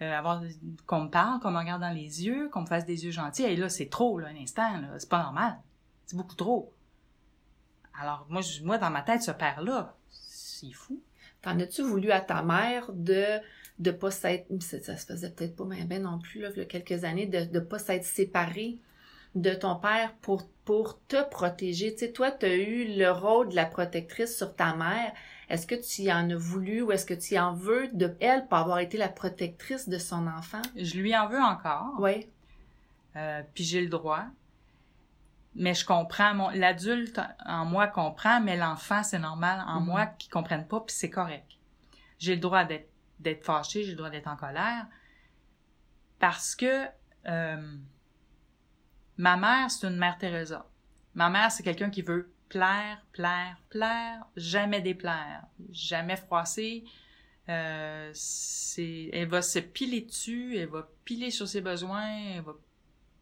euh, 0.02 0.12
avoir 0.12 0.42
qu'on 0.86 1.04
me 1.04 1.08
parle, 1.08 1.40
qu'on 1.40 1.50
me 1.50 1.58
regarde 1.58 1.80
dans 1.80 1.94
les 1.94 2.24
yeux, 2.24 2.48
qu'on 2.50 2.62
me 2.62 2.66
fasse 2.66 2.84
des 2.84 3.04
yeux 3.04 3.12
gentils. 3.12 3.44
Et 3.44 3.56
là, 3.56 3.68
c'est 3.68 3.88
trop, 3.88 4.18
là, 4.18 4.28
un 4.28 4.36
instant, 4.36 4.80
là. 4.80 4.88
C'est 4.98 5.08
pas 5.08 5.22
normal. 5.22 5.58
C'est 6.06 6.16
beaucoup 6.16 6.34
trop. 6.34 6.72
Alors, 8.00 8.26
moi, 8.28 8.42
moi, 8.62 8.78
dans 8.78 8.90
ma 8.90 9.02
tête, 9.02 9.22
ce 9.22 9.30
père-là, 9.30 9.96
c'est 10.10 10.72
fou. 10.72 11.00
T'en 11.42 11.58
as-tu 11.60 11.82
voulu 11.82 12.10
à 12.10 12.20
ta 12.20 12.42
mère 12.42 12.92
de 12.92 13.40
de 13.78 13.90
pas 13.90 14.10
s'être 14.10 14.46
ça, 14.62 14.96
se 14.96 15.04
faisait 15.04 15.30
peut-être 15.30 15.54
pas 15.54 15.64
ben 15.64 16.02
non 16.02 16.18
plus 16.18 16.40
là, 16.40 16.48
il 16.56 16.58
y 16.58 16.62
a 16.62 16.64
quelques 16.64 17.04
années 17.04 17.26
de 17.26 17.44
de 17.44 17.60
pas 17.60 17.78
s'être 17.78 18.04
séparée? 18.04 18.78
De 19.36 19.54
ton 19.54 19.76
père 19.76 20.12
pour 20.22 20.42
pour 20.64 20.98
te 21.06 21.22
protéger. 21.30 21.92
Tu 21.92 22.00
sais 22.06 22.12
toi 22.12 22.32
tu 22.32 22.46
as 22.46 22.54
eu 22.56 22.96
le 22.98 23.10
rôle 23.12 23.50
de 23.50 23.54
la 23.54 23.66
protectrice 23.66 24.36
sur 24.36 24.56
ta 24.56 24.74
mère. 24.74 25.12
Est-ce 25.48 25.66
que 25.66 25.76
tu 25.76 26.02
y 26.02 26.12
en 26.12 26.28
as 26.30 26.36
voulu 26.36 26.82
ou 26.82 26.90
est-ce 26.90 27.06
que 27.06 27.14
tu 27.14 27.34
y 27.34 27.38
en 27.38 27.52
veux 27.52 27.86
de 27.92 28.16
elle 28.18 28.48
pour 28.48 28.58
avoir 28.58 28.80
été 28.80 28.98
la 28.98 29.08
protectrice 29.08 29.88
de 29.88 29.98
son 29.98 30.26
enfant? 30.26 30.62
Je 30.74 30.96
lui 30.98 31.16
en 31.16 31.28
veux 31.28 31.40
encore. 31.40 31.92
Oui. 32.00 32.26
Euh, 33.14 33.42
puis 33.54 33.62
j'ai 33.62 33.80
le 33.80 33.88
droit. 33.88 34.24
Mais 35.54 35.72
je 35.72 35.86
comprends, 35.86 36.34
mon, 36.34 36.50
l'adulte 36.50 37.20
en 37.46 37.64
moi 37.64 37.86
comprend, 37.86 38.40
mais 38.40 38.56
l'enfant, 38.56 39.02
c'est 39.02 39.18
normal 39.20 39.64
en 39.66 39.80
Mhm. 39.80 39.86
moi 39.86 40.06
qui 40.06 40.28
comprenne 40.28 40.66
pas, 40.66 40.80
puis 40.80 40.94
c'est 40.94 41.08
correct. 41.08 41.46
J'ai 42.18 42.34
le 42.34 42.40
droit 42.40 42.64
d'être, 42.64 42.90
d'être 43.20 43.44
fâché, 43.44 43.84
j'ai 43.84 43.92
le 43.92 43.96
droit 43.96 44.10
d'être 44.10 44.26
en 44.26 44.36
colère. 44.36 44.86
Parce 46.18 46.54
que 46.56 46.86
euh, 47.26 47.76
ma 49.16 49.36
mère, 49.36 49.70
c'est 49.70 49.86
une 49.86 49.96
mère 49.96 50.18
Teresa. 50.18 50.66
Ma 51.14 51.30
mère, 51.30 51.50
c'est 51.50 51.62
quelqu'un 51.62 51.90
qui 51.90 52.02
veut 52.02 52.30
plaire, 52.48 53.04
plaire, 53.12 53.60
plaire, 53.70 54.26
jamais 54.36 54.80
déplaire, 54.80 55.44
jamais 55.70 56.16
froisser. 56.16 56.84
Euh, 57.48 58.12
elle 59.12 59.28
va 59.28 59.42
se 59.42 59.58
piler 59.58 60.02
dessus, 60.02 60.56
elle 60.58 60.68
va 60.68 60.88
piler 61.04 61.30
sur 61.30 61.46
ses 61.46 61.60
besoins, 61.60 62.08
elle 62.34 62.42
va 62.42 62.54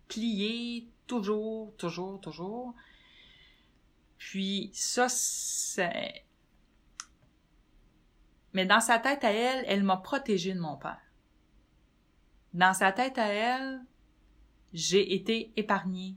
plier 0.09 0.89
toujours, 1.07 1.75
toujours, 1.77 2.21
toujours. 2.21 2.75
Puis 4.19 4.71
ça, 4.73 5.09
c'est... 5.09 6.25
Mais 8.55 8.67
dans 8.67 8.81
sa 8.81 8.99
tête 8.99 9.25
à 9.25 9.33
elle, 9.33 9.65
elle 9.67 9.83
m'a 9.83 9.97
protégée 9.97 10.55
de 10.55 10.61
mon 10.61 10.77
père. 10.77 11.01
Dans 12.53 12.73
sa 12.73 12.93
tête 12.93 13.19
à 13.19 13.27
elle, 13.27 13.81
j'ai 14.75 15.15
été 15.15 15.53
épargnée. 15.57 16.17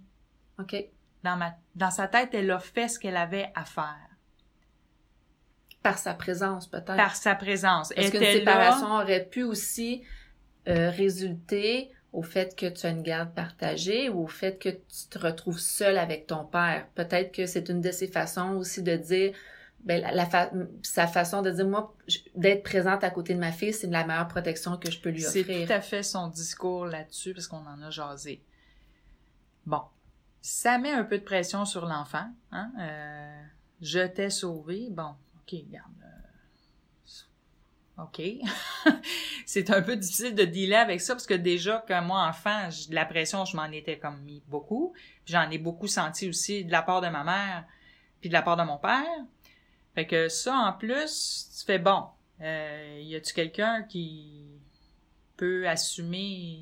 OK. 0.60 0.76
Dans, 1.24 1.38
ma... 1.38 1.56
dans 1.76 1.92
sa 1.92 2.08
tête, 2.08 2.34
elle 2.34 2.52
a 2.52 2.60
fait 2.60 2.88
ce 2.88 3.00
qu'elle 3.00 3.16
avait 3.16 3.52
à 3.56 3.64
faire. 3.64 4.10
Par 5.84 5.98
sa 5.98 6.16
présence, 6.16 6.68
peut-être. 6.68 6.98
Par 6.98 7.16
sa 7.16 7.36
présence. 7.36 7.94
Est-ce 7.96 8.12
qu'une 8.12 8.22
séparation 8.22 8.90
là. 8.98 9.04
aurait 9.04 9.26
pu 9.26 9.44
aussi 9.44 10.04
euh, 10.68 10.90
résulter 10.90 11.92
au 12.12 12.24
fait 12.24 12.56
que 12.58 12.66
tu 12.66 12.86
as 12.88 12.90
une 12.90 13.04
garde 13.04 13.34
partagée 13.34 14.10
ou 14.10 14.24
au 14.24 14.28
fait 14.28 14.60
que 14.60 14.70
tu 14.70 15.08
te 15.10 15.20
retrouves 15.20 15.60
seul 15.60 15.98
avec 15.98 16.28
ton 16.28 16.44
père? 16.44 16.88
Peut-être 16.96 17.32
que 17.32 17.46
c'est 17.46 17.70
une 17.70 17.80
de 17.80 17.92
ses 17.92 18.08
façons 18.08 18.56
aussi 18.56 18.82
de 18.82 18.96
dire, 18.96 19.34
ben, 19.88 20.02
la, 20.02 20.12
la 20.12 20.26
fa- 20.26 20.52
sa 20.84 21.08
façon 21.08 21.42
de 21.42 21.50
dire, 21.50 21.68
moi, 21.68 21.96
d'être 22.36 22.64
présente 22.64 23.04
à 23.04 23.10
côté 23.10 23.34
de 23.34 23.40
ma 23.40 23.52
fille, 23.52 23.74
c'est 23.74 23.88
la 23.88 24.06
meilleure 24.06 24.28
protection 24.28 24.78
que 24.78 24.92
je 24.92 25.00
peux 25.00 25.10
lui 25.10 25.22
C'est 25.22 25.42
offrir. 25.42 25.68
tout 25.68 25.74
à 25.74 25.82
fait 25.82 26.04
son 26.04 26.28
discours 26.28 26.86
là-dessus, 26.86 27.34
parce 27.34 27.48
qu'on 27.48 27.66
en 27.66 27.82
a 27.82 27.90
jasé. 27.90 28.44
Bon. 29.66 29.82
Ça 30.42 30.78
met 30.78 30.92
un 30.92 31.04
peu 31.04 31.18
de 31.18 31.24
pression 31.24 31.66
sur 31.66 31.86
l'enfant. 31.88 32.30
Hein? 32.52 32.72
Euh, 32.80 33.42
je 33.82 34.06
t'ai 34.08 34.30
sauvé. 34.30 34.88
Bon, 34.92 35.16
OK, 35.40 35.52
regarde. 35.66 35.92
euh, 36.04 38.04
OK. 38.04 38.22
c'est 39.46 39.70
un 39.72 39.82
peu 39.82 39.96
difficile 39.96 40.36
de 40.36 40.46
dealer 40.46 40.76
avec 40.76 41.02
ça, 41.02 41.16
parce 41.16 41.26
que 41.26 41.34
déjà, 41.34 41.84
que 41.88 42.00
moi, 42.02 42.28
enfant, 42.28 42.70
de 42.90 42.96
la 42.96 43.06
pression, 43.06 43.44
je 43.46 43.58
m'en 43.58 43.66
étais 43.66 43.98
comme 43.98 44.22
mis 44.22 44.44
beaucoup. 44.48 44.94
J'en 45.26 45.50
ai 45.50 45.58
beaucoup 45.58 45.88
senti 45.88 46.30
aussi 46.30 46.64
de 46.64 46.72
la 46.72 46.84
part 46.84 47.02
de 47.02 47.08
ma 47.08 47.24
mère, 47.24 47.66
puis 48.22 48.30
de 48.30 48.34
la 48.34 48.42
part 48.42 48.58
de 48.58 48.64
mon 48.64 48.78
père. 48.78 49.04
Fait 49.98 50.06
que 50.06 50.28
ça, 50.30 50.54
en 50.54 50.74
plus, 50.74 51.50
tu 51.58 51.66
fais 51.66 51.80
bon. 51.80 52.04
Euh, 52.40 53.00
y 53.02 53.16
a-tu 53.16 53.34
quelqu'un 53.34 53.82
qui 53.82 54.44
peut 55.38 55.68
assumer 55.68 56.60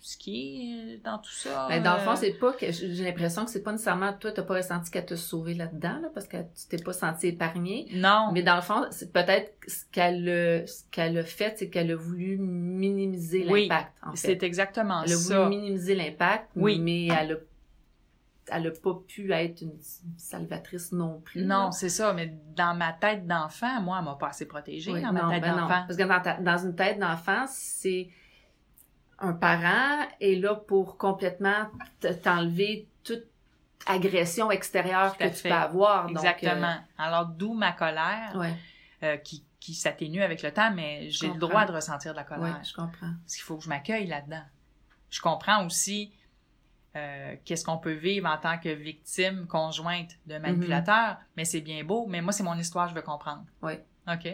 ce 0.00 0.16
qui 0.16 0.72
est 0.94 1.04
dans 1.04 1.18
tout 1.18 1.30
ça? 1.30 1.66
Ben, 1.68 1.82
dans 1.82 1.92
le 1.96 2.00
fond, 2.00 2.12
Euh, 2.12 2.16
c'est 2.16 2.32
pas 2.38 2.54
que 2.54 2.72
j'ai 2.72 3.04
l'impression 3.04 3.44
que 3.44 3.50
c'est 3.50 3.62
pas 3.62 3.72
nécessairement 3.72 4.14
toi, 4.14 4.32
t'as 4.32 4.42
pas 4.42 4.54
ressenti 4.56 4.90
qu'elle 4.90 5.04
t'a 5.04 5.18
sauvé 5.18 5.52
là-dedans, 5.52 5.98
là, 6.00 6.08
parce 6.14 6.26
que 6.26 6.38
tu 6.38 6.66
t'es 6.70 6.82
pas 6.82 6.94
senti 6.94 7.26
épargné. 7.26 7.88
Non. 7.92 8.30
Mais 8.32 8.42
dans 8.42 8.56
le 8.56 8.62
fond, 8.62 8.86
c'est 8.90 9.12
peut-être 9.12 9.52
ce 9.66 9.84
qu'elle 9.92 10.26
a, 10.26 10.66
ce 10.66 10.82
qu'elle 10.90 11.18
a 11.18 11.24
fait, 11.24 11.58
c'est 11.58 11.68
qu'elle 11.68 11.90
a 11.90 11.96
voulu 11.96 12.38
minimiser 12.38 13.44
Oui, 13.50 13.68
l'impact, 13.68 13.92
en 14.02 14.12
fait. 14.12 14.16
C'est 14.16 14.42
exactement 14.44 15.02
Elle 15.04 15.12
a 15.12 15.16
ça. 15.16 15.44
voulu 15.44 15.56
minimiser 15.58 15.94
l'impact, 15.94 16.48
Oui. 16.56 16.78
mais 16.78 17.08
elle 17.08 17.32
a, 17.32 17.36
elle 18.50 18.66
a 18.66 18.70
pas 18.70 18.94
pu 19.08 19.32
être 19.32 19.62
une 19.62 19.78
salvatrice 20.18 20.92
non 20.92 21.20
plus. 21.20 21.44
Non, 21.44 21.70
c'est 21.72 21.88
ça, 21.88 22.12
mais 22.12 22.34
dans 22.54 22.74
ma 22.76 22.92
tête 22.92 23.26
d'enfant, 23.26 23.80
moi, 23.80 23.98
elle 23.98 24.04
m'a 24.04 24.14
pas 24.16 24.28
assez 24.28 24.46
protégée 24.46 24.92
Oui, 24.92 25.02
dans 25.02 25.12
non, 25.12 25.24
ma 25.24 25.30
tête 25.34 25.42
ben 25.42 25.56
d'enfant. 25.56 25.84
Parce 25.86 25.96
que 25.96 26.02
dans, 26.02 26.20
ta- 26.20 26.40
dans 26.40 26.58
une 26.58 26.74
tête 26.76 26.98
d'enfant, 26.98 27.44
c'est 27.48 28.08
un 29.18 29.32
parent 29.32 30.06
est 30.20 30.34
là 30.40 30.54
pour 30.56 30.98
complètement 30.98 31.68
te- 32.00 32.12
t'enlever 32.12 32.88
toute 33.04 33.24
agression 33.86 34.50
extérieure 34.50 35.16
que 35.16 35.24
tu 35.24 35.34
fait. 35.34 35.48
peux 35.48 35.54
avoir. 35.54 36.06
donc, 36.08 36.16
euh, 36.16 36.20
Exactement. 36.20 36.76
Alors, 36.98 37.26
d'où 37.26 37.54
ma 37.54 37.72
colère, 37.72 38.32
ouais, 38.36 38.54
euh, 39.02 39.16
qui, 39.18 39.44
qui 39.60 39.74
s'atténue 39.74 40.22
avec 40.22 40.42
le 40.42 40.52
temps, 40.52 40.70
mais 40.74 41.08
j'ai 41.10 41.28
le 41.28 41.38
droit 41.38 41.64
de 41.64 41.72
ressentir 41.72 42.12
de 42.12 42.16
la 42.16 42.24
colère. 42.24 42.60
je 42.64 42.74
comprends. 42.74 43.12
Parce 43.22 43.34
qu'il 43.34 43.42
faut 43.44 43.56
que 43.56 43.64
je 43.64 43.68
m'accueille 43.68 44.06
là-dedans. 44.06 44.42
Je 45.10 45.20
comprends 45.20 45.64
aussi 45.64 46.12
euh, 46.96 47.34
qu'est-ce 47.44 47.64
qu'on 47.64 47.78
peut 47.78 47.92
vivre 47.92 48.28
en 48.28 48.38
tant 48.38 48.58
que 48.58 48.68
victime 48.68 49.46
conjointe 49.46 50.10
de 50.26 50.38
manipulateur, 50.38 51.16
mais 51.36 51.44
c'est 51.44 51.60
bien 51.60 51.82
beau, 51.84 52.06
mais 52.08 52.20
moi, 52.20 52.32
c'est 52.32 52.42
mon 52.44 52.56
histoire, 52.58 52.88
je 52.88 52.94
veux 52.94 53.02
comprendre. 53.02 53.44
Oui. 53.62 53.72
OK? 54.08 54.28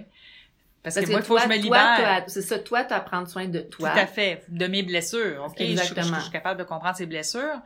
Parce, 0.82 0.94
Parce 0.94 1.06
que 1.06 1.10
moi, 1.10 1.20
il 1.20 1.26
faut 1.26 1.36
que 1.36 1.42
je 1.42 1.48
me 1.48 1.56
libère. 1.56 2.24
C'est 2.26 2.42
ça, 2.42 2.58
toi, 2.58 2.84
tu 2.84 2.92
as 2.94 2.96
à 2.96 3.00
prendre 3.00 3.28
soin 3.28 3.46
de 3.48 3.60
Tout 3.60 3.78
toi. 3.80 3.90
à 3.90 4.06
fait. 4.06 4.44
De 4.48 4.66
mes 4.66 4.82
blessures. 4.82 5.44
OK? 5.46 5.54
Je- 5.58 5.64
Je, 5.64 5.70
Exactement. 5.72 6.16
je 6.16 6.22
suis 6.22 6.30
capable 6.32 6.58
de 6.58 6.64
comprendre 6.64 6.96
ces 6.96 7.06
blessures 7.06 7.60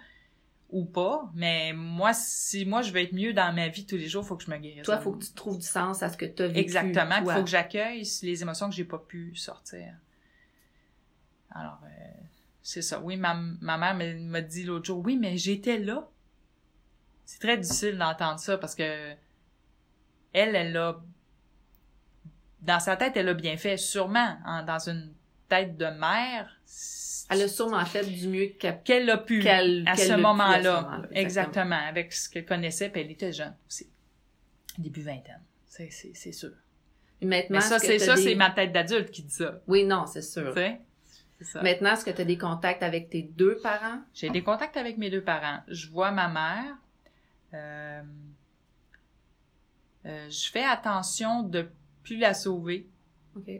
ou 0.70 0.84
pas, 0.84 1.30
mais 1.34 1.72
moi, 1.72 2.12
si 2.12 2.64
moi, 2.66 2.82
je 2.82 2.90
veux 2.92 3.00
être 3.00 3.12
mieux 3.12 3.32
dans 3.32 3.52
ma 3.54 3.68
vie 3.68 3.86
tous 3.86 3.96
les 3.96 4.08
jours, 4.08 4.24
il 4.24 4.26
faut 4.26 4.36
que 4.36 4.42
je 4.44 4.50
me 4.50 4.56
guérisse. 4.58 4.82
Toi, 4.82 4.96
il 4.98 5.02
faut 5.02 5.12
que 5.12 5.24
tu 5.24 5.32
trouves 5.32 5.58
du 5.58 5.66
sens 5.66 6.02
à 6.02 6.08
ce 6.08 6.16
que 6.16 6.24
tu 6.24 6.42
as 6.42 6.48
vécu. 6.48 6.58
Exactement. 6.60 7.16
Il 7.24 7.30
faut 7.32 7.44
que 7.44 7.50
j'accueille 7.50 8.02
les 8.22 8.42
émotions 8.42 8.68
que 8.68 8.74
j'ai 8.74 8.84
pas 8.84 8.98
pu 8.98 9.36
sortir. 9.36 9.94
Alors, 11.50 11.78
euh, 11.84 11.88
c'est 12.64 12.82
ça. 12.82 12.98
Oui, 13.00 13.16
ma, 13.16 13.34
ma 13.34 13.76
mère 13.78 13.94
m'a 14.20 14.40
dit 14.40 14.64
l'autre 14.64 14.86
jour, 14.86 15.02
oui, 15.04 15.16
mais 15.16 15.36
j'étais 15.36 15.78
là. 15.78 16.08
C'est 17.26 17.38
très 17.38 17.56
difficile 17.58 17.96
d'entendre 17.98 18.40
ça 18.40 18.58
parce 18.58 18.74
que 18.74 19.12
elle, 20.32 20.56
elle 20.56 20.76
a, 20.76 21.00
dans 22.62 22.80
sa 22.80 22.96
tête, 22.96 23.16
elle 23.16 23.28
a 23.28 23.34
bien 23.34 23.56
fait. 23.56 23.76
Sûrement, 23.76 24.36
en- 24.46 24.62
dans 24.64 24.88
une 24.88 25.12
tête 25.48 25.76
de 25.76 25.84
mère, 25.86 26.60
Elle 27.30 27.42
a 27.42 27.48
sûrement 27.48 27.84
fait 27.84 28.04
du 28.04 28.28
mieux 28.28 28.46
qu'elle 28.84 29.08
a 29.10 29.18
pu 29.18 29.46
à 29.46 29.60
ce 29.96 30.08
l'a 30.08 30.16
pu 30.16 30.22
moment-là. 30.22 30.54
à 30.56 30.62
ce 30.62 30.68
moment-là, 30.68 31.08
exactement. 31.12 31.16
exactement. 31.20 31.88
avec 31.88 32.12
ce 32.12 32.28
qu'elle 32.30 32.44
connaissait, 32.46 32.88
puis 32.88 33.02
elle 33.02 33.10
était 33.10 33.32
jeune 33.32 33.54
aussi. 33.68 33.88
Début 34.78 35.02
vingtaine. 35.02 35.42
C'est, 35.66 35.90
sûr. 36.32 36.50
Maintenant, 37.22 37.56
Mais 37.56 37.60
ça, 37.60 37.78
c'est 37.78 37.98
ça, 37.98 38.14
des- 38.16 38.22
c'est 38.22 38.34
ma 38.34 38.50
tête 38.50 38.72
d'adulte 38.72 39.10
qui 39.10 39.22
dit 39.22 39.34
ça. 39.34 39.60
Oui, 39.66 39.84
non, 39.84 40.06
c'est 40.06 40.22
sûr. 40.22 40.52
Ça. 41.44 41.62
Maintenant, 41.62 41.92
est-ce 41.92 42.04
que 42.04 42.10
tu 42.10 42.20
as 42.20 42.24
des 42.24 42.38
contacts 42.38 42.82
avec 42.82 43.10
tes 43.10 43.22
deux 43.22 43.56
parents? 43.58 44.00
J'ai 44.14 44.30
des 44.30 44.42
contacts 44.42 44.76
avec 44.76 44.98
mes 44.98 45.10
deux 45.10 45.22
parents. 45.22 45.60
Je 45.68 45.88
vois 45.88 46.10
ma 46.10 46.28
mère. 46.28 46.76
Euh, 47.54 48.02
euh, 50.06 50.28
je 50.30 50.50
fais 50.50 50.64
attention 50.64 51.42
de 51.42 51.68
plus 52.02 52.16
la 52.18 52.34
sauver. 52.34 52.86
OK. 53.36 53.50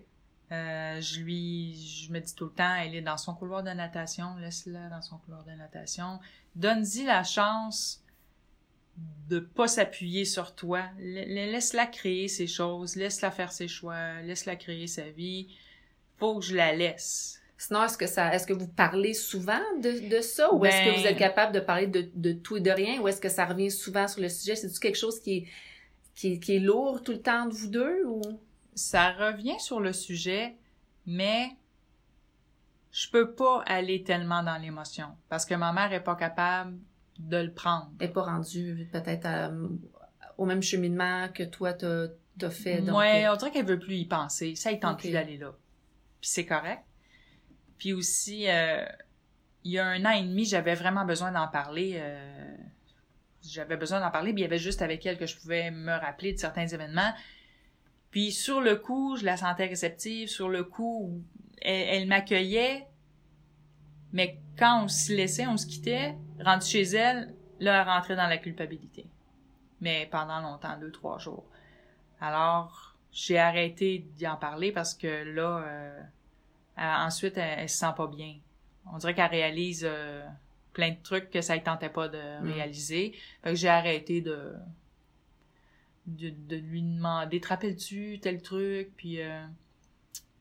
Euh, 0.53 1.01
je 1.01 1.21
lui, 1.21 1.75
je 1.75 2.13
me 2.13 2.21
dis 2.21 2.35
tout 2.35 2.45
le 2.45 2.51
temps, 2.53 2.75
elle 2.75 2.95
est 2.95 3.01
dans 3.03 3.17
son 3.17 3.35
couloir 3.35 3.63
de 3.63 3.71
natation, 3.71 4.37
laisse-la 4.37 4.89
dans 4.89 5.01
son 5.01 5.17
couloir 5.19 5.43
de 5.45 5.53
natation. 5.53 6.21
Donne-y 6.55 7.05
la 7.05 7.25
chance 7.25 8.03
de 9.29 9.41
pas 9.41 9.67
s'appuyer 9.67 10.25
sur 10.25 10.55
toi. 10.55 10.83
La- 10.99 11.25
la- 11.25 11.47
Laisse-la 11.47 11.87
créer 11.87 12.29
ses 12.29 12.47
choses, 12.47 12.95
laisse-la 12.95 13.31
faire 13.31 13.51
ses 13.53 13.67
choix, 13.69 14.21
laisse-la 14.21 14.55
créer 14.57 14.87
sa 14.87 15.09
vie. 15.09 15.49
Faut 16.19 16.39
que 16.39 16.45
je 16.45 16.55
la 16.55 16.73
laisse. 16.77 17.41
Sinon, 17.67 17.85
est-ce 17.85 17.97
que 17.97 18.07
ça, 18.07 18.35
est-ce 18.35 18.47
que 18.47 18.53
vous 18.53 18.69
parlez 18.69 19.15
souvent 19.15 19.61
de, 19.81 20.09
de 20.15 20.21
ça 20.21 20.53
ou 20.53 20.65
est-ce 20.67 20.77
que 20.85 20.91
Ben- 20.91 21.01
vous 21.01 21.07
êtes 21.07 21.17
capable 21.19 21.53
de 21.55 21.61
parler 21.61 21.87
de, 21.87 22.11
de 22.15 22.33
tout 22.33 22.57
et 22.59 22.61
de 22.61 22.71
rien 22.71 23.01
ou 23.01 23.09
est-ce 23.09 23.21
que 23.21 23.29
ça 23.31 23.47
revient 23.47 23.71
souvent 23.71 24.07
sur 24.07 24.21
le 24.21 24.29
sujet? 24.29 24.55
C'est-tu 24.57 24.79
quelque 24.81 24.99
chose 24.99 25.19
qui 25.21 25.37
est, 25.39 25.47
qui, 26.15 26.33
est- 26.35 26.39
qui 26.41 26.57
est 26.57 26.59
lourd 26.59 27.03
tout 27.03 27.13
le 27.13 27.23
temps 27.23 27.47
de 27.47 27.55
vous 27.55 27.69
deux 27.69 28.05
ou? 28.07 28.21
Ça 28.75 29.13
revient 29.13 29.59
sur 29.61 29.81
le 29.81 29.93
sujet, 29.95 30.57
mais 31.07 31.51
je 32.93 33.09
peux 33.11 33.33
pas 33.35 33.63
aller 33.67 34.03
tellement 34.03 34.43
dans 34.43 34.57
l'émotion 34.57 35.07
parce 35.29 35.45
que 35.47 35.55
ma 35.55 35.73
mère 35.73 35.93
est 35.93 36.03
pas 36.05 36.17
capable 36.17 36.77
de 37.19 37.37
le 37.39 37.53
prendre. 37.53 37.91
Elle 37.99 38.09
n'est 38.09 38.13
pas 38.13 38.23
rendue 38.25 38.89
peut-être 38.93 39.27
à- 39.27 39.51
au 40.37 40.45
même 40.45 40.63
cheminement 40.63 41.29
que 41.33 41.45
toi 41.45 41.73
t'as 41.73 42.09
as 42.43 42.51
fait. 42.51 42.81
Donc, 42.83 42.99
Ouais, 42.99 43.25
euh, 43.27 43.33
on 43.33 43.37
dirait 43.37 43.53
qu'elle 43.53 43.65
veut 43.67 43.79
plus 43.79 43.95
y 43.97 44.05
penser. 44.07 44.55
Ça, 44.57 44.73
il 44.73 44.81
tente 44.81 44.95
Ok. 44.95 45.01
plus 45.03 45.11
d'aller 45.13 45.39
là. 45.39 45.53
Puis 46.21 46.31
c'est 46.31 46.45
correct. 46.45 46.83
Puis 47.79 47.93
aussi, 47.93 48.49
euh, 48.49 48.85
il 49.65 49.73
y 49.73 49.79
a 49.79 49.87
un 49.87 50.05
an 50.05 50.11
et 50.11 50.23
demi, 50.23 50.45
j'avais 50.45 50.75
vraiment 50.75 51.05
besoin 51.05 51.33
d'en 51.33 51.49
parler. 51.49 51.95
euh, 51.97 52.57
j'avais 53.43 53.77
besoin 53.77 54.01
d'en 54.01 54.11
parler, 54.11 54.33
puis 54.33 54.41
il 54.41 54.45
y 54.45 54.47
avait 54.47 54.59
juste 54.59 54.81
avec 54.81 55.05
elle 55.05 55.19
que 55.19 55.27
je 55.27 55.37
pouvais 55.37 55.71
me 55.71 55.93
rappeler 55.93 56.33
de 56.33 56.39
certains 56.39 56.67
événements. 56.67 57.13
Puis 58.11 58.33
sur 58.33 58.61
le 58.61 58.77
coup, 58.77 59.17
je 59.17 59.25
la 59.25 59.37
sentais 59.37 59.67
réceptive. 59.67 60.29
Sur 60.29 60.49
le 60.49 60.65
coup, 60.65 61.21
elle, 61.61 61.89
elle 61.89 62.09
m'accueillait. 62.09 62.87
Mais 64.13 64.39
quand 64.57 64.85
on 64.85 64.89
se 64.89 65.13
laissait, 65.13 65.47
on 65.47 65.57
se 65.57 65.67
quittait, 65.67 66.15
rendu 66.41 66.65
chez 66.65 66.83
elle, 66.83 67.35
là, 67.59 67.81
elle 67.81 67.89
rentrait 67.89 68.17
dans 68.17 68.29
la 68.29 68.39
culpabilité. 68.39 69.07
Mais 69.81 70.09
pendant 70.11 70.41
longtemps, 70.41 70.79
deux, 70.79 70.93
trois 70.93 71.19
jours. 71.19 71.45
Alors, 72.21 72.97
j'ai 73.11 73.39
arrêté 73.39 74.07
d'y 74.17 74.27
en 74.27 74.37
parler 74.37 74.73
parce 74.73 74.95
que 74.95 75.25
là, 75.25 75.65
euh, 75.67 76.01
ensuite, 76.77 77.37
elle, 77.37 77.69
se 77.69 77.79
sent 77.79 77.93
pas 77.97 78.07
bien. 78.07 78.37
On 78.93 78.99
dirait 78.99 79.15
qu'elle 79.15 79.31
réalise 79.31 79.85
euh, 79.89 80.25
plein 80.73 80.91
de 80.91 81.03
trucs 81.03 81.31
que 81.31 81.41
ça 81.41 81.57
ne 81.57 81.61
tentait 81.61 81.89
pas 81.89 82.09
de 82.09 82.43
mm. 82.43 82.53
réaliser. 82.53 83.15
Fait 83.43 83.51
que 83.51 83.57
j'ai 83.57 83.69
arrêté 83.69 84.21
de, 84.21 84.53
de, 86.07 86.57
lui 86.57 86.83
demander, 86.83 87.41
te 87.41 87.49
rappelles-tu 87.49 88.19
tel 88.21 88.43
truc? 88.43 88.91
Puis 88.97 89.23
euh, 89.23 89.45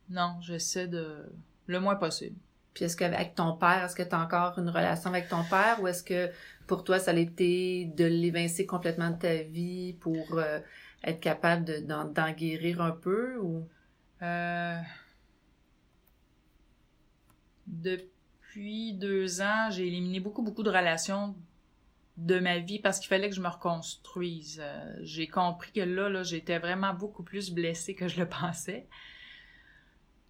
non, 0.10 0.38
j'essaie 0.42 0.88
de... 0.88 1.32
le 1.68 1.80
moins 1.80 1.96
possible. 1.96 2.36
Puis 2.74 2.86
est-ce 2.86 2.98
qu'avec 2.98 3.36
ton 3.36 3.54
père, 3.54 3.84
est-ce 3.84 3.96
que 3.96 4.04
tu 4.04 4.16
as 4.16 4.20
encore 4.20 4.58
une 4.58 4.70
relation 4.70 5.12
avec 5.12 5.30
ton 5.30 5.44
père 5.44 5.80
ou 5.82 5.88
est-ce 5.88 6.04
que 6.04 6.32
pour 6.66 6.84
toi, 6.84 6.98
ça 6.98 7.12
a 7.12 7.16
été 7.16 7.86
de 7.86 8.06
l'évincer 8.06 8.66
complètement 8.66 9.12
de 9.12 9.18
ta 9.18 9.36
vie 9.44 9.94
pour 10.00 10.38
euh, 10.38 10.60
être 11.04 11.20
capable 11.20 11.86
d'en, 11.86 12.32
guérir 12.32 12.82
un 12.82 12.92
peu 12.92 13.38
ou? 13.38 13.68
Euh... 14.24 14.78
Depuis 17.82 18.94
deux 18.94 19.42
ans, 19.42 19.70
j'ai 19.72 19.88
éliminé 19.88 20.20
beaucoup, 20.20 20.44
beaucoup 20.44 20.64
de 20.64 20.70
relations 20.70 21.36
de 22.18 22.40
ma 22.40 22.60
vie 22.60 22.80
parce 22.80 23.00
qu'il 23.00 23.08
fallait 23.10 23.30
que 23.30 23.36
je 23.36 23.42
me 23.42 23.48
reconstruise. 23.48 24.62
Euh, 24.64 24.96
j'ai 25.02 25.28
compris 25.28 25.72
que 25.72 25.82
là, 25.82 26.10
là, 26.10 26.24
j'étais 26.24 26.60
vraiment 26.60 26.94
beaucoup 26.94 27.24
plus 27.24 27.52
blessée 27.52 27.96
que 27.96 28.08
je 28.08 28.20
le 28.20 28.28
pensais. 28.30 28.88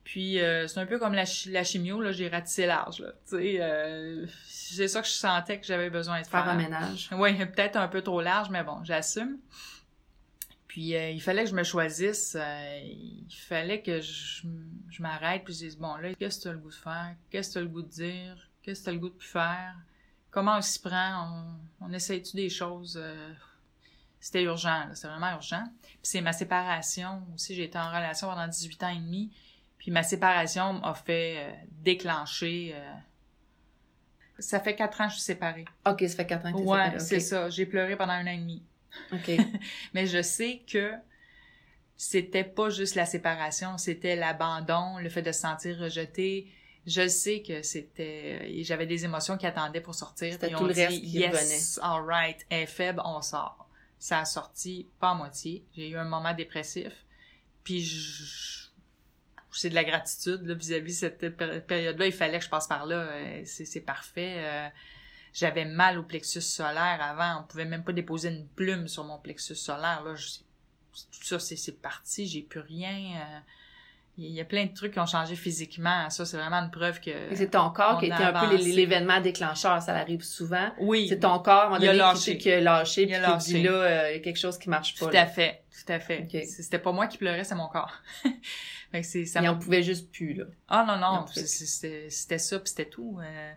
Puis 0.03 0.39
euh, 0.39 0.67
c'est 0.67 0.79
un 0.79 0.85
peu 0.85 0.99
comme 0.99 1.13
la, 1.13 1.23
la 1.47 1.63
chimio, 1.63 2.01
là, 2.01 2.11
j'ai 2.11 2.27
ratissé 2.27 2.65
large, 2.65 2.99
là. 2.99 3.13
Euh, 3.33 4.25
c'est 4.45 4.87
ça 4.87 5.01
que 5.01 5.07
je 5.07 5.13
sentais 5.13 5.59
que 5.59 5.65
j'avais 5.65 5.89
besoin 5.89 6.21
de 6.21 6.27
faire. 6.27 6.43
Faire 6.43 6.53
un 6.53 6.57
ménage. 6.57 7.09
Oui, 7.13 7.33
peut-être 7.37 7.77
un 7.77 7.87
peu 7.87 8.01
trop 8.01 8.21
large, 8.21 8.49
mais 8.49 8.63
bon, 8.63 8.83
j'assume. 8.83 9.37
Puis 10.74 10.95
euh, 10.95 11.11
il 11.11 11.21
fallait 11.21 11.43
que 11.43 11.51
je 11.51 11.55
me 11.55 11.63
choisisse, 11.63 12.36
il 12.36 13.28
fallait 13.30 13.84
que 13.84 14.01
je, 14.01 14.47
je 14.89 15.01
m'arrête, 15.03 15.43
puis 15.43 15.53
je 15.53 15.59
dise, 15.59 15.78
bon, 15.78 15.95
là, 15.97 16.15
qu'est-ce 16.15 16.39
que 16.39 16.43
tu 16.43 16.47
as 16.47 16.53
le 16.53 16.57
goût 16.57 16.69
de 16.69 16.74
faire? 16.74 17.15
Qu'est-ce 17.30 17.49
que 17.49 17.53
tu 17.53 17.59
as 17.59 17.61
le 17.61 17.67
goût 17.67 17.82
de 17.84 17.89
dire? 17.89 18.49
Qu'est-ce 18.63 18.80
que 18.80 18.86
tu 18.86 18.89
as 18.89 18.93
le 18.93 18.99
goût 18.99 19.09
de 19.09 19.13
plus 19.13 19.28
faire? 19.28 19.76
Comment 20.32 20.57
on 20.57 20.61
s'y 20.61 20.80
prend? 20.80 21.57
On, 21.80 21.86
on 21.86 21.93
essaye-tu 21.93 22.36
des 22.36 22.49
choses? 22.49 22.99
c'était 24.24 24.43
urgent, 24.43 24.88
c'est 24.93 25.07
vraiment 25.07 25.32
urgent. 25.32 25.63
Puis 25.82 25.99
c'est 26.03 26.21
ma 26.21 26.32
séparation 26.32 27.24
aussi, 27.36 27.55
j'ai 27.55 27.65
été 27.65 27.78
en 27.78 27.89
relation 27.89 28.30
pendant 28.30 28.47
18 28.47 28.84
ans 28.84 28.89
et 28.89 28.99
demi, 28.99 29.34
puis 29.78 29.91
ma 29.91 30.01
séparation 30.01 30.80
m'a 30.80 30.93
fait 30.93 31.36
euh, 31.39 31.51
déclencher. 31.84 32.71
Euh, 32.74 32.93
ça 34.39 34.61
fait 34.61 34.76
quatre 34.78 35.01
ans 35.01 35.07
que 35.07 35.11
je 35.11 35.17
suis 35.17 35.26
séparée. 35.26 35.65
OK, 35.86 36.05
ça 36.07 36.15
fait 36.15 36.26
quatre 36.26 36.45
ans 36.45 36.53
que 36.53 36.57
tu 36.57 36.63
es 36.63 36.67
ouais, 36.67 36.99
c'est 36.99 37.19
ça. 37.19 37.49
J'ai 37.49 37.65
pleuré 37.65 37.97
pendant 37.97 38.13
un 38.13 38.26
an 38.26 38.32
et 38.32 38.38
demi. 38.38 38.63
OK. 39.11 39.31
Mais 39.93 40.07
je 40.07 40.21
sais 40.21 40.63
que 40.71 40.93
c'était 41.95 42.43
pas 42.43 42.69
juste 42.69 42.95
la 42.95 43.05
séparation, 43.05 43.77
c'était 43.77 44.15
l'abandon, 44.15 44.97
le 44.97 45.09
fait 45.09 45.21
de 45.21 45.31
se 45.31 45.41
sentir 45.41 45.77
rejeté. 45.77 46.51
Je 46.85 47.07
sais 47.07 47.41
que 47.41 47.61
c'était... 47.61 48.39
Euh, 48.41 48.63
j'avais 48.63 48.85
des 48.85 49.05
émotions 49.05 49.37
qui 49.37 49.45
attendaient 49.45 49.81
pour 49.81 49.95
sortir. 49.95 50.33
C'était 50.33 50.49
tout 50.49 50.65
le 50.65 50.73
reste 50.73 50.99
qui 50.99 51.17
yes, 51.17 51.79
all 51.81 52.03
right, 52.03 52.45
elle 52.49 52.63
est 52.63 52.65
faible, 52.65 53.01
on 53.05 53.21
sort. 53.21 53.69
Ça 53.99 54.19
a 54.19 54.25
sorti 54.25 54.89
pas 54.99 55.11
à 55.11 55.13
moitié. 55.13 55.65
J'ai 55.75 55.89
eu 55.89 55.97
un 55.97 56.03
moment 56.03 56.33
dépressif. 56.33 56.91
Puis 57.63 57.81
je 57.81 58.63
c'est 59.55 59.69
de 59.69 59.75
la 59.75 59.83
gratitude 59.83 60.49
vis-à-vis 60.49 60.93
cette 60.93 61.37
période-là. 61.67 62.07
Il 62.07 62.11
fallait 62.11 62.39
que 62.39 62.45
je 62.45 62.49
passe 62.49 62.67
par 62.67 62.85
là. 62.85 62.95
Euh, 62.95 63.41
c'est 63.45 63.81
parfait. 63.81 64.71
Euh, 65.34 65.39
j'avais 65.39 65.65
mal 65.65 65.97
au 65.97 66.03
plexus 66.03 66.41
solaire 66.41 66.99
avant. 67.01 67.41
On 67.41 67.43
pouvait 67.43 67.65
même 67.65 67.84
pas 67.84 67.93
déposer 67.93 68.29
une 68.29 68.47
plume 68.47 68.88
sur 68.88 69.03
mon 69.03 69.17
plexus 69.17 69.55
solaire. 69.55 70.03
Là, 70.03 70.13
tout 70.13 71.23
ça, 71.23 71.39
c'est 71.39 71.81
parti. 71.81 72.27
J'ai 72.27 72.41
plus 72.41 72.59
rien. 72.59 73.17
Euh, 73.17 73.39
il 74.19 74.31
y 74.31 74.41
a 74.41 74.45
plein 74.45 74.65
de 74.65 74.73
trucs 74.73 74.93
qui 74.93 74.99
ont 74.99 75.07
changé 75.07 75.36
physiquement. 75.36 76.07
Ça, 76.11 76.23
c'est 76.25 76.38
vraiment 76.38 76.57
une 76.57 76.69
preuve 76.69 76.99
que. 76.99 77.11
C'est 77.34 77.49
ton 77.49 77.71
corps 77.71 77.99
qui 77.99 78.05
était 78.05 78.15
un 78.15 78.47
peu 78.47 78.55
l'événement 78.55 79.19
déclencheur. 79.21 79.81
Ça 79.81 79.95
arrive 79.95 80.21
souvent. 80.21 80.69
Oui. 80.79 81.07
C'est 81.09 81.21
ton 81.21 81.39
corps, 81.39 81.53
à 81.53 81.65
un 81.65 81.69
moment 81.69 81.79
donné, 81.79 81.93
lâché. 81.93 82.38
qui 82.38 82.51
a 82.51 82.61
lâché, 82.61 83.07
puis 83.07 83.15
qui 83.15 83.53
dit 83.53 83.63
là, 83.63 84.11
il 84.11 84.15
y 84.15 84.17
a 84.17 84.19
quelque 84.19 84.39
chose 84.39 84.59
qui 84.59 84.69
marche 84.69 84.99
pas. 84.99 85.07
Tout 85.07 85.17
à 85.17 85.25
fait. 85.25 85.63
Tout 85.86 85.91
à 85.91 85.99
fait. 85.99 86.27
C'était 86.45 86.79
pas 86.79 86.91
moi 86.91 87.07
qui 87.07 87.17
pleurais, 87.17 87.43
c'est 87.43 87.55
mon 87.55 87.67
corps. 87.67 87.93
Fait 88.91 89.01
que 89.01 89.25
ça 89.25 89.41
Et 89.41 89.49
on 89.49 89.57
pouvait 89.57 89.81
juste 89.81 90.11
plus, 90.11 90.34
là. 90.34 90.45
Ah 90.67 90.86
non, 90.88 90.97
non, 90.97 91.25
c'était, 91.27 92.09
c'était 92.09 92.38
ça, 92.38 92.59
puis 92.59 92.69
c'était 92.69 92.89
tout. 92.89 93.19
Euh, 93.19 93.53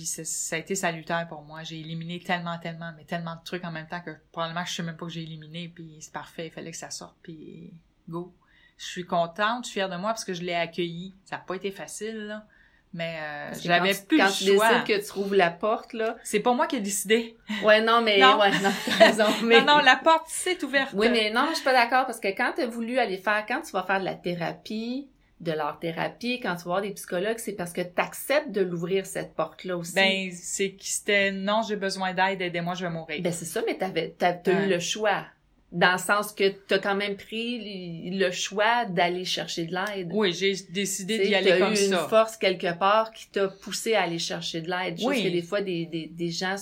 puis 0.00 0.24
ça 0.24 0.56
a 0.56 0.58
été 0.58 0.74
salutaire 0.74 1.26
pour 1.28 1.42
moi. 1.42 1.62
J'ai 1.62 1.80
éliminé 1.80 2.20
tellement, 2.20 2.58
tellement, 2.58 2.92
mais 2.96 3.04
tellement 3.04 3.34
de 3.34 3.44
trucs 3.44 3.64
en 3.64 3.70
même 3.70 3.86
temps 3.86 4.00
que 4.00 4.12
probablement 4.32 4.64
je 4.64 4.72
sais 4.74 4.82
même 4.82 4.96
pas 4.96 5.06
que 5.06 5.12
j'ai 5.12 5.22
éliminé, 5.22 5.70
puis 5.74 5.98
c'est 6.00 6.12
parfait, 6.12 6.46
il 6.46 6.50
fallait 6.50 6.70
que 6.70 6.76
ça 6.76 6.90
sorte, 6.90 7.16
puis 7.22 7.72
go. 8.08 8.34
Je 8.78 8.86
suis 8.86 9.04
contente, 9.04 9.64
je 9.64 9.70
suis 9.70 9.74
fière 9.74 9.90
de 9.90 9.96
moi 9.96 10.10
parce 10.10 10.24
que 10.24 10.32
je 10.32 10.42
l'ai 10.42 10.54
accueilli. 10.54 11.14
Ça 11.26 11.36
n'a 11.36 11.42
pas 11.42 11.54
été 11.54 11.70
facile, 11.70 12.28
là. 12.28 12.46
Mais 12.94 13.18
euh, 13.20 13.54
j'avais 13.62 13.92
plus 13.94 14.16
quand 14.16 14.26
le 14.26 14.32
tu 14.32 14.44
décides 14.44 14.84
que 14.84 14.98
tu 14.98 15.06
trouves 15.06 15.34
la 15.34 15.50
porte 15.50 15.92
là, 15.92 16.16
c'est 16.24 16.40
pas 16.40 16.52
moi 16.54 16.66
qui 16.66 16.74
ai 16.74 16.80
décidé. 16.80 17.36
Ouais 17.62 17.80
non 17.80 18.00
mais 18.00 18.18
non. 18.18 18.36
ouais 18.40 18.50
non 18.58 18.72
raison. 18.98 19.26
Mais... 19.44 19.60
non 19.60 19.76
non 19.76 19.78
la 19.78 19.94
porte 19.94 20.24
c'est 20.26 20.60
ouverte. 20.64 20.90
Oui 20.94 21.08
mais 21.08 21.30
non 21.30 21.46
je 21.50 21.54
suis 21.54 21.62
pas 21.64 21.72
d'accord 21.72 22.06
parce 22.06 22.18
que 22.18 22.26
quand 22.28 22.54
tu 22.56 22.62
as 22.62 22.66
voulu 22.66 22.98
aller 22.98 23.16
faire 23.16 23.44
quand 23.46 23.60
tu 23.60 23.70
vas 23.70 23.84
faire 23.84 24.00
de 24.00 24.04
la 24.06 24.16
thérapie, 24.16 25.08
de 25.40 25.52
l'art 25.52 25.78
thérapie, 25.80 26.38
quand 26.40 26.54
tu 26.56 26.64
voir 26.64 26.82
des 26.82 26.90
psychologues, 26.90 27.38
c'est 27.38 27.52
parce 27.52 27.72
que 27.72 27.80
tu 27.80 27.88
acceptes 27.96 28.50
de 28.50 28.60
l'ouvrir 28.60 29.06
cette 29.06 29.34
porte 29.34 29.64
là 29.64 29.76
aussi. 29.76 29.94
Ben 29.94 30.30
c'est 30.32 30.72
que 30.72 30.84
c'était 30.84 31.32
non 31.32 31.62
j'ai 31.66 31.76
besoin 31.76 32.12
d'aide 32.12 32.42
aidez-moi 32.42 32.74
je 32.74 32.84
vais 32.84 32.90
mourir. 32.92 33.22
Ben 33.22 33.32
c'est 33.32 33.46
ça 33.46 33.62
mais 33.66 33.76
t'avais 33.76 34.14
t'as 34.18 34.36
as 34.46 34.64
eu 34.64 34.68
le 34.68 34.78
choix 34.78 35.24
dans 35.72 35.92
le 35.92 35.98
sens 35.98 36.32
que 36.32 36.48
tu 36.48 36.74
as 36.74 36.78
quand 36.78 36.96
même 36.96 37.16
pris 37.16 38.10
le 38.10 38.30
choix 38.32 38.84
d'aller 38.86 39.24
chercher 39.24 39.66
de 39.66 39.74
l'aide. 39.74 40.10
Oui, 40.12 40.32
j'ai 40.32 40.54
décidé 40.70 41.20
d'y 41.20 41.34
aller 41.34 41.58
comme 41.58 41.76
ça. 41.76 41.84
Eu 41.84 41.88
une 41.88 42.08
force 42.08 42.36
quelque 42.36 42.76
part 42.76 43.12
qui 43.12 43.28
t'a 43.30 43.48
poussé 43.48 43.94
à 43.94 44.02
aller 44.02 44.18
chercher 44.18 44.62
de 44.62 44.68
l'aide. 44.68 44.98
Oui. 44.98 45.14
Chose 45.14 45.24
que 45.24 45.28
des 45.28 45.42
fois, 45.42 45.62
des, 45.62 45.86
des, 45.86 46.06
des 46.08 46.30
gens 46.30 46.56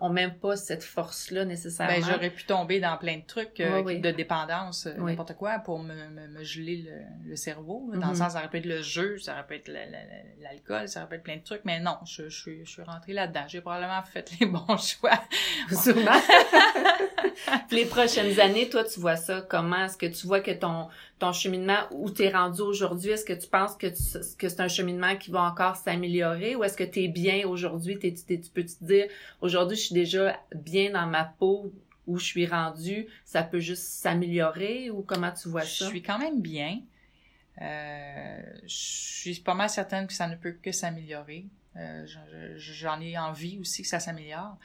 ont 0.00 0.10
même 0.10 0.34
pas 0.34 0.56
cette 0.56 0.84
force-là 0.84 1.44
nécessairement. 1.44 1.94
Ben, 1.94 2.04
j'aurais 2.04 2.30
pu 2.30 2.44
tomber 2.44 2.80
dans 2.80 2.96
plein 2.96 3.18
de 3.18 3.26
trucs 3.26 3.60
euh, 3.60 3.82
de 3.82 4.10
dépendance, 4.10 4.86
euh, 4.86 4.94
n'importe 4.98 5.34
quoi, 5.34 5.58
pour 5.58 5.78
me, 5.78 5.94
me, 6.28 6.44
geler 6.44 6.76
le, 6.76 7.30
le 7.30 7.36
cerveau. 7.36 7.90
Dans 7.92 8.08
le 8.08 8.12
mm-hmm. 8.12 8.14
sens, 8.14 8.32
ça 8.32 8.38
aurait 8.38 8.48
pu 8.48 8.58
être 8.58 8.66
le 8.66 8.82
jeu, 8.82 9.18
ça 9.18 9.32
aurait 9.32 9.46
pu 9.46 9.54
être 9.54 9.70
l'alcool, 10.40 10.88
ça 10.88 11.00
aurait 11.00 11.08
pu 11.08 11.14
être 11.16 11.22
plein 11.22 11.36
de 11.36 11.42
trucs, 11.42 11.64
mais 11.64 11.80
non, 11.80 11.96
je, 12.04 12.28
je, 12.28 12.64
je 12.64 12.70
suis 12.70 12.82
rentrée 12.82 13.12
là-dedans. 13.12 13.44
J'ai 13.48 13.60
probablement 13.60 14.02
fait 14.02 14.30
les 14.40 14.46
bons 14.46 14.78
choix. 14.78 15.20
Sûrement. 15.70 16.20
les 17.70 17.86
prochaines 17.86 18.38
années, 18.40 18.68
toi, 18.68 18.84
tu 18.84 19.00
vois 19.00 19.16
ça 19.16 19.40
comment? 19.40 19.84
Est-ce 19.84 19.96
que 19.96 20.06
tu 20.06 20.26
vois 20.26 20.40
que 20.40 20.52
ton, 20.52 20.88
ton 21.18 21.32
cheminement, 21.32 21.78
où 21.90 22.10
tu 22.10 22.24
es 22.24 22.30
rendu 22.30 22.60
aujourd'hui, 22.60 23.10
est-ce 23.10 23.24
que 23.24 23.32
tu 23.32 23.48
penses 23.48 23.76
que, 23.76 23.86
que 23.86 24.48
c'est 24.48 24.60
un 24.60 24.68
cheminement 24.68 25.16
qui 25.16 25.30
va 25.30 25.42
encore 25.42 25.76
s'améliorer 25.76 26.56
ou 26.56 26.64
est-ce 26.64 26.76
que 26.76 26.84
tu 26.84 27.04
es 27.04 27.08
bien 27.08 27.46
aujourd'hui? 27.46 27.98
tu 27.98 28.50
peux 28.54 28.64
te 28.64 28.84
dire, 28.84 29.06
aujourd'hui, 29.40 29.76
suis 29.86 29.94
déjà 29.94 30.40
bien 30.54 30.92
dans 30.92 31.06
ma 31.06 31.24
peau 31.24 31.72
où 32.06 32.18
je 32.18 32.24
suis 32.24 32.46
rendue, 32.46 33.06
ça 33.24 33.42
peut 33.42 33.58
juste 33.58 33.82
s'améliorer 33.82 34.90
ou 34.90 35.02
comment 35.02 35.32
tu 35.32 35.48
vois 35.48 35.62
ça? 35.62 35.84
Je 35.84 35.90
suis 35.90 36.02
quand 36.02 36.18
même 36.18 36.40
bien. 36.40 36.80
Euh, 37.60 38.42
je 38.62 38.68
suis 38.68 39.40
pas 39.40 39.54
mal 39.54 39.70
certaine 39.70 40.06
que 40.06 40.12
ça 40.12 40.28
ne 40.28 40.36
peut 40.36 40.52
que 40.52 40.72
s'améliorer. 40.72 41.46
Euh, 41.76 42.06
j'en 42.56 43.00
ai 43.00 43.18
envie 43.18 43.58
aussi 43.58 43.82
que 43.82 43.88
ça 43.88 44.00
s'améliore. 44.00 44.56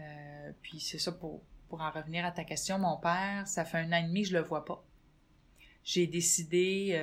Euh, 0.00 0.52
puis 0.62 0.80
c'est 0.80 0.98
ça 0.98 1.12
pour, 1.12 1.42
pour 1.68 1.80
en 1.80 1.90
revenir 1.90 2.24
à 2.24 2.32
ta 2.32 2.44
question, 2.44 2.78
mon 2.78 2.96
père, 2.96 3.46
ça 3.46 3.64
fait 3.64 3.78
un 3.78 3.92
an 3.92 3.96
et 3.96 4.04
demi 4.04 4.24
je 4.24 4.32
le 4.34 4.40
vois 4.42 4.64
pas. 4.64 4.82
J'ai 5.84 6.06
décidé 6.06 6.96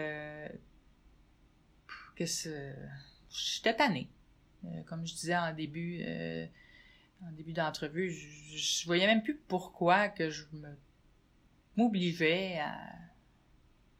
que 2.16 2.26
j'étais 2.26 3.76
tannée. 3.76 4.10
Comme 4.88 5.06
je 5.06 5.14
disais 5.14 5.36
en 5.38 5.54
début, 5.54 6.02
en 7.28 7.32
début 7.32 7.54
d'entrevue, 7.54 8.12
je, 8.12 8.58
je, 8.58 8.86
voyais 8.86 9.08
même 9.08 9.24
plus 9.24 9.36
pourquoi 9.36 10.08
que 10.08 10.30
je 10.30 10.46
me 10.54 10.70
m'obligeais 11.76 12.60
à, 12.60 12.76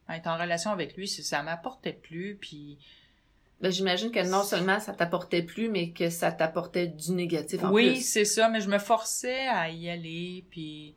à, 0.08 0.18
être 0.18 0.28
en 0.28 0.38
relation 0.38 0.72
avec 0.72 0.96
lui. 0.96 1.08
Ça 1.08 1.44
m'apportait 1.44 1.94
plus, 1.94 2.36
puis 2.40 2.78
ben, 3.62 3.72
j'imagine 3.72 4.12
que 4.12 4.26
non 4.30 4.44
seulement 4.44 4.80
ça 4.80 4.94
t'apportait 4.94 5.44
plus, 5.44 5.70
mais 5.70 5.92
que 5.92 6.10
ça 6.10 6.32
t'apportait 6.32 6.88
du 6.88 7.12
négatif 7.12 7.64
en 7.64 7.72
oui, 7.72 7.88
plus. 7.88 7.98
Oui, 7.98 8.02
c'est 8.02 8.26
ça, 8.26 8.50
mais 8.50 8.62
je 8.62 8.70
me 8.70 8.80
forçais 8.80 9.48
à 9.48 9.70
y 9.70 9.90
aller, 9.90 10.46
puis 10.50 10.96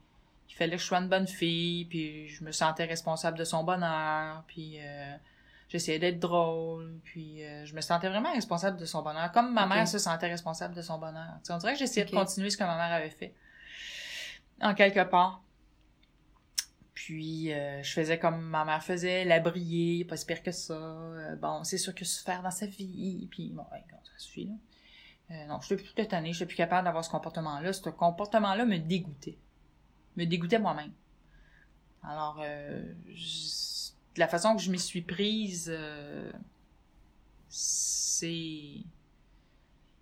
il 0.48 0.54
fallait 0.54 0.76
que 0.76 0.82
je 0.82 0.86
sois 0.86 0.98
une 0.98 1.08
bonne 1.08 1.26
fille, 1.26 1.86
puis 1.86 2.28
je 2.28 2.44
me 2.44 2.52
sentais 2.52 2.84
responsable 2.84 3.38
de 3.38 3.44
son 3.44 3.64
bonheur, 3.64 4.44
puis 4.46 4.78
euh, 4.78 5.14
j'essayais 5.72 5.98
d'être 5.98 6.20
drôle, 6.20 7.00
puis 7.02 7.42
euh, 7.42 7.64
je 7.64 7.74
me 7.74 7.80
sentais 7.80 8.08
vraiment 8.10 8.32
responsable 8.32 8.76
de 8.76 8.84
son 8.84 9.02
bonheur, 9.02 9.32
comme 9.32 9.54
ma 9.54 9.66
mère 9.66 9.88
se 9.88 9.98
sentait 9.98 10.28
responsable 10.28 10.74
de 10.74 10.82
son 10.82 10.98
bonheur. 10.98 11.38
on 11.48 11.56
dirait 11.56 11.72
que 11.72 11.78
j'essayais 11.78 12.04
de 12.04 12.10
continuer 12.10 12.50
ce 12.50 12.58
que 12.58 12.64
ma 12.64 12.76
mère 12.76 12.92
avait 12.92 13.10
fait, 13.10 13.34
en 14.60 14.74
quelque 14.74 15.02
part. 15.04 15.42
Puis 16.92 17.52
euh, 17.52 17.82
je 17.82 17.90
faisais 17.90 18.18
comme 18.18 18.40
ma 18.42 18.64
mère 18.64 18.84
faisait, 18.84 19.24
la 19.24 19.40
briller, 19.40 20.04
pas 20.04 20.16
si 20.16 20.26
pire 20.26 20.42
que 20.42 20.52
ça. 20.52 20.74
Euh, 20.74 21.36
bon, 21.36 21.64
c'est 21.64 21.78
sûr 21.78 21.94
que 21.94 22.04
faire 22.04 22.42
dans 22.42 22.50
sa 22.50 22.66
vie. 22.66 23.26
Puis 23.30 23.50
bon, 23.50 23.64
ça 23.70 24.12
suffit 24.18 24.44
là. 24.44 24.52
Euh, 25.32 25.46
non, 25.46 25.60
je 25.60 25.66
suis 25.66 25.76
plus 25.76 26.06
tannée, 26.06 26.32
je 26.32 26.36
suis 26.36 26.46
plus 26.46 26.56
capable 26.56 26.84
d'avoir 26.84 27.04
ce 27.04 27.10
comportement-là. 27.10 27.72
Ce 27.72 27.88
comportement-là 27.88 28.66
me 28.66 28.76
dégoûtait. 28.76 29.38
Me 30.16 30.26
dégoûtait 30.26 30.58
moi-même. 30.58 30.92
Alors, 32.02 32.40
euh, 32.44 32.82
je- 34.14 34.20
la 34.20 34.28
façon 34.28 34.56
que 34.56 34.62
je 34.62 34.70
m'y 34.70 34.78
suis 34.78 35.02
prise, 35.02 35.68
euh, 35.74 36.30
c'est... 37.48 38.76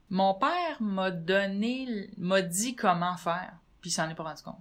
Mon 0.09 0.35
père 0.35 0.81
m'a 0.83 1.11
donné, 1.11 2.11
m'a 2.17 2.43
dit 2.43 2.75
comment 2.75 3.17
faire, 3.17 3.57
puis 3.81 3.91
il 3.91 3.93
s'en 3.93 4.09
est 4.09 4.15
pas 4.15 4.25
rendu 4.25 4.43
compte. 4.43 4.61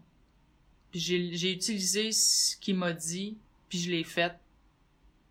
Puis 0.91 0.99
j'ai 0.99 1.35
j'ai 1.35 1.53
utilisé 1.53 2.11
ce 2.11 2.55
qu'il 2.57 2.75
m'a 2.75 2.93
dit, 2.93 3.37
puis 3.67 3.79
je 3.79 3.89
l'ai 3.89 4.03
fait, 4.03 4.33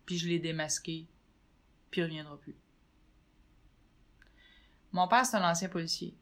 puis 0.05 0.17
je 0.17 0.27
l'ai 0.27 0.39
démasqué, 0.39 1.07
puis 1.89 2.01
il 2.01 2.03
reviendra 2.03 2.37
plus. 2.37 2.55
Mon 4.91 5.07
père, 5.07 5.25
c'est 5.25 5.37
un 5.37 5.49
ancien 5.49 5.69
policier. 5.69 6.13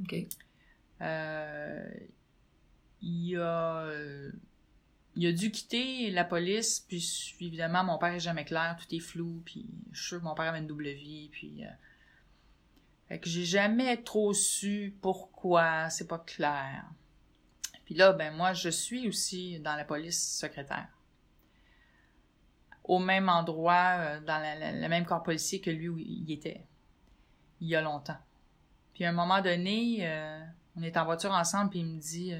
OK. 0.00 0.14
Euh, 1.00 1.90
il 3.02 3.36
a 3.36 3.82
euh, 3.84 4.32
il 5.14 5.26
a 5.26 5.32
dû 5.32 5.50
quitter 5.50 6.10
la 6.10 6.24
police 6.24 6.80
puis 6.80 7.34
évidemment 7.40 7.84
mon 7.84 7.98
père 7.98 8.14
est 8.14 8.20
jamais 8.20 8.44
clair 8.44 8.76
tout 8.80 8.94
est 8.94 9.00
flou 9.00 9.42
puis 9.44 9.66
je 9.92 9.98
suis 9.98 10.08
sûr 10.08 10.20
que 10.20 10.24
mon 10.24 10.34
père 10.34 10.46
avait 10.46 10.58
une 10.58 10.66
double 10.66 10.88
vie 10.88 11.28
puis 11.30 11.64
euh, 13.10 13.18
que 13.18 13.28
j'ai 13.28 13.44
jamais 13.44 14.02
trop 14.02 14.32
su 14.32 14.96
pourquoi 15.02 15.90
c'est 15.90 16.06
pas 16.06 16.18
clair. 16.18 16.84
Puis 17.84 17.94
là 17.94 18.12
ben 18.12 18.34
moi 18.34 18.54
je 18.54 18.70
suis 18.70 19.06
aussi 19.06 19.60
dans 19.60 19.76
la 19.76 19.84
police 19.84 20.38
secrétaire. 20.38 20.88
Au 22.84 22.98
même 22.98 23.28
endroit 23.28 23.96
euh, 23.98 24.20
dans 24.20 24.42
le 24.42 24.88
même 24.88 25.04
corps 25.04 25.22
policier 25.22 25.60
que 25.60 25.70
lui 25.70 25.88
où 25.88 25.98
il 25.98 26.30
était 26.32 26.64
il 27.60 27.68
y 27.68 27.76
a 27.76 27.82
longtemps. 27.82 28.18
Puis 28.94 29.04
à 29.04 29.10
un 29.10 29.12
moment 29.12 29.42
donné 29.42 29.98
euh, 30.00 30.42
on 30.76 30.82
est 30.82 30.96
en 30.96 31.04
voiture 31.04 31.32
ensemble, 31.32 31.68
puis 31.68 31.80
il 31.80 31.86
me 31.86 32.00
dit 32.00 32.32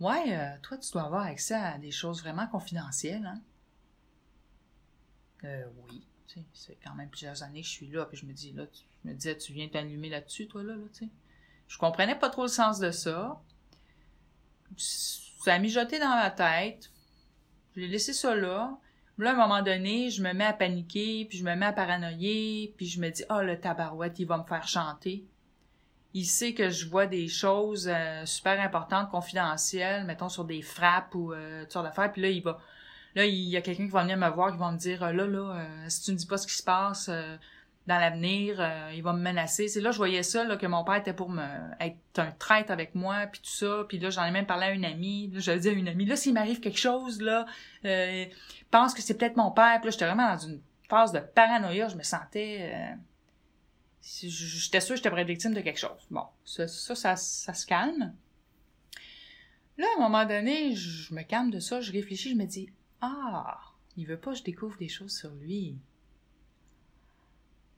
Ouais, 0.00 0.34
euh, 0.34 0.56
toi, 0.62 0.78
tu 0.78 0.90
dois 0.92 1.02
avoir 1.02 1.22
accès 1.22 1.54
à 1.54 1.78
des 1.78 1.90
choses 1.90 2.22
vraiment 2.22 2.46
confidentielles, 2.46 3.26
hein? 3.26 3.40
Euh, 5.44 5.64
oui. 5.84 6.02
C'est 6.54 6.78
quand 6.84 6.94
même 6.94 7.08
plusieurs 7.10 7.42
années 7.42 7.60
que 7.60 7.66
je 7.66 7.72
suis 7.72 7.88
là, 7.88 8.06
puis 8.06 8.16
je 8.16 8.24
me 8.24 8.32
dis, 8.32 8.52
là, 8.52 8.64
tu, 8.66 8.82
me 9.04 9.12
disais, 9.14 9.36
tu 9.36 9.52
viens 9.52 9.68
t'allumer 9.68 10.08
là-dessus, 10.08 10.46
toi, 10.46 10.62
là, 10.62 10.74
là, 10.76 10.84
tu 10.92 11.04
sais. 11.04 11.10
Je 11.66 11.76
comprenais 11.76 12.14
pas 12.14 12.30
trop 12.30 12.42
le 12.42 12.48
sens 12.48 12.78
de 12.78 12.90
ça. 12.90 13.40
Ça 14.76 15.54
a 15.54 15.58
mijoté 15.58 15.98
dans 15.98 16.08
ma 16.08 16.30
tête. 16.30 16.90
Je 17.74 17.80
l'ai 17.80 17.88
laissé 17.88 18.12
ça 18.12 18.34
là. 18.34 18.78
Là, 19.18 19.30
à 19.30 19.32
un 19.34 19.36
moment 19.36 19.62
donné, 19.62 20.10
je 20.10 20.22
me 20.22 20.32
mets 20.32 20.44
à 20.46 20.52
paniquer, 20.52 21.26
puis 21.26 21.38
je 21.38 21.44
me 21.44 21.54
mets 21.54 21.66
à 21.66 21.72
paranoïer, 21.72 22.74
puis 22.76 22.86
je 22.86 23.00
me 23.00 23.10
dis, 23.10 23.24
oh, 23.28 23.42
le 23.42 23.58
tabarouette, 23.60 24.18
il 24.18 24.26
va 24.26 24.38
me 24.38 24.44
faire 24.44 24.66
chanter 24.66 25.26
il 26.14 26.24
sait 26.24 26.54
que 26.54 26.70
je 26.70 26.88
vois 26.88 27.06
des 27.06 27.28
choses 27.28 27.88
euh, 27.92 28.24
super 28.26 28.60
importantes, 28.60 29.10
confidentielles, 29.10 30.04
mettons 30.04 30.28
sur 30.28 30.44
des 30.44 30.62
frappes 30.62 31.14
ou 31.14 31.32
euh, 31.32 31.64
sortes 31.68 31.86
d'affaires, 31.86 32.12
puis 32.12 32.22
là, 32.22 32.28
il 32.28 32.42
va... 32.42 32.58
Là, 33.16 33.24
il 33.24 33.48
y 33.48 33.56
a 33.56 33.60
quelqu'un 33.60 33.86
qui 33.86 33.90
va 33.90 34.02
venir 34.02 34.16
me 34.16 34.28
voir, 34.28 34.52
qui 34.52 34.58
va 34.58 34.70
me 34.70 34.78
dire, 34.78 35.02
euh, 35.02 35.12
là, 35.12 35.26
là, 35.26 35.56
euh, 35.56 35.84
si 35.88 36.02
tu 36.02 36.12
ne 36.12 36.16
dis 36.16 36.26
pas 36.26 36.36
ce 36.36 36.46
qui 36.46 36.54
se 36.54 36.62
passe 36.62 37.08
euh, 37.08 37.36
dans 37.88 37.98
l'avenir, 37.98 38.58
euh, 38.60 38.92
il 38.94 39.02
va 39.02 39.12
me 39.12 39.20
menacer. 39.20 39.66
C'est 39.66 39.80
là, 39.80 39.90
je 39.90 39.96
voyais 39.96 40.22
ça, 40.22 40.44
là, 40.44 40.56
que 40.56 40.66
mon 40.68 40.84
père 40.84 40.94
était 40.94 41.12
pour 41.12 41.28
me 41.28 41.42
être 41.80 41.96
un 42.18 42.30
traître 42.30 42.70
avec 42.70 42.94
moi, 42.94 43.26
puis 43.26 43.40
tout 43.40 43.50
ça. 43.50 43.84
Puis 43.88 43.98
là, 43.98 44.10
j'en 44.10 44.24
ai 44.24 44.30
même 44.30 44.46
parlé 44.46 44.66
à 44.66 44.70
une 44.70 44.84
amie. 44.84 45.28
Là, 45.32 45.40
je 45.40 45.50
dis 45.50 45.68
à 45.68 45.72
une 45.72 45.88
amie, 45.88 46.04
là, 46.06 46.14
s'il 46.14 46.34
m'arrive 46.34 46.60
quelque 46.60 46.78
chose, 46.78 47.20
là, 47.20 47.46
pense 48.70 48.94
que 48.94 49.02
c'est 49.02 49.14
peut-être 49.14 49.36
mon 49.36 49.50
père. 49.50 49.78
Puis 49.80 49.86
là, 49.86 49.90
j'étais 49.90 50.06
vraiment 50.06 50.32
dans 50.32 50.38
une 50.38 50.60
phase 50.88 51.10
de 51.10 51.18
paranoïa. 51.18 51.88
Je 51.88 51.96
me 51.96 52.04
sentais... 52.04 52.96
J'étais 54.02 54.80
sûre 54.80 55.00
que 55.00 55.16
j'étais 55.16 55.50
de 55.50 55.60
quelque 55.60 55.78
chose. 55.78 56.06
Bon, 56.10 56.24
ça, 56.44 56.66
ça, 56.68 57.16
ça, 57.16 57.54
se 57.54 57.66
calme. 57.66 58.14
Là, 59.76 59.86
à 59.94 59.98
un 59.98 60.02
moment 60.02 60.24
donné, 60.24 60.74
je 60.74 61.14
me 61.14 61.22
calme 61.22 61.50
de 61.50 61.60
ça, 61.60 61.80
je 61.80 61.92
réfléchis, 61.92 62.30
je 62.30 62.36
me 62.36 62.46
dis 62.46 62.70
Ah, 63.00 63.60
il 63.96 64.06
veut 64.06 64.18
pas 64.18 64.32
que 64.32 64.38
je 64.38 64.42
découvre 64.42 64.76
des 64.78 64.88
choses 64.88 65.16
sur 65.16 65.30
lui. 65.34 65.78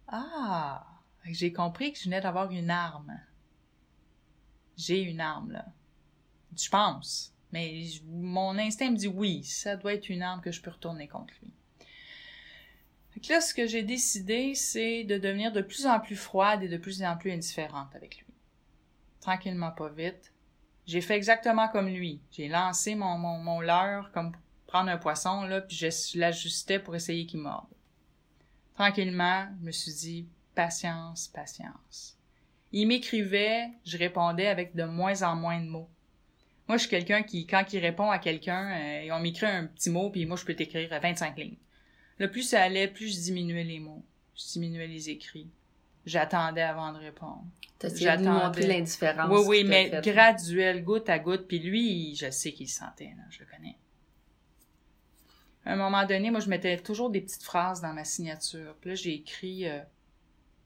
Ah, 0.08 0.86
j'ai 1.24 1.52
compris 1.52 1.92
que 1.92 1.98
je 1.98 2.04
venais 2.04 2.20
d'avoir 2.20 2.50
une 2.50 2.70
arme. 2.70 3.18
J'ai 4.76 5.02
une 5.02 5.20
arme, 5.20 5.52
là. 5.52 5.66
Je 6.56 6.68
pense. 6.68 7.32
Mais 7.52 7.84
mon 8.06 8.58
instinct 8.58 8.90
me 8.90 8.96
dit 8.96 9.08
oui, 9.08 9.44
ça 9.44 9.76
doit 9.76 9.94
être 9.94 10.08
une 10.08 10.22
arme 10.22 10.40
que 10.40 10.50
je 10.50 10.60
peux 10.60 10.70
retourner 10.70 11.06
contre 11.06 11.34
lui. 11.42 11.52
Là, 13.28 13.40
ce 13.40 13.54
que 13.54 13.66
j'ai 13.66 13.82
décidé, 13.82 14.54
c'est 14.54 15.04
de 15.04 15.16
devenir 15.16 15.52
de 15.52 15.60
plus 15.60 15.86
en 15.86 16.00
plus 16.00 16.16
froide 16.16 16.62
et 16.62 16.68
de 16.68 16.76
plus 16.76 17.02
en 17.02 17.16
plus 17.16 17.30
indifférente 17.30 17.94
avec 17.94 18.18
lui. 18.18 18.26
Tranquillement, 19.20 19.70
pas 19.70 19.88
vite. 19.88 20.32
J'ai 20.86 21.00
fait 21.00 21.14
exactement 21.14 21.68
comme 21.68 21.88
lui. 21.88 22.20
J'ai 22.32 22.48
lancé 22.48 22.94
mon, 22.94 23.16
mon, 23.18 23.60
leurre 23.60 24.10
comme 24.12 24.32
prendre 24.66 24.90
un 24.90 24.96
poisson, 24.96 25.42
là, 25.42 25.60
puis 25.60 25.76
je 25.76 26.18
l'ajustais 26.18 26.80
pour 26.80 26.96
essayer 26.96 27.26
qu'il 27.26 27.40
morde. 27.40 27.68
Tranquillement, 28.74 29.46
je 29.60 29.66
me 29.66 29.70
suis 29.70 29.92
dit, 29.92 30.28
patience, 30.54 31.28
patience. 31.28 32.18
Il 32.72 32.88
m'écrivait, 32.88 33.70
je 33.84 33.98
répondais 33.98 34.48
avec 34.48 34.74
de 34.74 34.84
moins 34.84 35.22
en 35.22 35.36
moins 35.36 35.60
de 35.60 35.68
mots. 35.68 35.90
Moi, 36.66 36.78
je 36.78 36.82
suis 36.82 36.90
quelqu'un 36.90 37.22
qui, 37.22 37.46
quand 37.46 37.72
il 37.72 37.78
répond 37.80 38.10
à 38.10 38.18
quelqu'un, 38.18 38.72
euh, 38.72 39.08
on 39.12 39.20
m'écrit 39.20 39.46
un 39.46 39.66
petit 39.66 39.90
mot, 39.90 40.10
puis 40.10 40.24
moi, 40.26 40.36
je 40.36 40.44
peux 40.44 40.54
t'écrire 40.54 40.88
25 40.88 41.36
lignes. 41.36 41.56
Le 42.22 42.30
plus 42.30 42.44
ça 42.44 42.62
allait, 42.62 42.86
plus 42.86 43.12
je 43.12 43.20
diminuais 43.20 43.64
les 43.64 43.80
mots. 43.80 44.04
Je 44.36 44.44
diminuais 44.52 44.86
les 44.86 45.10
écrits. 45.10 45.50
J'attendais 46.06 46.62
avant 46.62 46.92
de 46.92 46.98
répondre. 46.98 47.44
De 47.80 47.88
J'attendais. 47.88 48.28
montrer 48.28 48.66
l'indifférence. 48.68 49.28
Oui, 49.28 49.44
oui, 49.44 49.64
mais 49.64 49.90
graduel, 50.04 50.84
goutte 50.84 51.08
à 51.08 51.18
goutte. 51.18 51.48
Puis 51.48 51.58
lui, 51.58 52.14
je 52.14 52.30
sais 52.30 52.52
qu'il 52.52 52.68
sentait, 52.68 53.12
là, 53.16 53.24
je 53.28 53.40
le 53.40 53.46
connais. 53.46 53.76
À 55.64 55.72
un 55.72 55.76
moment 55.76 56.06
donné, 56.06 56.30
moi, 56.30 56.38
je 56.38 56.48
mettais 56.48 56.78
toujours 56.78 57.10
des 57.10 57.22
petites 57.22 57.42
phrases 57.42 57.80
dans 57.80 57.92
ma 57.92 58.04
signature. 58.04 58.76
Puis 58.80 58.90
là, 58.90 58.94
j'ai 58.94 59.14
écrit 59.14 59.68
euh, 59.68 59.80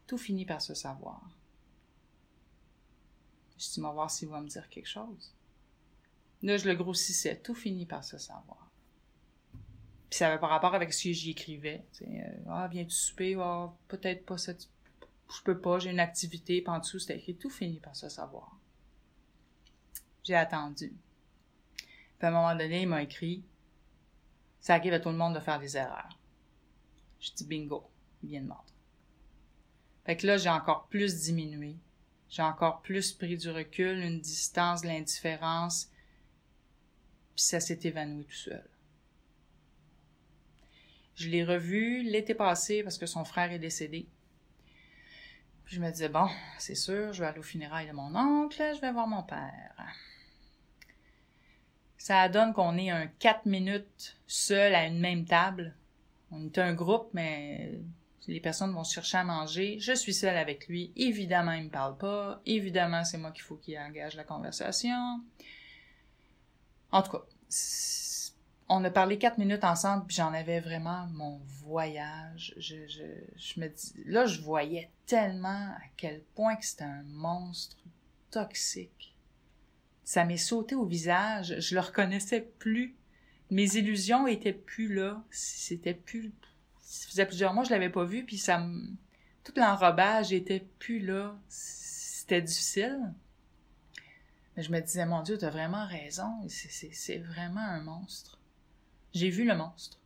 Tout 0.07 0.19
finit 0.19 0.45
par 0.45 0.61
se 0.61 0.75
savoir». 0.75 1.23
Je 3.59 3.65
dis, 3.65 3.81
on 3.81 3.85
va 3.85 3.93
voir 3.93 4.11
s'il 4.11 4.29
va 4.29 4.43
me 4.43 4.49
dire 4.49 4.69
quelque 4.69 4.91
chose. 4.91 5.33
Là, 6.43 6.59
je 6.59 6.69
le 6.69 6.75
grossissais. 6.75 7.41
Tout 7.43 7.55
finit 7.55 7.87
par 7.87 8.05
se 8.05 8.19
savoir. 8.19 8.66
Puis 10.09 10.19
ça 10.19 10.29
avait 10.29 10.39
pas 10.39 10.47
rapport 10.47 10.75
avec 10.75 10.93
ce 10.93 11.05
que 11.05 11.13
j'y 11.13 11.31
écrivais. 11.31 11.85
euh, 12.03 12.07
ah, 12.49 12.69
viens-tu 12.71 12.95
souper? 12.95 13.37
Ah, 13.41 13.73
peut-être 13.89 14.25
pas 14.25 14.39
cette... 14.39 14.69
Je 15.29 15.43
peux 15.43 15.61
pas, 15.61 15.79
j'ai 15.79 15.91
une 15.91 16.01
activité. 16.01 16.63
Puis 16.63 16.71
en 16.71 16.79
dessous, 16.79 16.99
c'était 17.01 17.19
écrit 17.19 17.37
Tout 17.37 17.51
finit 17.51 17.81
par 17.81 17.97
se 17.97 18.09
savoir. 18.09 18.57
J'ai 20.23 20.37
attendu. 20.37 20.95
Puis 22.19 22.27
à 22.27 22.29
un 22.29 22.31
moment 22.31 22.55
donné, 22.55 22.83
il 22.83 22.89
m'a 22.89 23.03
écrit 23.03 23.45
Ça 24.61 24.75
arrive 24.75 24.93
à 24.93 25.01
tout 25.01 25.11
le 25.11 25.17
monde 25.17 25.35
de 25.35 25.41
faire 25.41 25.59
des 25.59 25.77
erreurs. 25.77 26.19
Je 27.21 27.33
dis 27.33 27.45
bingo, 27.45 27.91
il 28.23 28.31
vient 28.31 28.43
de 28.43 28.47
mordre. 28.47 28.65
Fait 30.05 30.17
que 30.17 30.27
là, 30.27 30.37
j'ai 30.37 30.51
encore 30.51 30.87
plus 30.87 31.23
diminué. 31.23 31.77
J'ai 32.29 32.43
encore 32.43 32.83
plus 32.83 33.13
pris 33.13 33.37
du 33.37 33.51
recul, 33.51 33.99
une 33.99 34.21
distance, 34.21 34.83
de 34.83 34.87
l'indifférence. 34.87 35.91
Puis 37.35 37.45
ça 37.45 37.61
s'est 37.61 37.81
évanoui 37.83 38.25
tout 38.25 38.33
seul. 38.33 38.69
Je 41.17 41.29
l'ai 41.29 41.45
revu 41.45 42.03
l'été 42.03 42.35
passé 42.35 42.83
parce 42.83 42.99
que 42.99 43.07
son 43.07 43.25
frère 43.25 43.51
est 43.51 43.59
décédé. 43.59 44.07
Puis 45.65 45.77
je 45.77 45.81
me 45.81 45.91
disais, 45.91 46.09
bon, 46.09 46.29
c'est 46.59 46.75
sûr, 46.75 47.13
je 47.13 47.21
vais 47.21 47.27
aller 47.27 47.41
aux 47.41 47.43
funérailles 47.43 47.89
de 47.89 47.93
mon 47.93 48.15
oncle, 48.15 48.63
je 48.75 48.81
vais 48.81 48.93
voir 48.93 49.09
mon 49.09 49.23
père. 49.23 49.75
Ça 51.99 52.29
donne 52.29 52.53
qu'on 52.53 52.77
est 52.77 52.91
un 52.91 53.09
4 53.09 53.47
minutes 53.47 54.17
seul 54.29 54.75
à 54.75 54.87
une 54.87 55.01
même 55.01 55.25
table. 55.25 55.75
On 56.31 56.45
est 56.47 56.59
un 56.59 56.73
groupe, 56.73 57.09
mais 57.15 57.81
les 58.29 58.41
personnes 58.41 58.73
vont 58.73 58.85
chercher 58.85 59.19
à 59.19 59.25
manger. 59.25 59.79
Je 59.81 59.93
suis 59.93 60.15
seule 60.15 60.37
avec 60.37 60.69
lui. 60.69 60.93
Évidemment, 60.97 61.53
il 61.53 61.65
me 61.65 61.71
parle 61.71 61.97
pas. 61.97 62.41
Évidemment, 62.47 63.05
c'est 63.05 63.19
moi 63.19 63.33
qu'il 63.33 63.43
faut 63.43 63.57
qu'il 63.57 63.79
engage 63.79 64.15
la 64.15 64.25
conversation. 64.25 65.21
En 66.93 67.03
tout 67.03 67.11
cas, 67.11 67.25
on 68.69 68.83
a 68.85 68.91
parlé 68.91 69.19
quatre 69.19 69.39
minutes 69.39 69.65
ensemble, 69.65 70.07
puis 70.07 70.17
j'en 70.17 70.33
avais 70.33 70.61
vraiment 70.61 71.07
mon 71.13 71.41
voyage. 71.45 72.55
Je, 72.57 72.87
je, 72.89 73.03
je 73.37 73.61
me 73.61 73.69
dis, 73.69 73.95
là, 74.07 74.27
je 74.27 74.41
voyais 74.41 74.91
tellement 75.07 75.49
à 75.49 75.83
quel 75.97 76.23
point 76.35 76.57
que 76.57 76.65
c'était 76.65 76.85
un 76.85 77.05
monstre 77.05 77.77
toxique. 78.31 79.15
Ça 80.05 80.25
m'est 80.25 80.37
sauté 80.37 80.75
au 80.75 80.85
visage. 80.85 81.57
Je 81.59 81.75
le 81.75 81.81
reconnaissais 81.81 82.41
plus. 82.59 82.97
Mes 83.51 83.77
illusions 83.77 84.27
étaient 84.27 84.53
plus 84.53 84.93
là. 84.93 85.23
C'était 85.31 85.95
plus. 85.95 86.33
Ça 86.81 87.09
faisait 87.09 87.27
plusieurs 87.27 87.55
mois 87.55 87.65
je 87.65 87.71
l'avais 87.71 87.91
pas 87.91 88.05
vu, 88.05 88.25
puis 88.25 88.39
ça. 88.39 88.65
Tout 89.45 89.53
l'enrobage 89.57 90.33
était 90.33 90.67
plus 90.79 91.01
là. 91.01 91.37
C'était 91.49 92.43
difficile. 92.43 93.13
Mais 94.57 94.63
je 94.63 94.73
me 94.73 94.81
disais, 94.81 95.07
mon 95.07 95.23
Dieu, 95.23 95.39
t'as 95.39 95.51
vraiment 95.51 95.87
raison. 95.87 96.47
C'est 96.49 97.19
vraiment 97.19 97.61
un 97.61 97.83
monstre. 97.83 98.36
J'ai 99.17 99.31
vu 99.31 99.45
le 99.45 99.55
monstre. 99.57 99.99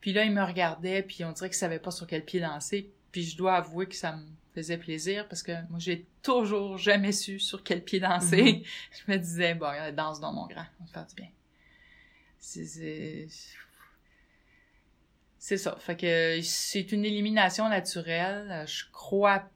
Puis 0.00 0.12
là, 0.12 0.24
il 0.24 0.32
me 0.32 0.42
regardait, 0.42 1.02
puis 1.02 1.24
on 1.24 1.30
dirait 1.30 1.48
qu'il 1.48 1.56
savait 1.56 1.78
pas 1.78 1.92
sur 1.92 2.06
quel 2.06 2.24
pied 2.24 2.40
danser. 2.40 2.90
Puis 3.12 3.22
je 3.22 3.36
dois 3.36 3.54
avouer 3.54 3.86
que 3.86 3.94
ça 3.94 4.16
me 4.16 4.26
faisait 4.54 4.76
plaisir 4.76 5.28
parce 5.28 5.42
que 5.42 5.52
moi, 5.70 5.78
j'ai 5.78 6.04
toujours 6.22 6.78
jamais 6.78 7.12
su 7.12 7.38
sur 7.38 7.62
quel 7.62 7.84
pied 7.84 8.00
danser. 8.00 8.42
Mhm. 8.54 8.62
Je 9.06 9.12
me 9.12 9.18
disais, 9.18 9.54
bon, 9.54 9.70
danse 9.94 10.18
dans 10.18 10.32
mon 10.32 10.46
grand, 10.46 10.66
on 10.80 10.84
va 10.84 10.90
faire 10.92 11.06
du 11.06 11.14
bien. 11.14 11.28
c'est 12.38 13.28
c'est 15.38 15.58
ça. 15.58 15.76
Fait 15.78 15.96
que 15.96 16.40
c'est 16.42 16.90
une 16.90 17.04
élimination 17.04 17.68
naturelle. 17.68 18.64
Je 18.66 18.82
crois 18.90 19.48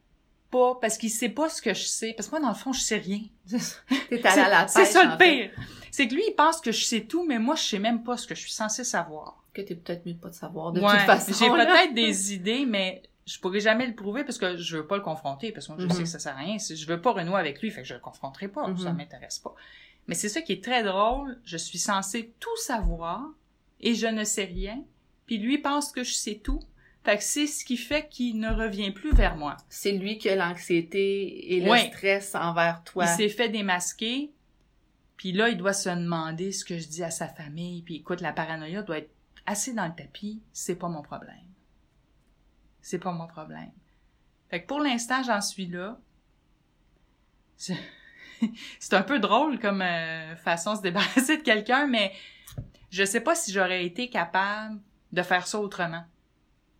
pas, 0.53 0.77
parce 0.81 0.97
qu'il 0.97 1.11
sait 1.11 1.31
pas 1.31 1.49
ce 1.49 1.61
que 1.61 1.75
je 1.75 1.83
sais. 1.83 2.15
Parce 2.17 2.29
que 2.29 2.33
moi, 2.37 2.41
dans 2.41 2.51
le 2.51 2.55
fond, 2.55 2.73
je 2.73 2.81
sais 2.81 2.99
rien. 2.99 3.23
T'es 4.09 4.25
à 4.25 4.49
la 4.49 4.69
C'est 4.69 4.85
ça 4.85 5.05
le 5.05 5.19
pire. 5.19 5.51
C'est 5.91 6.09
que 6.09 6.15
lui, 6.15 6.23
il 6.29 6.35
pense 6.35 6.61
que 6.61 6.73
je 6.73 6.85
sais 6.85 7.03
tout, 7.03 7.25
mais 7.25 7.39
moi, 7.39 7.55
je 7.55 7.63
sais 7.63 7.79
même 7.79 8.03
pas 8.03 8.17
ce 8.17 8.27
que 8.27 8.35
je 8.35 8.41
suis 8.41 8.53
censée 8.53 8.85
savoir. 8.85 9.43
Que 9.53 9.63
t'es 9.63 9.75
peut-être 9.75 10.07
mieux 10.07 10.15
de 10.15 10.19
pas 10.19 10.29
de 10.29 10.35
savoir, 10.35 10.73
de 10.73 10.81
toute 10.81 10.89
façon. 10.89 11.33
J'ai 11.33 11.51
peut-être 11.51 11.95
des 11.95 12.35
idées, 12.35 12.67
mais 12.67 13.03
je 13.27 13.39
pourrais 13.39 13.61
jamais 13.61 13.87
le 13.87 13.95
prouver 13.95 14.25
parce 14.25 14.39
que 14.39 14.57
je 14.57 14.79
veux 14.79 14.87
pas 14.87 14.97
le 14.97 15.03
confronter, 15.03 15.53
parce 15.53 15.67
que 15.67 15.73
moi, 15.73 15.81
je 15.81 15.89
sais 15.89 15.99
mhm. 15.99 16.03
que 16.03 16.09
ça 16.09 16.19
sert 16.19 16.35
à 16.35 16.41
rien. 16.41 16.57
Je 16.59 16.87
veux 16.87 17.01
pas 17.01 17.13
renouer 17.13 17.39
avec 17.39 17.61
lui, 17.61 17.71
fait 17.71 17.83
que 17.83 17.89
je 17.89 17.95
le 17.95 18.01
confronterai 18.01 18.49
pas. 18.49 18.65
Ça 18.77 18.91
mhm. 18.91 18.97
m'intéresse 18.97 19.39
pas. 19.39 19.55
Mais 20.07 20.15
c'est 20.15 20.29
ça 20.29 20.43
qui 20.43 20.53
est 20.53 20.65
très 20.65 20.83
drôle. 20.83 21.39
Je 21.45 21.57
suis 21.57 21.79
censée 21.79 22.33
tout 22.41 22.57
savoir 22.57 23.23
et 23.81 23.95
je 23.95 24.07
ne 24.07 24.25
sais 24.25 24.45
rien. 24.45 24.83
Puis 25.27 25.39
lui 25.39 25.59
pense 25.59 25.93
que 25.93 26.03
je 26.03 26.13
sais 26.13 26.41
tout. 26.43 26.61
Fait 27.05 27.17
que 27.17 27.23
c'est 27.23 27.47
ce 27.47 27.65
qui 27.65 27.77
fait 27.77 28.09
qu'il 28.09 28.39
ne 28.39 28.53
revient 28.53 28.91
plus 28.91 29.13
vers 29.13 29.37
moi. 29.37 29.57
C'est 29.69 29.93
lui 29.93 30.19
qui 30.19 30.29
a 30.29 30.37
l'anxiété 30.37 31.55
et 31.55 31.61
le 31.61 31.77
stress 31.77 32.35
envers 32.35 32.83
toi. 32.85 33.05
Il 33.05 33.17
s'est 33.17 33.29
fait 33.29 33.49
démasquer. 33.49 34.33
Puis 35.21 35.33
là, 35.33 35.51
il 35.51 35.59
doit 35.59 35.75
se 35.75 35.91
demander 35.91 36.51
ce 36.51 36.65
que 36.65 36.79
je 36.79 36.89
dis 36.89 37.05
à 37.05 37.11
sa 37.11 37.29
famille. 37.29 37.83
Puis 37.83 37.97
écoute, 37.97 38.23
la 38.23 38.33
paranoïa 38.33 38.81
doit 38.81 38.97
être 38.97 39.11
assez 39.45 39.75
dans 39.75 39.87
le 39.87 39.95
tapis. 39.95 40.41
C'est 40.55 40.77
pas 40.77 40.89
mon 40.89 41.03
problème. 41.03 41.45
C'est 42.81 42.99
pas 42.99 43.13
mon 43.13 43.27
problème. 43.27 43.71
Fait 44.49 44.63
que 44.63 44.67
pour 44.67 44.81
l'instant, 44.81 45.23
j'en 45.23 45.43
suis 45.43 45.67
là. 45.67 46.01
C'est 47.59 48.95
un 48.95 49.03
peu 49.03 49.19
drôle 49.19 49.59
comme 49.59 49.83
euh, 49.83 50.37
façon 50.37 50.73
de 50.73 50.79
se 50.79 50.83
débarrasser 50.85 51.37
de 51.37 51.43
quelqu'un, 51.43 51.87
mais 51.87 52.15
je 52.89 53.05
sais 53.05 53.21
pas 53.21 53.35
si 53.35 53.53
j'aurais 53.53 53.85
été 53.85 54.09
capable 54.09 54.81
de 55.13 55.21
faire 55.21 55.47
ça 55.47 55.61
autrement. 55.61 56.05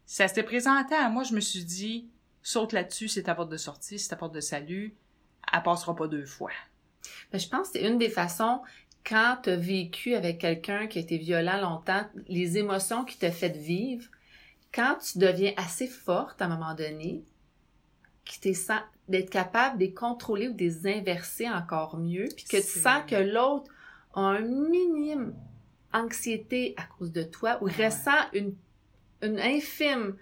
Si 0.07 0.17
ça 0.17 0.29
s'était 0.29 0.45
présenté 0.45 0.95
à 0.95 1.11
moi, 1.11 1.25
je 1.25 1.35
me 1.35 1.41
suis 1.41 1.67
dit, 1.67 2.09
saute 2.41 2.73
là-dessus, 2.73 3.09
c'est 3.09 3.25
ta 3.25 3.35
porte 3.35 3.51
de 3.51 3.59
sortie, 3.59 3.99
c'est 3.99 4.09
ta 4.09 4.17
porte 4.17 4.35
de 4.35 4.41
salut, 4.41 4.97
elle 5.53 5.63
passera 5.63 5.95
pas 5.95 6.09
deux 6.09 6.25
fois. 6.25 6.53
Ben, 7.33 7.39
je 7.39 7.49
pense 7.49 7.69
que 7.69 7.79
c'est 7.79 7.87
une 7.87 7.99
des 7.99 8.09
façons, 8.09 8.61
quand 9.07 9.39
tu 9.43 9.51
as 9.51 9.57
vécu 9.57 10.15
avec 10.15 10.39
quelqu'un 10.39 10.87
qui 10.87 10.99
a 10.99 11.03
été 11.03 11.19
violent 11.19 11.61
longtemps, 11.61 12.05
les 12.29 12.59
émotions 12.59 13.05
qui 13.05 13.19
te 13.19 13.31
fait 13.31 13.57
vivre, 13.57 14.05
quand 14.73 14.97
tu 14.99 15.19
deviens 15.19 15.53
assez 15.57 15.87
forte 15.87 16.41
à 16.43 16.47
un 16.47 16.49
moment 16.49 16.75
donné, 16.75 17.25
qui 18.25 18.41
t'es 18.41 18.53
d'être 19.09 19.31
capable 19.31 19.79
de 19.79 19.85
les 19.85 19.93
contrôler 19.93 20.49
ou 20.49 20.53
de 20.53 20.61
les 20.61 20.87
inverser 20.87 21.49
encore 21.49 21.97
mieux, 21.99 22.29
puis 22.37 22.45
que 22.45 22.59
tu 22.59 22.79
sens 22.79 23.03
que 23.07 23.17
l'autre 23.17 23.71
a 24.15 24.21
un 24.21 24.41
minimum 24.41 25.35
anxiété 25.93 26.75
à 26.77 26.85
cause 26.85 27.13
de 27.13 27.25
toi 27.25 27.59
ou 27.61 27.65
ressent 27.65 28.29
une, 28.33 28.55
une 29.23 29.41
infime 29.41 30.17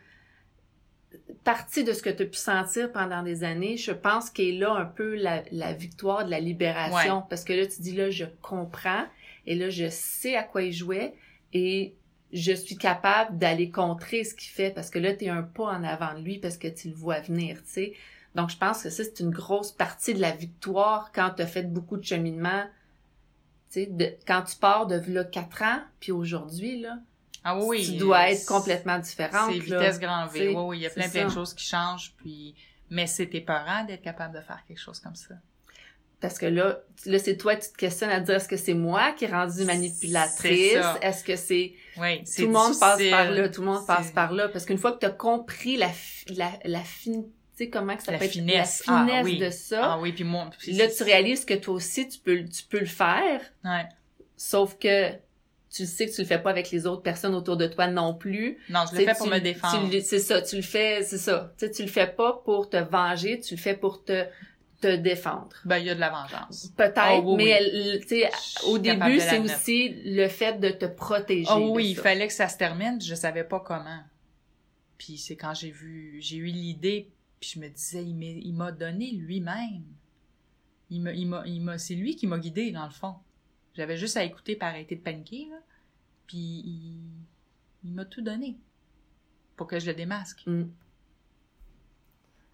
partie 1.45 1.85
de 1.85 1.93
ce 1.93 2.03
que 2.03 2.11
tu 2.11 2.23
as 2.23 2.27
pu 2.27 2.37
sentir 2.37 2.93
pendant 2.93 3.23
des 3.23 3.45
années, 3.45 3.77
je 3.77 3.93
pense 3.93 4.31
qu'est 4.31 4.53
là 4.53 4.73
un 4.73 4.85
peu 4.85 5.15
la, 5.15 5.43
la, 5.51 5.73
victoire 5.73 6.25
de 6.25 6.31
la 6.31 6.41
libération. 6.41 7.23
Parce 7.29 7.45
que 7.45 7.53
là, 7.53 7.67
tu 7.67 7.81
dis 7.81 7.93
là, 7.93 8.11
je 8.11 8.25
comprends 8.43 9.05
et 9.47 9.55
là, 9.55 9.71
je 9.71 9.89
sais 9.89 10.37
à 10.37 10.43
quoi 10.43 10.63
il 10.63 10.73
jouait 10.73 11.15
et 11.53 11.95
je 12.33 12.53
suis 12.53 12.77
capable 12.77 13.39
d'aller 13.39 13.71
contrer 13.71 14.25
ce 14.25 14.35
qu'il 14.35 14.51
fait 14.51 14.71
parce 14.71 14.91
que 14.91 14.99
là, 14.99 15.15
tu 15.15 15.25
es 15.25 15.29
un 15.29 15.43
pas 15.43 15.65
en 15.65 15.83
avant 15.85 16.15
de 16.15 16.21
lui 16.21 16.39
parce 16.39 16.59
que 16.59 16.69
tu 16.69 16.89
le 16.89 16.95
vois 16.95 17.21
venir, 17.21 17.63
tu 17.65 17.71
sais. 17.71 17.93
Donc, 18.35 18.51
je 18.51 18.59
pense 18.59 18.83
que 18.83 18.91
ça, 18.91 19.03
c'est 19.05 19.21
une 19.21 19.31
grosse 19.31 19.73
partie 19.73 20.15
de 20.15 20.21
la 20.21 20.33
victoire 20.33 21.11
quand 21.13 21.31
tu 21.37 21.43
as 21.43 21.47
fait 21.47 21.63
beaucoup 21.63 21.97
de 21.97 22.05
cheminement. 22.05 22.65
Tu 23.71 23.85
sais, 23.85 23.87
de, 23.87 24.15
quand 24.27 24.43
tu 24.43 24.57
pars 24.57 24.87
de 24.87 25.01
là 25.11 25.25
quatre 25.25 25.63
ans, 25.63 25.81
puis 25.99 26.13
aujourd'hui, 26.13 26.81
là, 26.81 26.99
ah 27.45 27.59
oui, 27.59 27.85
tu 27.85 27.97
dois 27.97 28.31
être 28.31 28.47
complètement 28.47 28.99
différente. 28.99 29.51
C'est 29.53 29.59
vitesse 29.59 29.99
grand 29.99 30.27
V. 30.27 30.49
Oui, 30.49 30.55
oui, 30.57 30.79
il 30.79 30.83
y 30.83 30.87
a 30.87 30.91
plein, 30.91 31.09
plein 31.09 31.27
de 31.27 31.33
choses 31.33 31.55
qui 31.55 31.65
changent, 31.65 32.15
puis... 32.17 32.55
Mais 32.91 33.07
c'est 33.07 33.27
tes 33.27 33.43
parents 33.43 33.85
d'être 33.85 34.01
capable 34.01 34.35
de 34.35 34.41
faire 34.41 34.65
quelque 34.67 34.81
chose 34.81 34.99
comme 34.99 35.15
ça. 35.15 35.35
Parce 36.21 36.39
que 36.39 36.47
là, 36.47 36.79
là 37.05 37.19
c'est 37.19 37.37
toi, 37.37 37.55
tu 37.55 37.71
te 37.71 37.77
questionnes 37.77 38.11
à 38.11 38.21
dire 38.21 38.37
est-ce 38.37 38.49
que 38.49 38.57
c'est 38.57 38.73
moi 38.73 39.13
qui 39.13 39.27
est 39.27 39.31
rendue 39.31 39.65
manipulatrice? 39.65 40.79
Est-ce 41.03 41.23
que 41.23 41.37
c'est... 41.37 41.75
Oui, 41.99 42.25
Tout 42.25 42.43
le 42.43 42.49
monde 42.49 42.79
passe 42.81 43.03
par 43.11 43.31
là, 43.31 43.49
tout 43.51 43.61
le 43.61 43.67
monde 43.67 43.87
passe 43.87 44.11
par 44.11 44.33
là. 44.33 44.49
Parce 44.49 44.65
qu'une 44.65 44.79
fois 44.79 44.93
que 44.93 45.01
tu 45.01 45.07
as 45.07 45.11
compris 45.11 45.77
la, 45.77 45.91
la, 46.29 46.51
la 46.65 46.83
sais, 47.59 47.69
comment 47.69 47.97
que 47.97 48.03
ça 48.03 48.13
la 48.13 48.19
peut 48.19 48.27
finesse. 48.27 48.81
être, 48.81 48.91
la 48.91 49.23
finesse 49.23 49.37
ah, 49.41 49.45
de 49.45 49.51
ça. 49.51 49.93
Ah 49.93 49.99
oui, 50.01 50.13
puis 50.13 50.25
moi... 50.25 50.51
là, 50.69 50.89
tu 50.89 51.03
réalises 51.03 51.45
que 51.45 51.55
toi 51.55 51.75
aussi, 51.75 52.09
tu 52.09 52.19
peux, 52.19 52.45
tu 52.45 52.65
peux 52.65 52.81
le 52.81 52.87
faire. 52.87 53.41
Ouais. 53.65 53.85
Sauf 54.37 54.79
que 54.79 55.13
tu 55.71 55.87
sais 55.87 56.07
que 56.07 56.15
tu 56.15 56.23
le 56.23 56.27
fais 56.27 56.39
pas 56.39 56.51
avec 56.51 56.71
les 56.71 56.87
autres 56.87 57.03
personnes 57.03 57.35
autour 57.35 57.57
de 57.57 57.67
toi 57.67 57.87
non 57.87 58.15
plus. 58.15 58.59
Non, 58.71 58.81
je 58.91 58.99
le 58.99 59.05
fais 59.05 59.15
pour 59.15 59.29
me 59.29 59.39
défendre. 59.39 59.91
C'est 60.01 60.19
ça, 60.19 60.41
tu 60.41 60.57
le 60.57 60.63
fais, 60.63 61.03
c'est 61.03 61.19
ça. 61.19 61.53
Tu 61.59 61.67
sais, 61.67 61.73
tu 61.73 61.83
le 61.83 61.89
fais 61.89 62.07
pas 62.07 62.41
pour 62.45 62.71
te 62.71 62.77
venger, 62.77 63.41
tu 63.41 63.55
le 63.55 63.61
fais 63.61 63.75
pour 63.75 64.05
te 64.05 64.27
te 64.81 64.97
défendre. 64.97 65.57
Ben, 65.65 65.79
il 65.79 65.87
y 65.87 65.91
a 65.91 65.95
de 65.95 66.01
la 66.01 66.11
vengeance. 66.11 66.73
Peut-être, 66.77 66.95
ah, 66.97 67.21
mais 67.37 67.61
tu 68.03 68.21
sais, 68.21 68.31
au 68.67 68.79
début, 68.79 69.19
c'est 69.21 69.39
aussi 69.39 69.89
le 70.05 70.29
fait 70.29 70.61
de 70.61 70.71
te 70.71 70.87
protéger. 70.87 71.51
Oh 71.51 71.73
oui, 71.75 71.91
il 71.91 71.97
fallait 71.97 72.29
que 72.29 72.33
ça 72.33 72.49
se 72.49 72.57
termine, 72.57 73.01
je 73.01 73.15
savais 73.15 73.45
pas 73.45 73.61
comment. 73.61 74.01
Puis 74.97 75.19
c'est 75.19 75.37
quand 75.37 75.55
j'ai 75.55 75.71
vu, 75.71 76.19
j'ai 76.21 76.37
eu 76.37 76.47
l'idée, 76.47 77.11
puis 77.41 77.53
je 77.55 77.61
me 77.61 77.69
disais, 77.69 78.05
il 78.05 78.55
m'a 78.55 78.73
donné 78.73 79.11
lui-même. 79.13 79.85
Il 80.91 81.03
m'a, 81.03 81.13
il 81.13 81.27
m'a, 81.27 81.43
il 81.45 81.61
m'a, 81.61 81.79
c'est 81.79 81.95
lui 81.95 82.17
qui 82.17 82.27
m'a 82.27 82.39
guidé, 82.39 82.71
dans 82.71 82.85
le 82.85 82.91
fond. 82.91 83.15
J'avais 83.79 83.97
juste 83.97 84.17
à 84.17 84.25
écouter 84.25 84.57
par 84.57 84.71
arrêter 84.71 84.97
de 84.97 85.01
paniquer. 85.01 85.47
Puis 86.27 86.37
il, 87.85 87.93
m'a 87.93 88.05
tout 88.05 88.23
donné 88.23 88.57
pour 89.57 89.69
que 89.69 89.79
je 89.79 89.87
le 89.87 89.95
démasque. 89.95 90.43
Mm. 90.47 90.63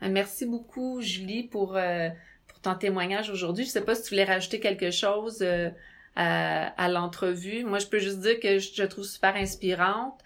Euh, 0.02 0.08
merci 0.10 0.44
beaucoup, 0.44 1.00
Julie, 1.00 1.44
pour, 1.44 1.76
euh, 1.76 2.10
pour 2.46 2.60
ton 2.60 2.74
témoignage 2.74 3.30
aujourd'hui. 3.30 3.64
Je 3.64 3.70
sais 3.70 3.80
pas 3.80 3.94
si 3.94 4.02
tu 4.02 4.10
voulais 4.10 4.24
rajouter 4.24 4.60
quelque 4.60 4.90
chose 4.90 5.38
euh, 5.40 5.70
à, 6.14 6.88
l'entrevue. 6.90 7.64
Moi, 7.64 7.78
je 7.78 7.86
peux 7.86 7.98
juste 7.98 8.20
dire 8.20 8.38
que 8.38 8.58
je 8.58 8.74
te 8.74 8.82
trouve 8.82 9.04
super 9.04 9.34
inspirante. 9.34 10.20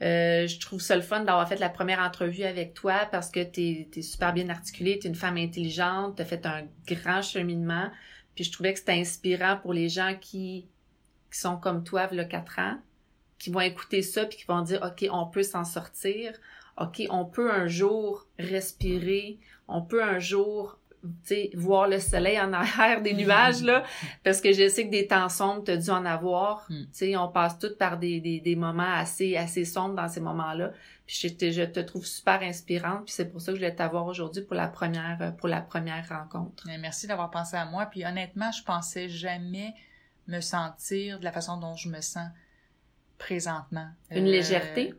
je 0.00 0.60
trouve 0.60 0.80
ça 0.80 0.94
le 0.94 1.02
fun 1.02 1.24
d'avoir 1.24 1.48
fait 1.48 1.58
la 1.58 1.68
première 1.68 1.98
entrevue 1.98 2.44
avec 2.44 2.74
toi 2.74 3.08
parce 3.10 3.28
que 3.28 3.42
tu 3.42 3.88
es, 3.92 4.02
super 4.02 4.32
bien 4.32 4.48
articulée, 4.50 5.00
tu 5.00 5.08
es 5.08 5.10
une 5.10 5.16
femme 5.16 5.36
intelligente, 5.36 6.14
tu 6.14 6.22
as 6.22 6.24
fait 6.24 6.46
un 6.46 6.68
grand 6.86 7.22
cheminement. 7.22 7.90
Puis 8.34 8.44
je 8.44 8.52
trouvais 8.52 8.72
que 8.72 8.78
c'était 8.78 8.92
inspirant 8.92 9.58
pour 9.60 9.72
les 9.72 9.88
gens 9.88 10.16
qui, 10.20 10.66
qui 11.30 11.38
sont 11.38 11.56
comme 11.56 11.84
toi, 11.84 12.08
le 12.12 12.24
quatre 12.24 12.58
ans, 12.58 12.78
qui 13.38 13.50
vont 13.50 13.60
écouter 13.60 14.02
ça 14.02 14.26
puis 14.26 14.38
qui 14.38 14.44
vont 14.44 14.62
dire, 14.62 14.80
OK, 14.82 15.08
on 15.10 15.26
peut 15.26 15.42
s'en 15.42 15.64
sortir. 15.64 16.32
OK, 16.80 17.02
on 17.10 17.24
peut 17.24 17.52
un 17.52 17.66
jour 17.66 18.26
respirer, 18.38 19.38
on 19.68 19.82
peut 19.82 20.02
un 20.02 20.18
jour 20.18 20.78
voir 21.54 21.88
le 21.88 22.00
soleil 22.00 22.40
en 22.40 22.52
arrière 22.52 23.02
des 23.02 23.14
nuages, 23.14 23.62
là, 23.62 23.84
parce 24.22 24.40
que 24.40 24.52
je 24.52 24.68
sais 24.68 24.86
que 24.86 24.90
des 24.90 25.06
temps 25.06 25.28
sombres, 25.28 25.64
tu 25.64 25.70
as 25.72 25.76
dû 25.76 25.90
en 25.90 26.04
avoir. 26.04 26.66
Mm. 26.68 26.82
Tu 26.82 26.88
sais, 26.92 27.16
on 27.16 27.28
passe 27.28 27.58
toutes 27.58 27.78
par 27.78 27.98
des, 27.98 28.20
des, 28.20 28.40
des, 28.40 28.56
moments 28.56 28.94
assez, 28.94 29.36
assez 29.36 29.64
sombres 29.64 29.94
dans 29.94 30.08
ces 30.08 30.20
moments-là. 30.20 30.72
Puis 31.06 31.18
je 31.22 31.28
te, 31.28 31.50
je 31.50 31.62
te 31.62 31.80
trouve 31.80 32.06
super 32.06 32.40
inspirante, 32.42 33.04
puis 33.04 33.14
c'est 33.14 33.26
pour 33.26 33.40
ça 33.40 33.52
que 33.52 33.58
je 33.58 33.62
voulais 33.62 33.74
t'avoir 33.74 34.06
aujourd'hui 34.06 34.42
pour 34.42 34.54
la 34.54 34.68
première 34.68 35.34
pour 35.36 35.48
la 35.48 35.60
première 35.60 36.08
rencontre. 36.08 36.66
Merci 36.80 37.06
d'avoir 37.06 37.30
pensé 37.30 37.56
à 37.56 37.66
moi. 37.66 37.86
Puis 37.86 38.04
honnêtement, 38.06 38.50
je 38.52 38.62
pensais 38.62 39.08
jamais 39.08 39.74
me 40.26 40.40
sentir 40.40 41.18
de 41.18 41.24
la 41.24 41.32
façon 41.32 41.58
dont 41.58 41.76
je 41.76 41.88
me 41.88 42.00
sens 42.00 42.28
présentement. 43.18 43.88
Une 44.10 44.24
légèreté? 44.24 44.94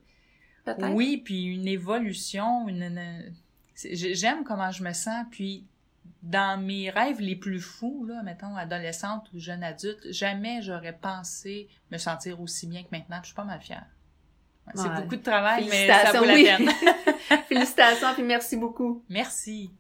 Oui, 0.92 1.22
puis 1.24 1.46
une 1.46 1.68
évolution, 1.68 2.68
une, 2.68 3.34
j'aime 3.92 4.44
comment 4.44 4.72
je 4.72 4.84
me 4.84 4.94
sens, 4.94 5.26
puis 5.30 5.66
dans 6.24 6.60
mes 6.60 6.90
rêves 6.90 7.22
les 7.22 7.36
plus 7.36 7.62
fous, 7.62 8.06
là, 8.06 8.24
mettons, 8.24 8.56
adolescente 8.56 9.28
ou 9.34 9.40
jeune 9.40 9.64
adulte, 9.64 10.12
jamais 10.12 10.62
j'aurais 10.62 10.98
pensé 10.98 11.70
me 11.92 11.98
sentir 11.98 12.42
aussi 12.42 12.68
bien 12.68 12.84
que 12.84 12.90
maintenant. 12.92 13.20
Je 13.22 13.28
suis 13.28 13.36
pas 13.36 13.44
mal 13.44 13.62
fière. 13.62 13.86
c'est 14.74 14.94
beaucoup 14.96 15.16
de 15.16 15.22
travail, 15.22 15.68
mais 15.70 15.88
ça 15.88 16.20
vaut 16.20 16.26
la 16.26 16.34
peine. 16.34 16.70
Félicitations, 17.48 18.14
puis 18.14 18.24
merci 18.24 18.58
beaucoup. 18.58 19.04
Merci. 19.10 19.72